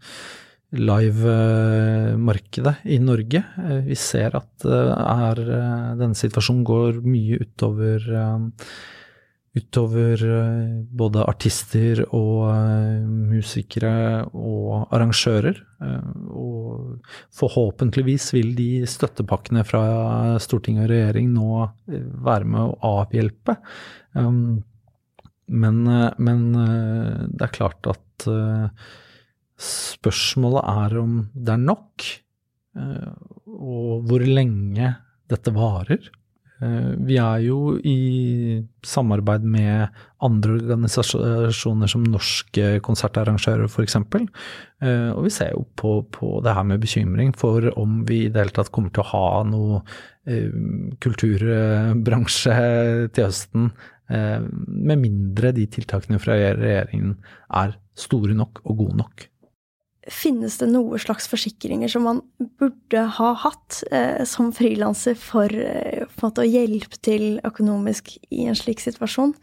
live-markedet 0.77 2.75
i 2.85 2.99
Norge. 3.01 3.41
Eh, 3.59 3.81
vi 3.87 3.97
ser 3.97 4.37
at 4.37 4.65
er, 4.69 5.41
eh, 5.41 5.97
denne 5.97 6.15
situasjonen 6.15 6.65
går 6.65 7.01
mye 7.05 7.39
utover, 7.41 7.99
eh, 8.13 8.39
utover 9.57 10.17
både 10.93 11.25
artister 11.27 12.05
og 12.15 12.53
musikere 13.33 14.29
og 14.33 14.89
arrangører. 14.93 15.57
Og 16.31 17.01
forhåpentligvis 17.35 18.33
vil 18.35 18.55
de 18.55 18.87
støttepakkene 18.87 19.65
fra 19.67 20.39
storting 20.39 20.79
og 20.79 20.89
regjering 20.91 21.33
nå 21.33 21.73
være 21.89 22.45
med 22.45 22.61
å 22.61 22.79
avhjelpe. 23.01 23.57
Men, 25.49 25.83
men 26.19 26.53
det 27.33 27.43
er 27.43 27.57
klart 27.57 27.83
at 27.91 28.29
Spørsmålet 29.59 30.63
er 30.71 31.01
om 31.01 31.19
det 31.35 31.57
er 31.57 31.65
nok, 31.65 32.07
eh, 32.79 33.11
og 33.51 34.07
hvor 34.07 34.23
lenge 34.23 34.93
dette 35.29 35.51
varer. 35.55 36.05
Eh, 36.63 36.93
vi 37.09 37.17
er 37.19 37.43
jo 37.43 37.75
i 37.83 38.63
samarbeid 38.87 39.43
med 39.43 39.97
andre 40.23 40.55
organisasjoner 40.61 41.91
som 41.91 42.07
Norske 42.07 42.79
konsertarrangører 42.87 43.67
f.eks. 43.67 43.99
Eh, 43.99 45.11
og 45.11 45.27
vi 45.27 45.33
ser 45.35 45.51
jo 45.57 45.65
på, 45.75 45.97
på, 46.15 46.39
det 46.47 46.55
her 46.55 46.67
med 46.71 46.83
bekymring 46.83 47.35
for 47.35 47.67
om 47.75 48.05
vi 48.07 48.25
i 48.27 48.31
det 48.31 48.45
hele 48.45 48.55
tatt 48.55 48.71
kommer 48.71 48.95
til 48.95 49.03
å 49.03 49.11
ha 49.11 49.43
noe 49.49 49.83
kulturbransje 51.01 52.57
til 53.17 53.25
høsten, 53.25 53.71
med 54.13 55.01
mindre 55.01 55.55
de 55.57 55.65
tiltakene 55.73 56.21
fra 56.21 56.37
regjeringen 56.37 57.15
er 57.57 57.73
store 57.97 58.37
nok 58.37 58.61
og 58.67 58.83
gode 58.83 58.99
nok 59.01 59.25
Finnes 60.09 60.57
det 60.57 60.71
noe 60.71 60.97
slags 61.01 61.27
forsikringer 61.29 61.91
som 61.93 62.07
man 62.07 62.21
burde 62.61 63.03
ha 63.19 63.33
hatt 63.43 63.83
eh, 63.93 64.25
som 64.29 64.49
frilanser 64.57 65.19
for 65.21 65.53
eh, 65.53 66.07
å 66.09 66.47
hjelpe 66.47 66.97
til 67.05 67.37
økonomisk 67.45 68.15
i 68.33 68.47
en 68.49 68.57
slik 68.57 68.81
situasjon? 68.81 69.35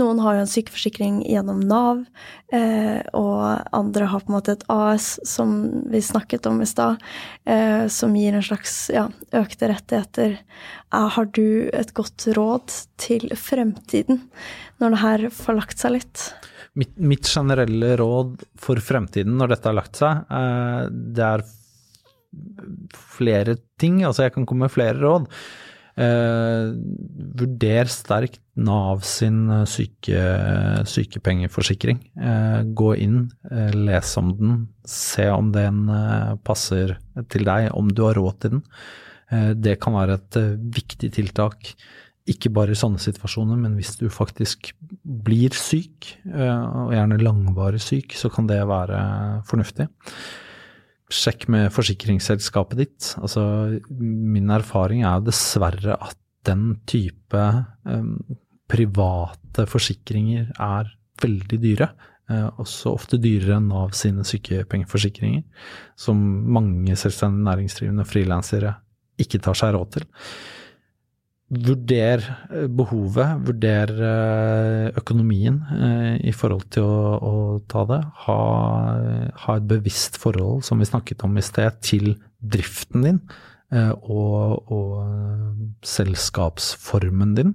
Noen 0.00 0.22
har 0.24 0.38
jo 0.38 0.46
en 0.46 0.50
sykeforsikring 0.50 1.20
gjennom 1.28 1.60
Nav, 1.68 2.06
eh, 2.48 3.04
og 3.12 3.68
andre 3.76 4.08
har 4.08 4.24
på 4.24 4.32
en 4.32 4.38
måte 4.38 4.56
et 4.56 4.64
AS, 4.72 5.18
som 5.28 5.54
vi 5.92 6.00
snakket 6.00 6.48
om 6.48 6.64
i 6.64 6.70
stad, 6.70 7.02
eh, 7.44 7.84
som 7.92 8.16
gir 8.16 8.36
en 8.36 8.48
slags 8.48 8.86
ja, 8.94 9.10
økte 9.36 9.68
rettigheter. 9.74 10.38
Eh, 10.96 11.08
har 11.16 11.32
du 11.36 11.68
et 11.76 11.92
godt 11.92 12.30
råd 12.36 12.72
til 12.96 13.28
fremtiden, 13.36 14.24
når 14.80 14.96
det 14.96 15.04
her 15.04 15.30
får 15.44 15.60
lagt 15.60 15.82
seg 15.82 15.98
litt? 16.00 16.30
Mitt, 16.76 16.96
mitt, 17.00 17.28
generelle 17.28 17.94
råd 17.96 18.42
for 18.60 18.80
fremtiden 18.84 19.38
når 19.40 19.54
dette 19.54 19.70
har 19.70 19.78
lagt 19.78 20.00
seg, 20.00 20.26
eh, 20.28 20.82
det 21.16 21.24
er 21.24 21.46
flere 23.16 23.56
ting. 23.80 24.02
Altså 24.04 24.26
jeg 24.26 24.34
kan 24.34 24.46
komme 24.48 24.66
med 24.66 24.74
flere 24.74 24.98
råd. 25.00 25.30
Eh, 25.96 26.74
vurder 27.40 27.88
sterkt 27.88 28.42
Nav 28.60 29.00
sin 29.04 29.48
syke, 29.68 30.20
sykepengeforsikring. 30.88 32.02
Eh, 32.20 32.60
gå 32.76 32.90
inn, 33.00 33.30
eh, 33.50 33.72
les 33.72 34.16
om 34.20 34.30
den, 34.36 34.54
se 34.84 35.28
om 35.32 35.52
den 35.52 35.88
eh, 35.92 36.36
passer 36.44 36.98
til 37.32 37.44
deg, 37.48 37.70
om 37.76 37.88
du 37.88 38.04
har 38.04 38.16
råd 38.20 38.40
til 38.40 38.56
den. 38.56 38.64
Eh, 39.32 39.52
det 39.56 39.78
kan 39.80 39.96
være 39.96 40.20
et 40.20 40.40
viktig 40.76 41.12
tiltak 41.16 41.72
ikke 42.26 42.50
bare 42.50 42.74
i 42.74 42.78
sånne 42.78 42.98
situasjoner, 42.98 43.58
men 43.60 43.76
hvis 43.78 43.94
du 44.00 44.08
faktisk 44.10 44.72
blir 45.26 45.54
syk, 45.58 46.12
eh, 46.30 46.66
og 46.86 46.94
gjerne 46.94 47.20
langvarig 47.22 47.82
syk, 47.82 48.14
så 48.18 48.30
kan 48.32 48.48
det 48.50 48.60
være 48.68 49.00
fornuftig. 49.48 49.88
Sjekk 51.12 51.46
med 51.52 51.70
forsikringsselskapet 51.74 52.80
ditt. 52.80 53.12
Altså, 53.20 53.42
min 54.00 54.50
erfaring 54.50 55.04
er 55.06 55.22
dessverre 55.26 55.98
at 55.98 56.18
den 56.46 56.76
type 56.86 57.42
um, 57.86 58.18
private 58.70 59.66
forsikringer 59.70 60.50
er 60.62 60.90
veldig 61.22 61.58
dyre. 61.62 61.90
Uh, 62.26 62.50
også 62.62 62.90
ofte 62.94 63.20
dyrere 63.22 63.60
enn 63.60 63.68
Nav 63.70 63.94
sine 63.98 64.26
sykepengeforsikringer, 64.26 65.44
som 65.98 66.18
mange 66.56 66.98
selvstendig 66.98 67.46
næringsdrivende 67.46 68.02
og 68.02 68.10
frilansere 68.10 68.74
ikke 69.22 69.40
tar 69.42 69.58
seg 69.58 69.74
råd 69.76 69.92
til. 69.96 70.08
Vurder 71.46 72.24
eh, 72.50 72.66
behovet, 72.66 73.36
vurder 73.46 73.90
eh, 74.02 74.86
økonomien 74.98 75.60
eh, 75.70 76.14
i 76.26 76.32
forhold 76.34 76.64
til 76.74 76.82
å, 76.82 77.18
å 77.22 77.34
ta 77.70 77.84
det. 77.86 78.00
Ha, 78.24 78.38
ha, 79.44 79.54
et 79.54 79.68
bevisst 79.70 80.18
forhold, 80.18 80.64
som 80.66 80.82
vi 80.82 80.88
snakket 80.90 81.22
om 81.22 81.38
i 81.38 81.44
sted, 81.46 81.78
til 81.86 82.16
driften 82.42 83.06
din 83.06 83.20
og, 83.76 84.68
og 84.70 85.86
selskapsformen 85.86 87.32
din. 87.34 87.54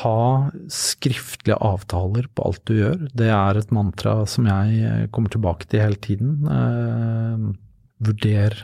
Ha 0.00 0.48
skriftlige 0.72 1.58
avtaler 1.60 2.24
på 2.32 2.46
alt 2.48 2.62
du 2.68 2.78
gjør. 2.78 3.02
Det 3.12 3.28
er 3.28 3.60
et 3.60 3.74
mantra 3.76 4.14
som 4.30 4.48
jeg 4.48 5.10
kommer 5.12 5.34
tilbake 5.34 5.68
til 5.68 5.84
hele 5.84 6.00
tiden. 6.00 6.38
Vurder 8.00 8.56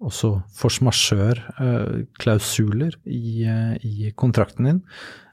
også 0.00 0.40
force 0.56 0.80
majeure-klausuler 0.84 2.94
i, 3.04 3.44
eh, 3.44 3.76
i, 3.84 4.10
kontrakten 4.16 4.64
din, 4.68 4.82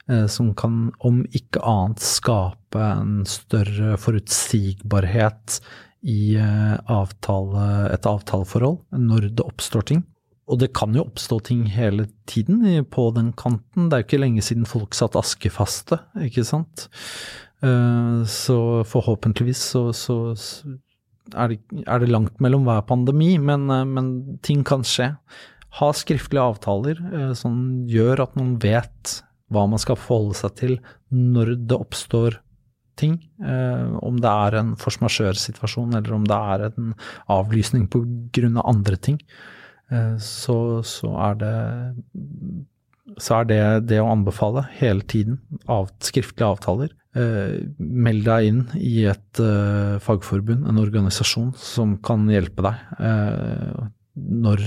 eh, 0.08 0.26
som 0.26 0.54
kan 0.54 0.92
om 1.00 1.26
ikke 1.32 1.60
annet 1.64 2.00
skape 2.04 2.78
en 2.78 3.26
større 3.28 3.96
forutsigbarhet 4.00 5.60
i 6.04 6.36
eh, 6.36 6.78
avtale, 6.86 7.92
et 7.94 8.06
avtaleforhold 8.06 8.78
når 8.92 9.20
det 9.32 9.46
oppstår 9.46 9.82
ting. 9.92 10.04
Og 10.48 10.58
det 10.62 10.72
kan 10.76 10.94
jo 10.96 11.04
oppstå 11.04 11.40
ting 11.44 11.66
hele 11.68 12.06
tiden 12.26 12.84
på 12.88 13.10
den 13.12 13.32
kanten. 13.36 13.88
Det 13.88 13.94
er 13.94 14.00
jo 14.00 14.06
ikke 14.06 14.22
lenge 14.22 14.42
siden 14.44 14.66
folk 14.68 14.94
satt 14.96 15.16
askefaste, 15.18 15.98
ikke 16.24 16.44
sant. 16.46 16.88
Så 17.60 18.84
forhåpentligvis 18.88 19.60
så, 19.74 19.82
så 19.92 20.34
er 21.34 21.52
det, 21.52 21.60
er 21.84 22.02
det, 22.02 22.10
langt 22.10 22.40
mellom 22.42 22.66
hver 22.68 22.84
pandemi, 22.88 23.36
men, 23.40 23.68
eh, 23.72 23.86
men, 23.88 24.10
ting 24.44 24.64
kan 24.66 24.84
skje. 24.86 25.12
Ha 25.78 25.88
skriftlige 25.96 26.44
avtaler 26.54 27.00
eh, 27.12 27.32
som 27.38 27.84
gjør 27.90 28.24
at 28.24 28.36
man 28.38 28.56
vet 28.62 29.18
hva 29.52 29.64
man 29.68 29.80
skal 29.80 29.98
forholde 30.00 30.36
seg 30.36 30.56
til 30.60 30.74
når 31.14 31.54
det 31.68 31.78
oppstår 31.78 32.40
ting. 32.98 33.18
Eh, 33.40 33.94
om 34.04 34.18
det 34.20 34.32
er 34.32 34.58
en 34.60 34.74
force 34.80 35.02
majeure-situasjon, 35.04 35.94
eller 35.98 36.16
om 36.16 36.26
det 36.28 36.40
er 36.54 36.66
en 36.70 36.90
avlysning 37.32 37.86
pga. 37.92 38.50
Av 38.58 38.66
andre 38.68 38.96
ting. 38.96 39.22
Så, 40.20 40.54
så, 40.84 41.08
er 41.24 41.36
det 41.40 41.52
så 43.16 43.40
er 43.40 43.48
det 43.48 43.60
det 43.88 44.00
å 44.02 44.10
anbefale 44.12 44.66
hele 44.78 45.04
tiden. 45.08 45.40
Av, 45.70 45.88
skriftlige 46.04 46.50
avtaler. 46.52 46.92
Eh, 47.18 47.64
meld 47.78 48.26
deg 48.26 48.48
inn 48.50 48.64
i 48.76 49.06
et 49.08 49.40
eh, 49.40 49.96
fagforbund, 50.04 50.66
en 50.68 50.80
organisasjon 50.82 51.54
som 51.56 51.96
kan 52.04 52.26
hjelpe 52.30 52.66
deg 52.66 53.00
eh, 53.00 53.86
når 54.18 54.62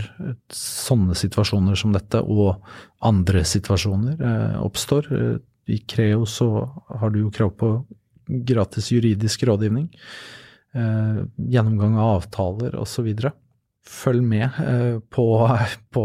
sånne 0.55 1.15
situasjoner 1.19 1.77
som 1.77 1.93
dette 1.93 2.21
og 2.23 2.63
andre 3.03 3.43
situasjoner 3.45 4.21
oppstår. 4.63 5.09
I 5.67 5.81
Creo 5.91 6.23
så 6.23 6.47
har 6.87 7.11
du 7.11 7.19
jo 7.19 7.33
krav 7.35 7.51
på 7.59 7.73
gratis 8.47 8.87
juridisk 8.93 9.43
rådgivning, 9.49 9.89
gjennomgang 10.71 11.99
av 11.99 12.13
avtaler 12.21 12.79
osv. 12.79 13.11
Følg 13.87 14.21
med 14.23 14.59
på, 15.09 15.25
på 15.95 16.03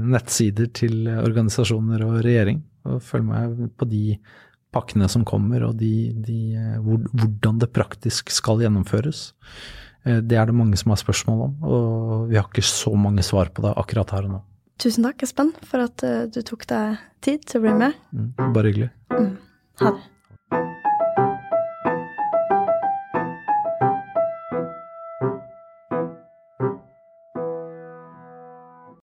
nettsider 0.00 0.70
til 0.72 1.08
organisasjoner 1.12 2.06
og 2.06 2.22
regjering, 2.24 2.62
og 2.88 3.02
følg 3.04 3.28
med 3.28 3.68
på 3.78 3.88
de 3.90 4.04
pakkene 4.74 5.08
som 5.10 5.24
kommer, 5.26 5.64
og 5.68 5.78
de, 5.78 6.10
de, 6.26 6.38
eh, 6.58 6.78
hvordan 6.82 7.60
det 7.62 7.72
praktisk 7.74 8.32
skal 8.34 8.62
gjennomføres. 8.64 9.28
Eh, 10.04 10.20
det 10.24 10.38
er 10.40 10.50
det 10.50 10.56
mange 10.56 10.78
som 10.80 10.94
har 10.94 11.02
spørsmål 11.02 11.44
om, 11.48 11.54
og 11.68 12.26
vi 12.30 12.38
har 12.40 12.48
ikke 12.48 12.66
så 12.66 12.94
mange 12.98 13.24
svar 13.26 13.52
på 13.54 13.64
det 13.64 13.74
akkurat 13.80 14.14
her 14.16 14.28
og 14.28 14.36
nå. 14.36 14.42
Tusen 14.82 15.06
takk, 15.06 15.22
Espen, 15.26 15.52
for 15.68 15.86
at 15.86 16.02
eh, 16.06 16.24
du 16.34 16.40
tok 16.46 16.66
deg 16.70 16.98
tid 17.24 17.46
til 17.46 17.60
å 17.60 17.66
bli 17.68 17.76
med. 17.84 18.02
Mm, 18.14 18.32
bare 18.56 18.72
hyggelig. 18.72 18.90
Mm. 19.14 19.30
Ha 19.82 19.94
det. 19.94 20.10